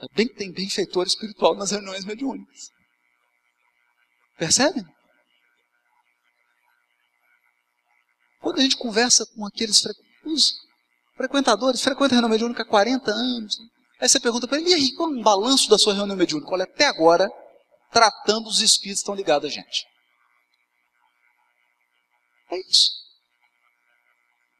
Ainda 0.00 0.14
bem 0.14 0.28
que 0.28 0.34
tem 0.34 0.52
benfeitor 0.52 1.06
espiritual 1.06 1.54
nas 1.54 1.70
reuniões 1.70 2.04
mediúnicas. 2.04 2.70
Percebem? 4.36 4.84
Quando 8.40 8.58
a 8.58 8.62
gente 8.62 8.76
conversa 8.76 9.26
com 9.34 9.44
aqueles 9.44 9.82
os 10.24 10.54
frequentadores, 11.16 11.82
frequenta 11.82 12.14
a 12.14 12.16
reunião 12.16 12.30
mediúnica 12.30 12.62
há 12.62 12.66
40 12.66 13.10
anos, 13.10 13.58
né? 13.58 13.66
aí 14.00 14.08
você 14.08 14.20
pergunta 14.20 14.46
para 14.46 14.58
ele, 14.58 14.70
e 14.70 14.74
aí, 14.74 14.94
qual 14.94 15.10
é 15.10 15.12
um 15.12 15.22
balanço 15.22 15.68
da 15.68 15.78
sua 15.78 15.94
reunião 15.94 16.16
mediúnica? 16.16 16.52
Olha, 16.52 16.64
até 16.64 16.86
agora, 16.86 17.28
tratando 17.90 18.46
os 18.46 18.60
espíritos 18.60 19.00
estão 19.00 19.14
ligados 19.14 19.50
a 19.50 19.52
gente. 19.52 19.84
É 22.50 22.60
isso. 22.70 22.90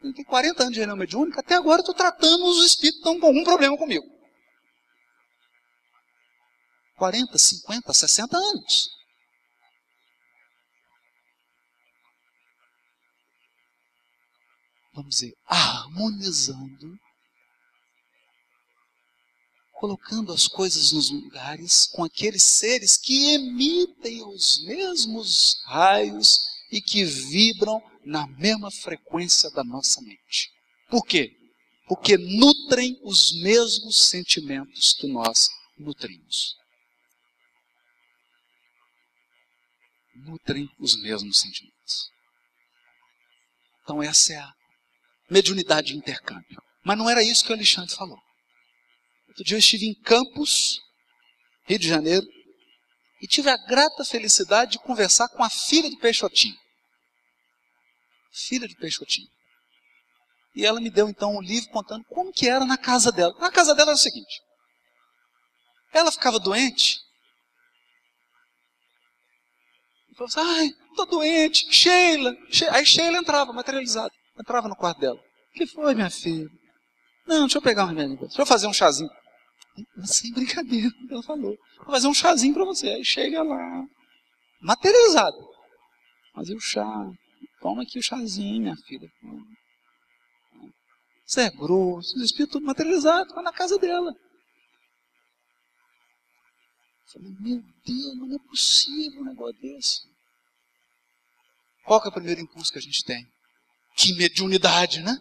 Eu 0.00 0.14
tenho 0.14 0.26
40 0.26 0.62
anos 0.62 0.74
de 0.74 0.78
reunião 0.78 0.96
mediúnica, 0.96 1.40
até 1.40 1.54
agora 1.54 1.80
estou 1.80 1.94
tratando 1.94 2.44
os 2.44 2.64
espíritos 2.64 3.00
que 3.00 3.08
estão 3.08 3.20
com 3.20 3.26
algum 3.26 3.42
problema 3.42 3.76
comigo. 3.76 4.04
40, 6.96 7.36
50, 7.36 7.92
60 7.92 8.36
anos. 8.36 8.90
Vamos 14.94 15.14
dizer, 15.14 15.36
harmonizando, 15.46 16.98
colocando 19.72 20.32
as 20.32 20.48
coisas 20.48 20.92
nos 20.92 21.08
lugares 21.08 21.86
com 21.86 22.02
aqueles 22.02 22.42
seres 22.42 22.96
que 22.96 23.32
emitem 23.34 24.24
os 24.26 24.64
mesmos 24.64 25.62
raios 25.66 26.40
e 26.70 26.80
que 26.80 27.04
vibram 27.04 27.80
na 28.08 28.26
mesma 28.26 28.70
frequência 28.70 29.50
da 29.50 29.62
nossa 29.62 30.00
mente. 30.00 30.50
Por 30.88 31.04
quê? 31.04 31.30
Porque 31.86 32.16
nutrem 32.16 32.98
os 33.02 33.38
mesmos 33.42 34.08
sentimentos 34.08 34.94
que 34.94 35.06
nós 35.06 35.48
nutrimos. 35.76 36.56
nutrem 40.20 40.68
os 40.80 41.00
mesmos 41.00 41.38
sentimentos. 41.38 42.10
Então, 43.84 44.02
essa 44.02 44.32
é 44.32 44.36
a 44.36 44.52
mediunidade 45.30 45.92
de 45.92 45.96
intercâmbio. 45.96 46.60
Mas 46.84 46.98
não 46.98 47.08
era 47.08 47.22
isso 47.22 47.44
que 47.44 47.52
o 47.52 47.54
Alexandre 47.54 47.94
falou. 47.94 48.18
Outro 49.28 49.44
dia 49.44 49.54
eu 49.54 49.60
estive 49.60 49.86
em 49.86 49.94
Campos, 50.02 50.80
Rio 51.66 51.78
de 51.78 51.88
Janeiro, 51.88 52.26
e 53.22 53.28
tive 53.28 53.48
a 53.48 53.56
grata 53.56 54.04
felicidade 54.04 54.72
de 54.72 54.78
conversar 54.80 55.28
com 55.28 55.44
a 55.44 55.48
filha 55.48 55.88
de 55.88 55.96
Peixotinho. 55.98 56.58
Filha 58.46 58.68
de 58.68 58.76
Peixotinho. 58.76 59.28
E 60.54 60.64
ela 60.64 60.80
me 60.80 60.90
deu 60.90 61.08
então 61.08 61.36
um 61.36 61.42
livro 61.42 61.70
contando 61.70 62.04
como 62.04 62.32
que 62.32 62.48
era 62.48 62.64
na 62.64 62.76
casa 62.76 63.12
dela. 63.12 63.34
Na 63.38 63.50
casa 63.50 63.74
dela 63.74 63.90
era 63.90 63.96
o 63.96 64.00
seguinte: 64.00 64.40
ela 65.92 66.10
ficava 66.10 66.38
doente 66.38 66.98
Falou 70.18 70.26
assim, 70.26 70.40
ai, 70.40 70.70
tô 70.96 71.06
doente, 71.06 71.72
Sheila. 71.72 72.36
Aí 72.72 72.84
Sheila 72.84 73.18
entrava, 73.18 73.52
materializada. 73.52 74.10
Entrava 74.38 74.68
no 74.68 74.74
quarto 74.74 74.98
dela. 74.98 75.16
O 75.16 75.52
que 75.54 75.64
foi, 75.64 75.94
minha 75.94 76.10
filha? 76.10 76.48
Não, 77.24 77.42
deixa 77.42 77.58
eu 77.58 77.62
pegar 77.62 77.84
um 77.84 77.88
remédio. 77.88 78.18
Deixa 78.18 78.42
eu 78.42 78.46
fazer 78.46 78.66
um 78.66 78.72
chazinho. 78.72 79.10
Sem 80.04 80.32
brincadeira, 80.32 80.90
ela 81.08 81.22
falou. 81.22 81.56
Vou 81.76 81.92
fazer 81.92 82.08
um 82.08 82.14
chazinho 82.14 82.52
para 82.52 82.64
você. 82.64 82.88
Aí 82.88 83.04
chega 83.04 83.44
lá, 83.44 83.84
materializado. 84.60 85.36
Fazer 86.34 86.54
o 86.54 86.60
chá. 86.60 87.12
Toma 87.60 87.82
aqui 87.82 87.98
o 87.98 88.02
chazinho, 88.02 88.62
minha 88.62 88.76
filha. 88.76 89.10
Você 91.24 91.42
é 91.42 91.50
grosso, 91.50 92.16
o 92.18 92.22
espírito 92.22 92.52
tudo 92.52 92.66
materializado, 92.66 93.28
está 93.28 93.42
na 93.42 93.52
casa 93.52 93.78
dela. 93.78 94.14
falei, 97.12 97.30
meu 97.40 97.62
Deus, 97.84 98.16
não 98.16 98.34
é 98.34 98.38
possível 98.48 99.22
um 99.22 99.24
negócio 99.24 99.60
desse. 99.60 100.08
Qual 101.84 102.02
é 102.04 102.08
o 102.08 102.12
primeiro 102.12 102.40
impulso 102.40 102.72
que 102.72 102.78
a 102.78 102.82
gente 102.82 103.04
tem? 103.04 103.26
Que 103.96 104.14
mediunidade, 104.14 105.00
né? 105.00 105.18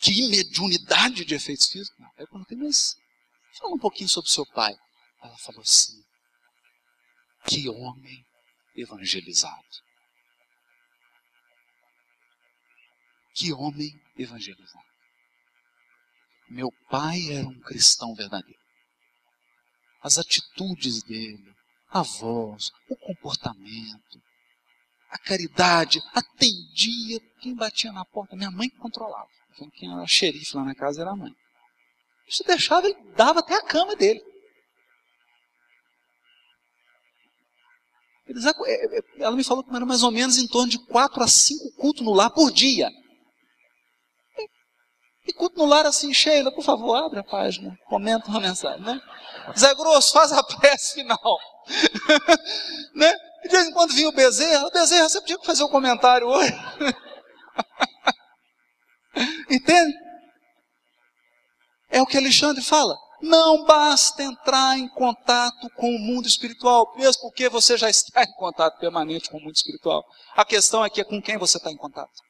Que 0.00 0.28
mediunidade 0.28 1.24
de 1.24 1.34
efeitos 1.34 1.66
físicos. 1.66 1.98
Não, 1.98 2.08
eu 2.18 2.26
perguntei, 2.26 2.56
mas 2.56 2.96
fala 3.58 3.74
um 3.74 3.78
pouquinho 3.78 4.08
sobre 4.08 4.30
seu 4.30 4.44
pai. 4.46 4.74
Ela 5.22 5.36
falou 5.38 5.62
assim, 5.62 6.02
que 7.46 7.68
homem 7.68 8.24
evangelizado. 8.76 9.89
Que 13.40 13.54
homem 13.54 13.98
evangelizado. 14.18 14.84
Meu 16.50 16.70
pai 16.90 17.32
era 17.32 17.48
um 17.48 17.58
cristão 17.60 18.14
verdadeiro. 18.14 18.60
As 20.02 20.18
atitudes 20.18 21.02
dele, 21.04 21.50
a 21.88 22.02
voz, 22.02 22.70
o 22.86 22.96
comportamento, 22.96 24.20
a 25.08 25.18
caridade, 25.20 26.02
atendia 26.12 27.18
quem 27.40 27.54
batia 27.54 27.90
na 27.92 28.04
porta. 28.04 28.36
Minha 28.36 28.50
mãe 28.50 28.68
controlava. 28.68 29.30
Quem 29.72 29.90
era 29.90 30.06
xerife 30.06 30.54
lá 30.54 30.62
na 30.62 30.74
casa 30.74 31.00
era 31.00 31.12
a 31.12 31.16
mãe. 31.16 31.34
Isso 32.28 32.44
deixava, 32.44 32.88
ele 32.88 33.02
dava 33.16 33.40
até 33.40 33.54
a 33.54 33.64
cama 33.64 33.96
dele. 33.96 34.22
É, 38.66 38.98
é, 38.98 39.02
ela 39.18 39.34
me 39.34 39.42
falou 39.42 39.64
que 39.64 39.74
era 39.74 39.86
mais 39.86 40.02
ou 40.02 40.10
menos 40.10 40.36
em 40.36 40.46
torno 40.46 40.68
de 40.68 40.78
quatro 40.78 41.22
a 41.22 41.26
cinco 41.26 41.72
cultos 41.76 42.04
no 42.04 42.12
lar 42.12 42.28
por 42.28 42.52
dia. 42.52 42.90
E 45.30 45.64
lar 45.64 45.86
assim, 45.86 46.12
Sheila, 46.12 46.50
por 46.50 46.64
favor, 46.64 46.96
abre 46.96 47.20
a 47.20 47.24
página, 47.24 47.78
comenta 47.88 48.28
uma 48.28 48.40
mensagem, 48.40 48.80
né? 48.80 49.00
Zé 49.56 49.72
Grosso, 49.74 50.12
faz 50.12 50.32
a 50.32 50.42
prece 50.42 50.94
final. 50.94 51.38
né? 52.94 53.12
De 53.44 53.48
vez 53.48 53.68
em 53.68 53.72
quando 53.72 53.94
vinha 53.94 54.08
o 54.08 54.12
Bezerra, 54.12 54.68
Bezerra, 54.70 55.08
você 55.08 55.20
podia 55.20 55.38
fazer 55.44 55.62
um 55.62 55.68
comentário 55.68 56.26
hoje? 56.26 56.52
Entende? 59.48 59.94
É 61.90 62.02
o 62.02 62.06
que 62.06 62.16
Alexandre 62.16 62.62
fala. 62.62 62.96
Não 63.22 63.64
basta 63.64 64.22
entrar 64.22 64.78
em 64.78 64.88
contato 64.88 65.68
com 65.76 65.94
o 65.94 65.98
mundo 65.98 66.26
espiritual, 66.26 66.92
mesmo 66.96 67.22
porque 67.22 67.48
você 67.48 67.76
já 67.76 67.88
está 67.88 68.22
em 68.22 68.32
contato 68.34 68.78
permanente 68.78 69.30
com 69.30 69.38
o 69.38 69.40
mundo 69.40 69.54
espiritual. 69.54 70.04
A 70.34 70.44
questão 70.44 70.82
aqui 70.82 71.00
é 71.00 71.04
com 71.04 71.20
quem 71.20 71.36
você 71.36 71.58
está 71.58 71.70
em 71.70 71.76
contato. 71.76 72.29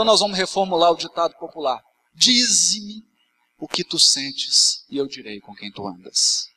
Então 0.00 0.06
nós 0.06 0.20
vamos 0.20 0.38
reformular 0.38 0.92
o 0.92 0.96
ditado 0.96 1.36
popular. 1.36 1.78
Dize-me 2.14 3.06
o 3.58 3.68
que 3.68 3.84
tu 3.84 3.98
sentes 3.98 4.82
e 4.88 4.96
eu 4.96 5.06
direi 5.06 5.40
com 5.40 5.54
quem 5.54 5.70
tu 5.70 5.86
andas. 5.86 6.48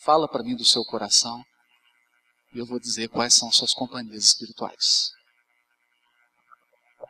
Fala 0.00 0.26
para 0.26 0.42
mim 0.42 0.56
do 0.56 0.64
seu 0.64 0.84
coração 0.86 1.40
e 2.52 2.58
eu 2.58 2.66
vou 2.66 2.80
dizer 2.80 3.06
quais 3.10 3.34
são 3.34 3.52
suas 3.52 3.72
companhias 3.72 4.24
espirituais. 4.24 5.12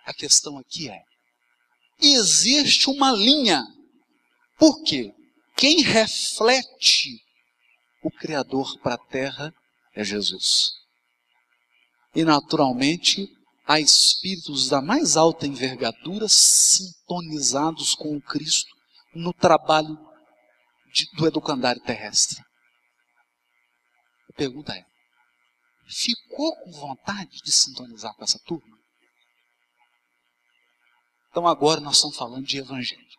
A 0.05 0.13
questão 0.13 0.59
aqui 0.59 0.91
é: 0.91 1.03
existe 1.99 2.91
uma 2.91 3.11
linha. 3.11 3.65
Por 4.59 4.83
quê? 4.83 5.15
Quem 5.57 5.81
reflete 5.81 7.25
o 8.03 8.11
Criador 8.11 8.79
para 8.81 8.97
a 8.97 9.07
terra 9.07 9.51
é 9.97 10.05
Jesus. 10.05 10.73
E 12.15 12.23
naturalmente, 12.23 13.27
há 13.67 13.81
espíritos 13.81 14.69
da 14.69 14.83
mais 14.83 15.17
alta 15.17 15.47
envergadura 15.47 16.29
sintonizados 16.29 17.95
com 17.95 18.15
o 18.15 18.21
Cristo 18.21 18.71
no 19.15 19.33
trabalho 19.33 19.99
de, 20.93 21.11
do 21.17 21.27
educandário 21.27 21.83
terrestre. 21.83 22.41
A 24.29 24.33
pergunta 24.35 24.75
é: 24.75 24.85
ficou 25.89 26.55
com 26.57 26.73
vontade 26.73 27.39
de 27.43 27.51
sintonizar 27.51 28.15
com 28.15 28.25
essa 28.25 28.39
turma? 28.41 28.77
Então 31.31 31.47
agora 31.47 31.81
nós 31.81 31.97
estamos 31.97 32.17
falando 32.17 32.45
de 32.45 32.59
evangelho. 32.59 33.17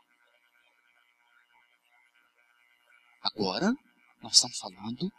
Agora 3.21 3.73
nós 4.21 4.35
estamos 4.35 4.57
falando 4.59 5.11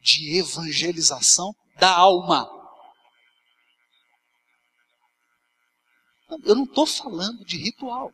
de 0.00 0.38
evangelização 0.38 1.54
da 1.76 1.94
alma. 1.94 2.48
Eu 6.44 6.54
não 6.54 6.64
estou 6.64 6.86
falando 6.86 7.44
de 7.44 7.56
ritual. 7.56 8.12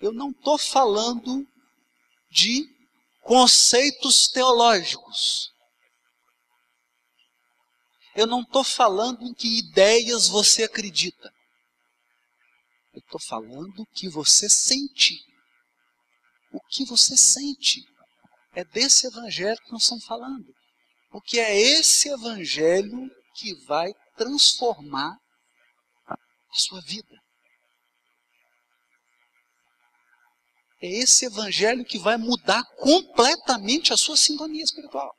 Eu 0.00 0.12
não 0.12 0.30
estou 0.30 0.58
falando 0.58 1.46
de 2.30 2.68
conceitos 3.22 4.28
teológicos. 4.28 5.52
Eu 8.14 8.26
não 8.26 8.42
estou 8.42 8.64
falando 8.64 9.22
em 9.22 9.34
que 9.34 9.58
ideias 9.58 10.28
você 10.28 10.64
acredita. 10.64 11.32
Eu 12.92 13.00
estou 13.00 13.20
falando 13.20 13.86
que 13.94 14.08
você 14.08 14.48
sente. 14.48 15.22
O 16.52 16.60
que 16.68 16.84
você 16.84 17.16
sente. 17.16 17.84
É 18.56 18.64
desse 18.64 19.06
evangelho 19.06 19.60
que 19.60 19.70
nós 19.70 19.82
estamos 19.82 20.06
falando. 20.06 20.46
Porque 21.10 21.38
é 21.38 21.54
esse 21.54 22.08
evangelho 22.08 23.10
que 23.34 23.54
vai 23.66 23.92
transformar 24.16 25.14
a 26.06 26.16
sua 26.54 26.80
vida. 26.80 27.22
É 30.80 30.86
esse 30.86 31.26
evangelho 31.26 31.84
que 31.84 31.98
vai 31.98 32.16
mudar 32.16 32.64
completamente 32.76 33.92
a 33.92 33.96
sua 33.96 34.16
sintonia 34.16 34.64
espiritual. 34.64 35.14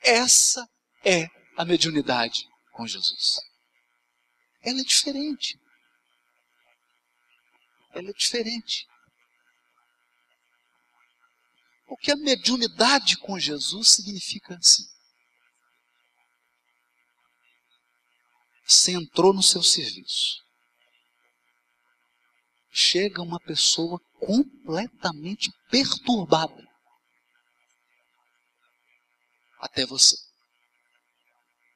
Essa 0.00 0.66
é 1.04 1.26
a 1.58 1.66
mediunidade 1.66 2.48
com 2.72 2.86
Jesus. 2.86 3.36
Ela 4.62 4.80
é 4.80 4.84
diferente. 4.84 5.60
Ela 7.94 8.08
é 8.08 8.12
diferente. 8.14 8.90
Porque 11.92 12.10
a 12.10 12.16
mediunidade 12.16 13.18
com 13.18 13.38
Jesus 13.38 13.90
significa 13.90 14.56
assim. 14.56 14.82
Você 18.66 18.92
entrou 18.92 19.34
no 19.34 19.42
seu 19.42 19.62
serviço. 19.62 20.42
Chega 22.70 23.20
uma 23.20 23.38
pessoa 23.40 24.00
completamente 24.18 25.52
perturbada 25.70 26.66
até 29.58 29.84
você, 29.84 30.16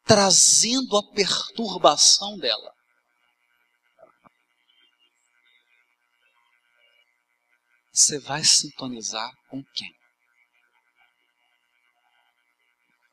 trazendo 0.03 0.97
a 0.97 1.12
perturbação 1.12 2.39
dela. 2.39 2.74
Você 7.93 8.19
vai 8.19 8.43
sintonizar 8.43 9.31
com 9.51 9.62
quem? 9.74 10.06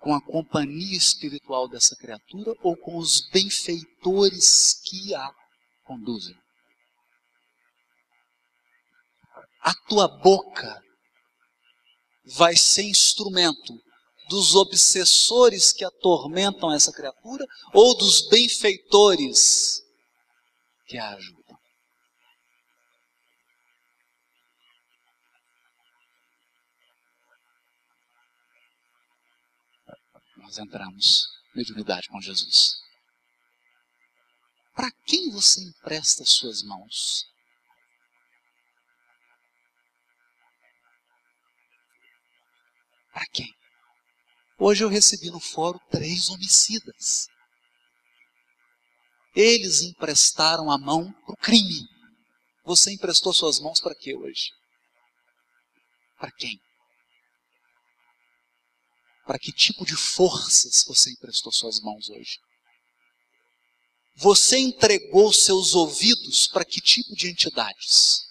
Com 0.04 0.14
a 0.14 0.22
companhia 0.22 0.98
espiritual 0.98 1.66
dessa 1.70 1.96
criatura 1.96 2.54
ou 2.62 2.76
com 2.76 2.98
os 2.98 3.22
benfeitores 3.30 4.82
que 4.84 5.16
a 5.16 5.34
conduzem. 5.86 6.36
A 9.62 9.74
tua 9.88 10.10
boca 10.10 10.84
vai 12.26 12.54
ser 12.58 12.84
instrumento 12.84 13.74
dos 14.28 14.56
obsessores 14.56 15.72
que 15.72 15.86
atormentam 15.86 16.74
essa 16.74 16.92
criatura 16.92 17.46
ou 17.74 17.96
dos 17.96 18.28
benfeitores 18.28 19.82
que 20.86 20.98
a 20.98 21.14
ajudam. 21.14 21.43
Nós 30.54 30.58
entramos 30.60 31.28
mediunidade 31.56 32.08
com 32.10 32.22
Jesus. 32.22 32.76
Para 34.76 34.92
quem 35.06 35.32
você 35.32 35.62
empresta 35.62 36.24
suas 36.26 36.62
mãos? 36.64 37.26
Para 43.12 43.26
quem? 43.34 43.52
Hoje 44.60 44.84
eu 44.84 44.90
recebi 44.90 45.32
no 45.32 45.40
fórum 45.40 45.80
três 45.90 46.30
homicidas. 46.30 47.28
Eles 49.36 49.82
emprestaram 49.82 50.72
a 50.72 50.78
mão 50.78 51.12
para 51.26 51.34
o 51.34 51.38
crime. 51.38 51.88
Você 52.64 52.92
emprestou 52.92 53.34
suas 53.34 53.60
mãos 53.60 53.80
para 53.80 53.96
quê 53.96 54.16
hoje? 54.16 54.52
Para 56.18 56.32
quem? 56.32 56.60
Para 59.26 59.40
que 59.40 59.52
tipo 59.54 59.86
de 59.86 59.96
forças 59.96 60.84
você 60.86 61.12
emprestou 61.12 61.52
suas 61.52 61.80
mãos 61.80 62.10
hoje? 62.10 62.40
Você 64.18 64.58
entregou 64.58 65.34
seus 65.34 65.74
ouvidos 65.74 66.48
para 66.48 66.66
que 66.66 66.80
tipo 66.80 67.16
de 67.16 67.30
entidades? 67.32 68.22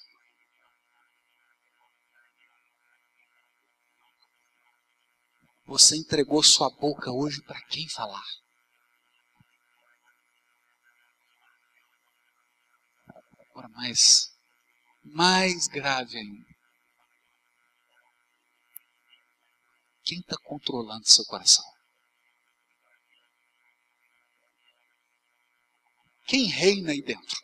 Você 5.65 5.97
entregou 5.97 6.43
sua 6.43 6.69
boca 6.69 7.11
hoje 7.11 7.43
para 7.43 7.61
quem 7.67 7.89
falar? 7.89 8.27
Agora, 13.51 13.69
mais, 13.71 14.31
mais 15.03 15.67
grave 15.69 16.19
ainda. 16.19 16.52
Quem 20.13 20.21
está 20.21 20.37
controlando 20.45 21.09
seu 21.09 21.25
coração? 21.25 21.65
Quem 26.27 26.45
reina 26.45 26.93
aí 26.93 27.01
dentro? 27.01 27.35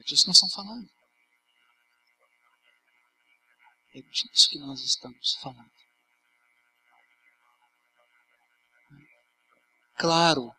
É 0.00 0.02
disso 0.02 0.24
que 0.24 0.28
nós 0.30 0.36
estamos 0.36 0.54
falando. 0.56 0.90
É 3.94 4.00
disso 4.00 4.50
que 4.50 4.58
nós 4.58 4.80
estamos 4.80 5.34
falando. 5.36 5.70
Claro, 9.94 10.57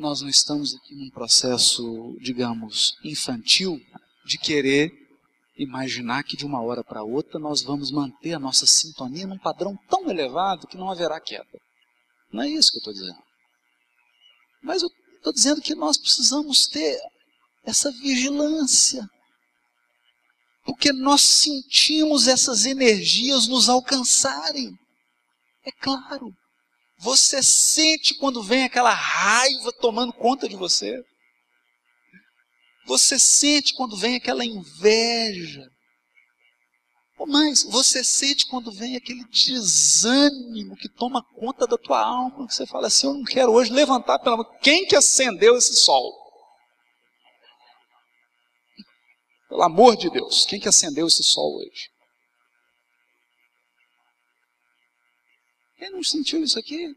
nós 0.00 0.22
não 0.22 0.28
estamos 0.30 0.74
aqui 0.74 0.94
num 0.94 1.10
processo, 1.10 2.16
digamos, 2.20 2.96
infantil 3.04 3.78
de 4.24 4.38
querer 4.38 4.90
imaginar 5.56 6.22
que 6.24 6.38
de 6.38 6.46
uma 6.46 6.62
hora 6.62 6.82
para 6.82 7.02
outra 7.02 7.38
nós 7.38 7.62
vamos 7.62 7.90
manter 7.90 8.32
a 8.32 8.38
nossa 8.38 8.66
sintonia 8.66 9.26
num 9.26 9.38
padrão 9.38 9.78
tão 9.90 10.10
elevado 10.10 10.66
que 10.66 10.78
não 10.78 10.90
haverá 10.90 11.20
queda. 11.20 11.46
Não 12.32 12.42
é 12.42 12.48
isso 12.48 12.70
que 12.70 12.78
eu 12.78 12.80
estou 12.80 12.94
dizendo. 12.94 13.22
Mas 14.62 14.82
eu 14.82 14.90
estou 15.16 15.32
dizendo 15.34 15.60
que 15.60 15.74
nós 15.74 15.98
precisamos 15.98 16.66
ter 16.66 16.98
essa 17.62 17.92
vigilância. 17.92 19.06
Porque 20.64 20.92
nós 20.92 21.20
sentimos 21.20 22.26
essas 22.26 22.64
energias 22.64 23.46
nos 23.46 23.68
alcançarem. 23.68 24.74
É 25.64 25.70
claro. 25.72 26.34
Você 27.00 27.42
sente 27.42 28.14
quando 28.14 28.42
vem 28.42 28.64
aquela 28.64 28.92
raiva 28.92 29.72
tomando 29.72 30.12
conta 30.12 30.46
de 30.46 30.54
você. 30.54 31.02
Você 32.86 33.18
sente 33.18 33.74
quando 33.74 33.96
vem 33.96 34.16
aquela 34.16 34.44
inveja. 34.44 35.66
Ou 37.18 37.26
mais, 37.26 37.62
você 37.62 38.04
sente 38.04 38.46
quando 38.46 38.70
vem 38.70 38.96
aquele 38.96 39.24
desânimo 39.24 40.76
que 40.76 40.88
toma 40.90 41.22
conta 41.34 41.66
da 41.66 41.78
tua 41.78 42.00
alma, 42.00 42.46
que 42.46 42.54
você 42.54 42.66
fala 42.66 42.88
assim, 42.88 43.06
eu 43.06 43.14
não 43.14 43.24
quero 43.24 43.52
hoje 43.52 43.72
levantar 43.72 44.18
pela 44.18 44.36
mão. 44.36 44.58
Quem 44.60 44.86
que 44.86 44.96
acendeu 44.96 45.56
esse 45.56 45.76
sol? 45.76 46.12
Pelo 49.48 49.62
amor 49.62 49.96
de 49.96 50.10
Deus, 50.10 50.44
quem 50.44 50.60
que 50.60 50.68
acendeu 50.68 51.06
esse 51.06 51.22
sol 51.22 51.56
hoje? 51.56 51.90
Quem 55.80 55.88
não 55.88 56.04
sentiu 56.04 56.44
isso 56.44 56.58
aqui? 56.58 56.94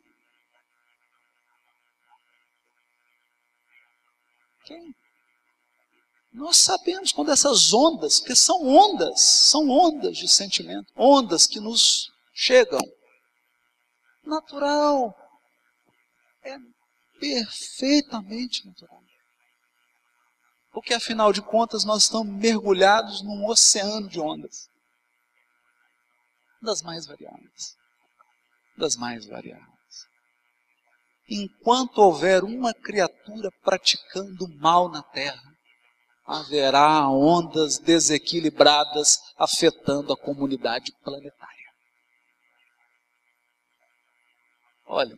Quem? 4.66 4.94
Nós 6.34 6.58
sabemos 6.58 7.14
quando 7.14 7.32
essas 7.32 7.74
ondas, 7.74 8.20
porque 8.20 8.36
são 8.36 8.68
ondas, 8.68 9.22
são 9.22 9.70
ondas 9.70 10.18
de 10.18 10.28
sentimento, 10.28 10.92
ondas 10.98 11.48
que 11.48 11.62
nos 11.62 12.12
chegam. 12.34 12.82
Natural. 14.22 15.16
É 16.44 16.58
perfeitamente 17.22 18.66
natural. 18.66 19.02
Porque 20.74 20.94
afinal 20.94 21.32
de 21.32 21.42
contas 21.42 21.86
nós 21.86 22.04
estamos 22.04 22.36
mergulhados 22.36 23.22
num 23.22 23.48
oceano 23.48 24.10
de 24.10 24.20
ondas. 24.20 24.70
Das 26.62 26.82
mais 26.82 27.06
variadas. 27.06 27.82
Das 28.78 28.96
mais 28.96 29.26
variadas. 29.26 29.68
Enquanto 31.30 32.00
houver 32.00 32.44
uma 32.44 32.74
criatura 32.74 33.50
praticando 33.64 34.48
mal 34.60 34.90
na 34.90 35.02
terra, 35.02 35.54
haverá 36.26 37.08
ondas 37.10 37.78
desequilibradas 37.78 39.20
afetando 39.38 40.14
a 40.14 40.18
comunidade 40.18 40.92
planetária. 41.04 41.54
Olha, 44.86 45.16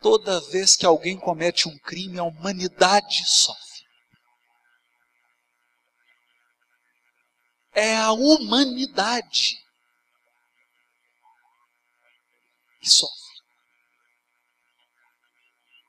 toda 0.00 0.40
vez 0.50 0.76
que 0.76 0.84
alguém 0.84 1.18
comete 1.18 1.68
um 1.68 1.78
crime, 1.78 2.18
a 2.18 2.24
humanidade 2.24 3.24
sofre. 3.24 3.62
É 7.72 7.96
a 7.96 8.12
humanidade 8.12 9.61
que 12.82 12.90
sofre. 12.90 13.16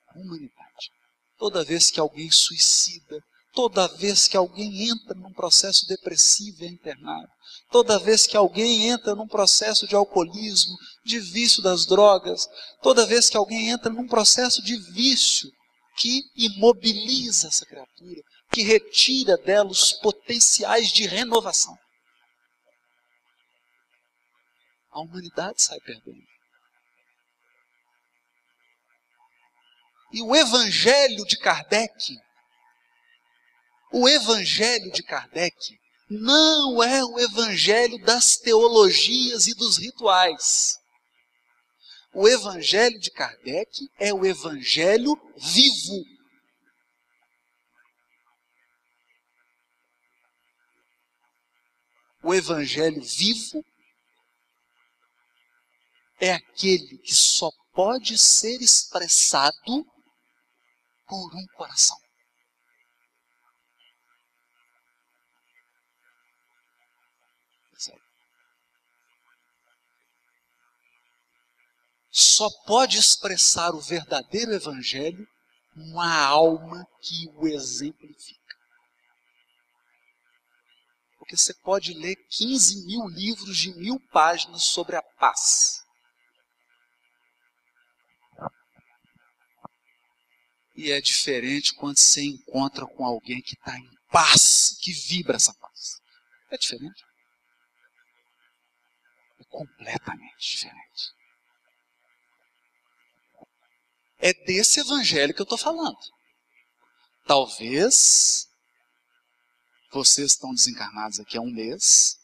A 0.10 0.20
humanidade. 0.20 0.92
Toda 1.38 1.64
vez 1.64 1.90
que 1.90 2.00
alguém 2.00 2.30
suicida, 2.30 3.20
Toda 3.54 3.88
vez 3.88 4.28
que 4.28 4.36
alguém 4.36 4.90
entra 4.90 5.14
num 5.14 5.32
processo 5.32 5.88
depressivo 5.88 6.64
e 6.64 6.66
é 6.66 6.70
internado, 6.70 7.32
toda 7.70 8.00
vez 8.00 8.26
que 8.26 8.36
alguém 8.36 8.90
entra 8.90 9.14
num 9.14 9.28
processo 9.28 9.88
de 9.88 9.96
alcoolismo, 9.96 10.76
de 11.06 11.20
vício 11.20 11.62
das 11.62 11.86
drogas, 11.86 12.48
toda 12.82 13.06
vez 13.06 13.30
que 13.30 13.38
alguém 13.38 13.70
entra 13.70 13.92
num 13.92 14.08
processo 14.08 14.60
de 14.64 14.76
vício 14.92 15.52
que 15.98 16.24
imobiliza 16.36 17.48
essa 17.48 17.64
criatura, 17.64 18.24
que 18.52 18.64
retira 18.64 19.38
dela 19.38 19.70
os 19.70 19.92
potenciais 19.92 20.92
de 20.92 21.06
renovação. 21.06 21.78
A 24.90 25.00
humanidade 25.00 25.62
sai 25.62 25.80
perdendo. 25.82 26.33
E 30.14 30.22
o 30.22 30.36
evangelho 30.36 31.26
de 31.26 31.38
Kardec 31.38 32.18
o 33.96 34.10
evangelho 34.10 34.92
de 34.92 35.04
Kardec 35.04 35.80
não 36.10 36.82
é 36.82 37.06
o 37.06 37.20
evangelho 37.20 38.04
das 38.04 38.38
teologias 38.38 39.46
e 39.46 39.54
dos 39.54 39.78
rituais. 39.78 40.80
O 42.12 42.28
evangelho 42.28 43.00
de 43.00 43.12
Kardec 43.12 43.88
é 44.00 44.12
o 44.12 44.26
evangelho 44.26 45.16
vivo. 45.38 46.04
O 52.24 52.34
evangelho 52.34 53.00
vivo 53.04 53.64
é 56.20 56.34
aquele 56.34 56.98
que 56.98 57.14
só 57.14 57.52
pode 57.72 58.18
ser 58.18 58.60
expressado 58.60 59.93
por 61.08 61.36
um 61.36 61.46
coração. 61.56 61.98
só 72.14 72.48
pode 72.66 72.98
expressar 72.98 73.74
o 73.74 73.80
verdadeiro 73.80 74.54
evangelho 74.54 75.28
uma 75.76 76.26
alma 76.26 76.86
que 77.02 77.28
o 77.36 77.48
exemplifica. 77.48 78.56
Porque 81.18 81.36
você 81.36 81.54
pode 81.56 81.94
ler 81.94 82.16
15 82.30 82.86
mil 82.86 83.08
livros 83.08 83.58
de 83.58 83.74
mil 83.76 84.00
páginas 84.12 84.64
sobre 84.64 84.96
a 84.96 85.02
paz. 85.02 85.83
E 90.76 90.92
é 90.92 91.00
diferente 91.00 91.74
quando 91.74 91.98
você 91.98 92.24
encontra 92.24 92.86
com 92.86 93.06
alguém 93.06 93.42
que 93.42 93.54
está 93.54 93.78
em 93.78 93.90
paz, 94.12 94.78
que 94.82 94.92
vibra 94.92 95.36
essa 95.36 95.54
paz. 95.54 96.02
É 96.50 96.58
diferente. 96.58 97.04
É 99.40 99.44
completamente 99.46 100.40
diferente. 100.40 101.14
É 104.20 104.34
desse 104.34 104.80
evangelho 104.80 105.34
que 105.34 105.42
eu 105.42 105.46
estou 105.46 105.58
falando. 105.58 105.98
Talvez 107.26 108.48
vocês 109.92 110.32
estão 110.32 110.54
desencarnados 110.54 111.20
aqui 111.20 111.38
há 111.38 111.42
um 111.42 111.52
mês, 111.52 112.18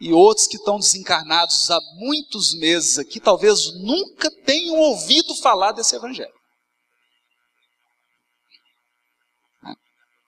e 0.00 0.12
outros 0.12 0.46
que 0.46 0.56
estão 0.56 0.78
desencarnados 0.78 1.70
há 1.70 1.78
muitos 1.96 2.54
meses 2.54 2.98
aqui, 2.98 3.20
talvez 3.20 3.72
nunca 3.82 4.30
tenham 4.44 4.76
ouvido 4.76 5.34
falar 5.36 5.72
desse 5.72 5.94
evangelho. 5.94 6.39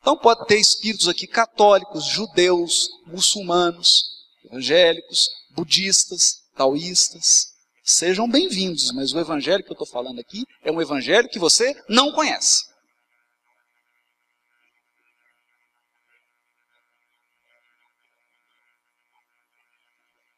Então 0.03 0.19
pode 0.19 0.47
ter 0.47 0.59
espíritos 0.59 1.09
aqui 1.09 1.27
católicos, 1.27 2.05
judeus, 2.05 2.91
muçulmanos, 3.07 4.05
evangélicos, 4.45 5.31
budistas, 5.55 6.43
taoístas, 6.55 7.53
Sejam 7.85 8.31
bem-vindos, 8.31 8.93
mas 8.93 9.13
o 9.13 9.19
evangelho 9.19 9.65
que 9.65 9.71
eu 9.71 9.75
estou 9.75 9.87
falando 9.87 10.21
aqui 10.21 10.45
é 10.63 10.71
um 10.71 10.81
evangelho 10.81 11.29
que 11.29 11.39
você 11.39 11.75
não 11.89 12.13
conhece. 12.13 12.71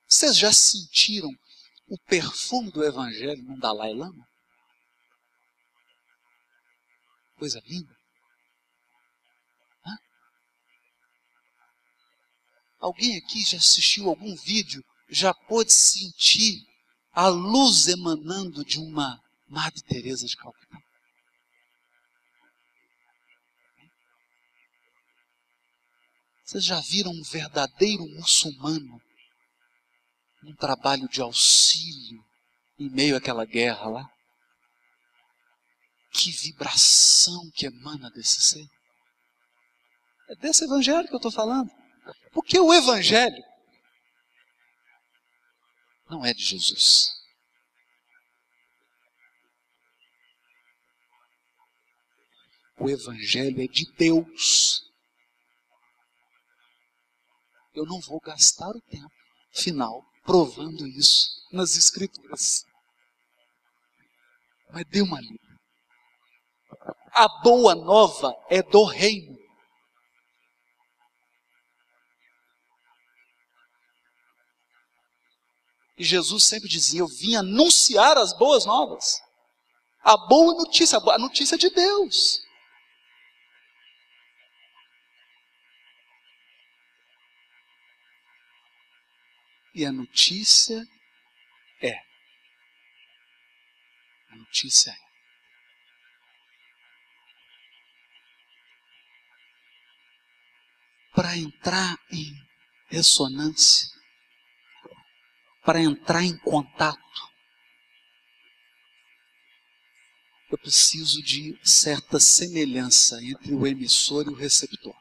Vocês 0.08 0.38
já 0.38 0.52
sentiram 0.54 1.28
o 1.86 1.98
perfume 2.06 2.70
do 2.70 2.82
Evangelho 2.82 3.42
num 3.42 3.58
Dalai 3.58 3.92
Lama? 3.92 4.26
Coisa 7.36 7.60
linda. 7.66 7.93
Alguém 12.84 13.16
aqui 13.16 13.42
já 13.42 13.56
assistiu 13.56 14.10
algum 14.10 14.36
vídeo, 14.36 14.84
já 15.08 15.32
pôde 15.32 15.72
sentir 15.72 16.62
a 17.14 17.28
luz 17.28 17.88
emanando 17.88 18.62
de 18.62 18.78
uma 18.78 19.18
Madre 19.48 19.80
Teresa 19.84 20.26
de 20.26 20.36
Calcutá? 20.36 20.78
Vocês 26.44 26.62
já 26.62 26.78
viram 26.82 27.10
um 27.10 27.22
verdadeiro 27.22 28.06
muçulmano 28.06 29.00
num 30.42 30.54
trabalho 30.54 31.08
de 31.08 31.22
auxílio 31.22 32.22
em 32.78 32.90
meio 32.90 33.16
àquela 33.16 33.46
guerra 33.46 33.88
lá? 33.88 34.10
Que 36.12 36.30
vibração 36.30 37.50
que 37.52 37.64
emana 37.64 38.10
desse 38.10 38.42
ser. 38.42 38.68
É 40.28 40.36
desse 40.36 40.64
evangelho 40.64 41.08
que 41.08 41.14
eu 41.14 41.16
estou 41.16 41.32
falando. 41.32 41.83
Porque 42.32 42.58
o 42.58 42.72
evangelho 42.72 43.42
não 46.08 46.24
é 46.24 46.32
de 46.34 46.44
Jesus. 46.44 47.12
O 52.78 52.90
evangelho 52.90 53.62
é 53.62 53.66
de 53.66 53.90
Deus 53.92 54.84
eu 57.74 57.84
não 57.84 58.00
vou 58.00 58.20
gastar 58.20 58.70
o 58.70 58.80
tempo 58.82 59.12
final 59.52 60.04
provando 60.22 60.86
isso 60.86 61.28
nas 61.52 61.76
Escrituras. 61.76 62.64
Mas 64.70 64.84
dê 64.86 65.02
uma 65.02 65.20
lida. 65.20 65.60
A 67.12 67.28
boa 67.42 67.74
nova 67.74 68.34
é 68.48 68.62
do 68.62 68.84
reino. 68.84 69.36
E 75.96 76.04
Jesus 76.04 76.44
sempre 76.44 76.68
dizia: 76.68 77.00
Eu 77.00 77.06
vim 77.06 77.36
anunciar 77.36 78.18
as 78.18 78.36
boas 78.36 78.66
novas. 78.66 79.22
A 80.02 80.16
boa 80.16 80.54
notícia, 80.54 80.98
a 80.98 81.18
notícia 81.18 81.56
de 81.56 81.70
Deus. 81.70 82.42
E 89.74 89.84
a 89.84 89.90
notícia 89.90 90.86
é. 91.80 91.96
A 94.30 94.36
notícia 94.36 94.90
é. 94.90 95.04
Para 101.12 101.36
entrar 101.36 101.96
em 102.10 102.32
ressonância, 102.88 103.93
para 105.64 105.80
entrar 105.80 106.22
em 106.22 106.36
contato, 106.36 107.00
eu 110.50 110.58
preciso 110.58 111.22
de 111.22 111.58
certa 111.64 112.20
semelhança 112.20 113.20
entre 113.24 113.54
o 113.54 113.66
emissor 113.66 114.26
e 114.26 114.28
o 114.28 114.34
receptor. 114.34 114.94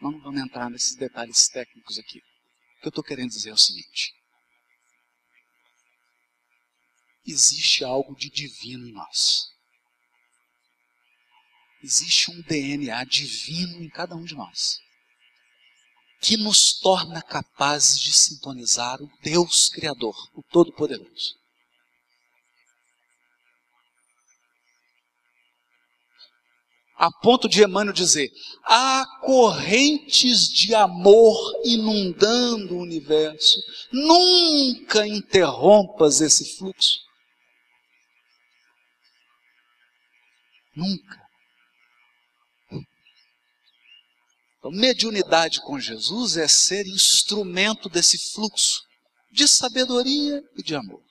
Nós 0.00 0.12
não 0.12 0.20
vamos 0.20 0.40
entrar 0.40 0.68
nesses 0.68 0.96
detalhes 0.96 1.48
técnicos 1.48 1.98
aqui. 1.98 2.18
O 2.18 2.80
que 2.80 2.86
eu 2.86 2.90
estou 2.90 3.04
querendo 3.04 3.30
dizer 3.30 3.50
é 3.50 3.54
o 3.54 3.58
seguinte: 3.58 4.12
existe 7.24 7.84
algo 7.84 8.14
de 8.16 8.28
divino 8.28 8.86
em 8.86 8.92
nós. 8.92 9.46
Existe 11.82 12.32
um 12.32 12.42
DNA 12.42 13.04
divino 13.04 13.82
em 13.82 13.88
cada 13.88 14.16
um 14.16 14.24
de 14.24 14.34
nós 14.34 14.80
que 16.20 16.36
nos 16.36 16.78
torna 16.80 17.22
capazes 17.22 17.98
de 18.00 18.12
sintonizar 18.12 19.00
o 19.00 19.10
Deus 19.22 19.68
Criador, 19.68 20.16
o 20.34 20.42
Todo-Poderoso. 20.42 21.38
a 26.98 27.12
ponto 27.12 27.48
de 27.48 27.62
Emmanuel 27.62 27.94
dizer: 27.94 28.32
há 28.64 29.06
correntes 29.22 30.48
de 30.48 30.74
amor 30.74 31.36
inundando 31.64 32.74
o 32.74 32.82
universo. 32.82 33.62
Nunca 33.92 35.06
interrompas 35.06 36.20
esse 36.20 36.56
fluxo. 36.56 36.98
Nunca. 40.74 41.27
Mediunidade 44.70 45.60
com 45.62 45.78
Jesus 45.78 46.36
é 46.36 46.48
ser 46.48 46.86
instrumento 46.86 47.88
desse 47.88 48.18
fluxo 48.32 48.82
de 49.30 49.46
sabedoria 49.46 50.42
e 50.56 50.62
de 50.62 50.74
amor. 50.74 51.02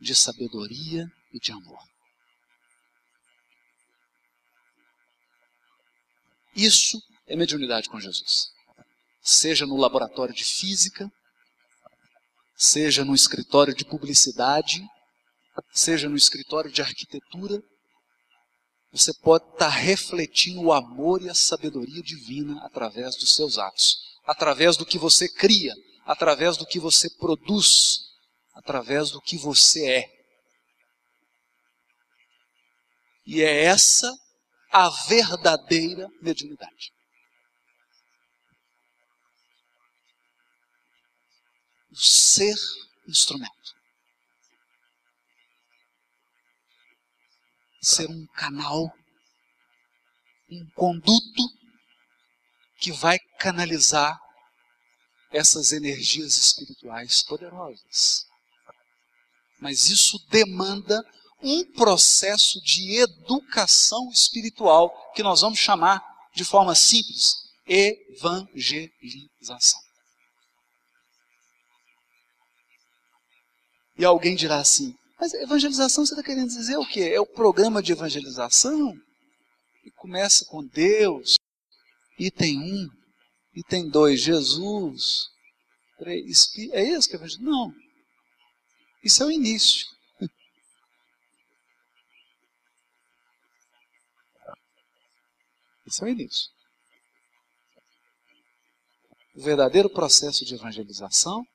De 0.00 0.14
sabedoria 0.14 1.06
e 1.32 1.40
de 1.40 1.52
amor. 1.52 1.82
Isso 6.54 7.00
é 7.26 7.36
mediunidade 7.36 7.88
com 7.88 8.00
Jesus. 8.00 8.48
Seja 9.22 9.66
no 9.66 9.76
laboratório 9.76 10.34
de 10.34 10.44
física, 10.44 11.10
seja 12.56 13.04
no 13.04 13.14
escritório 13.14 13.74
de 13.74 13.84
publicidade, 13.84 14.82
seja 15.72 16.08
no 16.08 16.16
escritório 16.16 16.70
de 16.70 16.82
arquitetura, 16.82 17.62
você 18.90 19.12
pode 19.12 19.44
estar 19.52 19.68
refletindo 19.68 20.62
o 20.62 20.72
amor 20.72 21.22
e 21.22 21.28
a 21.28 21.34
sabedoria 21.34 22.02
divina 22.02 22.64
através 22.64 23.16
dos 23.16 23.34
seus 23.34 23.58
atos, 23.58 23.98
através 24.26 24.76
do 24.76 24.86
que 24.86 24.98
você 24.98 25.28
cria, 25.28 25.74
através 26.04 26.56
do 26.56 26.66
que 26.66 26.78
você 26.78 27.10
produz, 27.16 28.00
através 28.54 29.10
do 29.10 29.20
que 29.20 29.36
você 29.36 29.86
é. 29.86 30.18
E 33.26 33.42
é 33.42 33.64
essa 33.64 34.10
a 34.70 34.88
verdadeira 35.06 36.08
mediunidade. 36.20 36.92
O 41.90 41.96
ser 41.96 42.56
instrumento. 43.06 43.77
Ser 47.88 48.08
um 48.10 48.26
canal, 48.34 48.92
um 50.50 50.70
conduto 50.74 51.42
que 52.78 52.92
vai 52.92 53.18
canalizar 53.38 54.20
essas 55.32 55.72
energias 55.72 56.36
espirituais 56.36 57.22
poderosas. 57.22 58.26
Mas 59.58 59.88
isso 59.88 60.18
demanda 60.28 61.02
um 61.42 61.64
processo 61.72 62.60
de 62.60 62.98
educação 62.98 64.10
espiritual 64.10 65.10
que 65.14 65.22
nós 65.22 65.40
vamos 65.40 65.58
chamar 65.58 66.04
de 66.34 66.44
forma 66.44 66.74
simples 66.74 67.36
evangelização. 67.66 69.80
E 73.96 74.04
alguém 74.04 74.36
dirá 74.36 74.58
assim: 74.58 74.94
mas 75.18 75.34
evangelização 75.34 76.06
você 76.06 76.14
está 76.14 76.22
querendo 76.22 76.48
dizer 76.48 76.76
o 76.76 76.86
quê? 76.86 77.10
É 77.12 77.20
o 77.20 77.26
programa 77.26 77.82
de 77.82 77.92
evangelização? 77.92 78.94
Que 79.82 79.90
começa 79.90 80.44
com 80.44 80.64
Deus, 80.64 81.36
item 82.18 82.58
um, 82.58 82.88
item 83.54 83.88
dois, 83.88 84.20
Jesus, 84.20 85.26
três, 85.98 86.24
é 86.72 86.82
isso 86.82 87.08
que 87.08 87.16
é 87.16 87.18
evangelização? 87.18 87.44
Não. 87.44 87.74
Isso 89.02 89.22
é 89.22 89.26
o 89.26 89.30
início. 89.30 89.86
Isso 95.86 96.04
é 96.04 96.06
o 96.06 96.10
início. 96.10 96.50
O 99.34 99.40
verdadeiro 99.40 99.88
processo 99.88 100.44
de 100.44 100.54
evangelização 100.54 101.46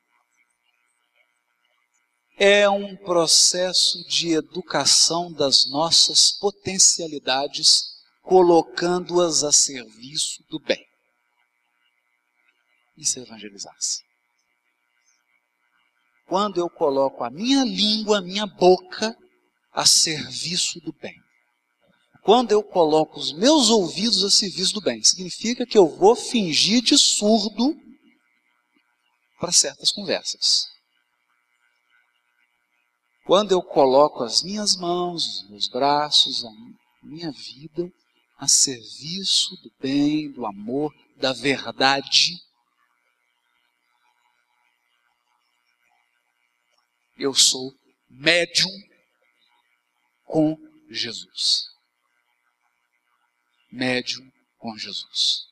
é 2.36 2.68
um 2.68 2.96
processo 2.96 4.04
de 4.08 4.32
educação 4.32 5.32
das 5.32 5.66
nossas 5.66 6.32
potencialidades, 6.32 7.94
colocando-as 8.22 9.44
a 9.44 9.52
serviço 9.52 10.42
do 10.48 10.58
bem. 10.58 10.84
Isso 12.96 13.18
é 13.18 13.22
evangelizar-se. 13.22 14.02
Quando 16.26 16.58
eu 16.58 16.70
coloco 16.70 17.22
a 17.22 17.30
minha 17.30 17.64
língua, 17.64 18.18
a 18.18 18.22
minha 18.22 18.46
boca 18.46 19.16
a 19.72 19.84
serviço 19.84 20.80
do 20.80 20.92
bem. 20.92 21.14
Quando 22.22 22.52
eu 22.52 22.62
coloco 22.62 23.20
os 23.20 23.32
meus 23.32 23.68
ouvidos 23.68 24.24
a 24.24 24.30
serviço 24.30 24.74
do 24.74 24.80
bem, 24.80 25.02
significa 25.02 25.66
que 25.66 25.76
eu 25.76 25.86
vou 25.86 26.16
fingir 26.16 26.82
de 26.82 26.96
surdo 26.96 27.76
para 29.38 29.52
certas 29.52 29.90
conversas. 29.90 30.73
Quando 33.24 33.52
eu 33.52 33.62
coloco 33.62 34.22
as 34.22 34.42
minhas 34.42 34.76
mãos, 34.76 35.42
os 35.42 35.50
meus 35.50 35.68
braços, 35.68 36.44
a 36.44 36.50
minha 37.02 37.32
vida 37.32 37.90
a 38.36 38.48
serviço 38.48 39.56
do 39.62 39.72
bem, 39.80 40.30
do 40.30 40.44
amor, 40.44 40.92
da 41.16 41.32
verdade, 41.32 42.38
eu 47.16 47.32
sou 47.32 47.72
médium 48.10 48.70
com 50.24 50.56
Jesus. 50.90 51.64
Médium 53.70 54.30
com 54.58 54.76
Jesus. 54.76 55.46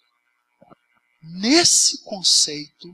Nesse 1.23 2.03
conceito, 2.03 2.89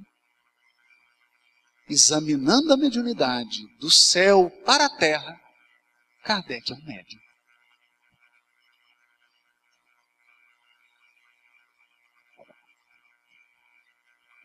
examinando 1.89 2.73
a 2.73 2.77
mediunidade 2.77 3.67
do 3.79 3.91
céu 3.91 4.51
para 4.65 4.87
a 4.87 4.97
terra, 4.97 5.41
Kardec 6.23 6.73
é 6.73 6.75
um 6.75 6.85
médium. 6.85 7.21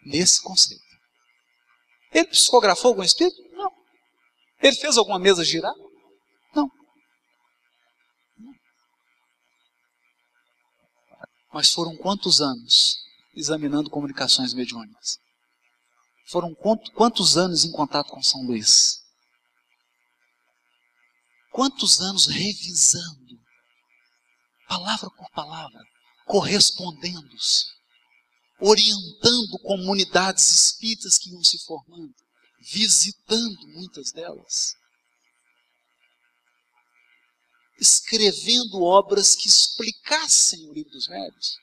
Nesse 0.05 0.41
conceito. 0.41 0.83
Ele 2.11 2.27
psicografou 2.27 2.89
algum 2.89 3.03
espírito? 3.03 3.41
Não. 3.53 3.71
Ele 4.61 4.75
fez 4.75 4.97
alguma 4.97 5.17
mesa 5.17 5.43
girar? 5.43 5.73
Não. 6.53 6.69
Não. 8.37 8.53
Mas 11.53 11.71
foram 11.71 11.95
quantos 11.97 12.41
anos 12.41 12.97
examinando 13.33 13.89
comunicações 13.89 14.53
mediúnicas? 14.53 15.22
Foram 16.25 16.55
quantos 16.55 17.37
anos 17.37 17.65
em 17.65 17.71
contato 17.71 18.09
com 18.09 18.21
São 18.23 18.43
Luís? 18.43 19.01
Quantos 21.51 21.99
anos 21.99 22.25
revisando, 22.25 23.39
palavra 24.67 25.09
por 25.11 25.29
palavra, 25.31 25.79
correspondendo-se, 26.25 27.65
orientando 28.59 29.59
comunidades 29.59 30.49
espíritas 30.49 31.17
que 31.17 31.29
iam 31.29 31.43
se 31.43 31.59
formando, 31.65 32.15
visitando 32.59 33.67
muitas 33.67 34.11
delas, 34.11 34.75
escrevendo 37.79 38.81
obras 38.81 39.35
que 39.35 39.47
explicassem 39.47 40.67
o 40.69 40.73
livro 40.73 40.91
dos 40.91 41.07
médios 41.07 41.62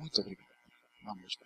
Muito 0.01 0.21
obrigado. 0.23 0.49
Vamos. 1.05 1.37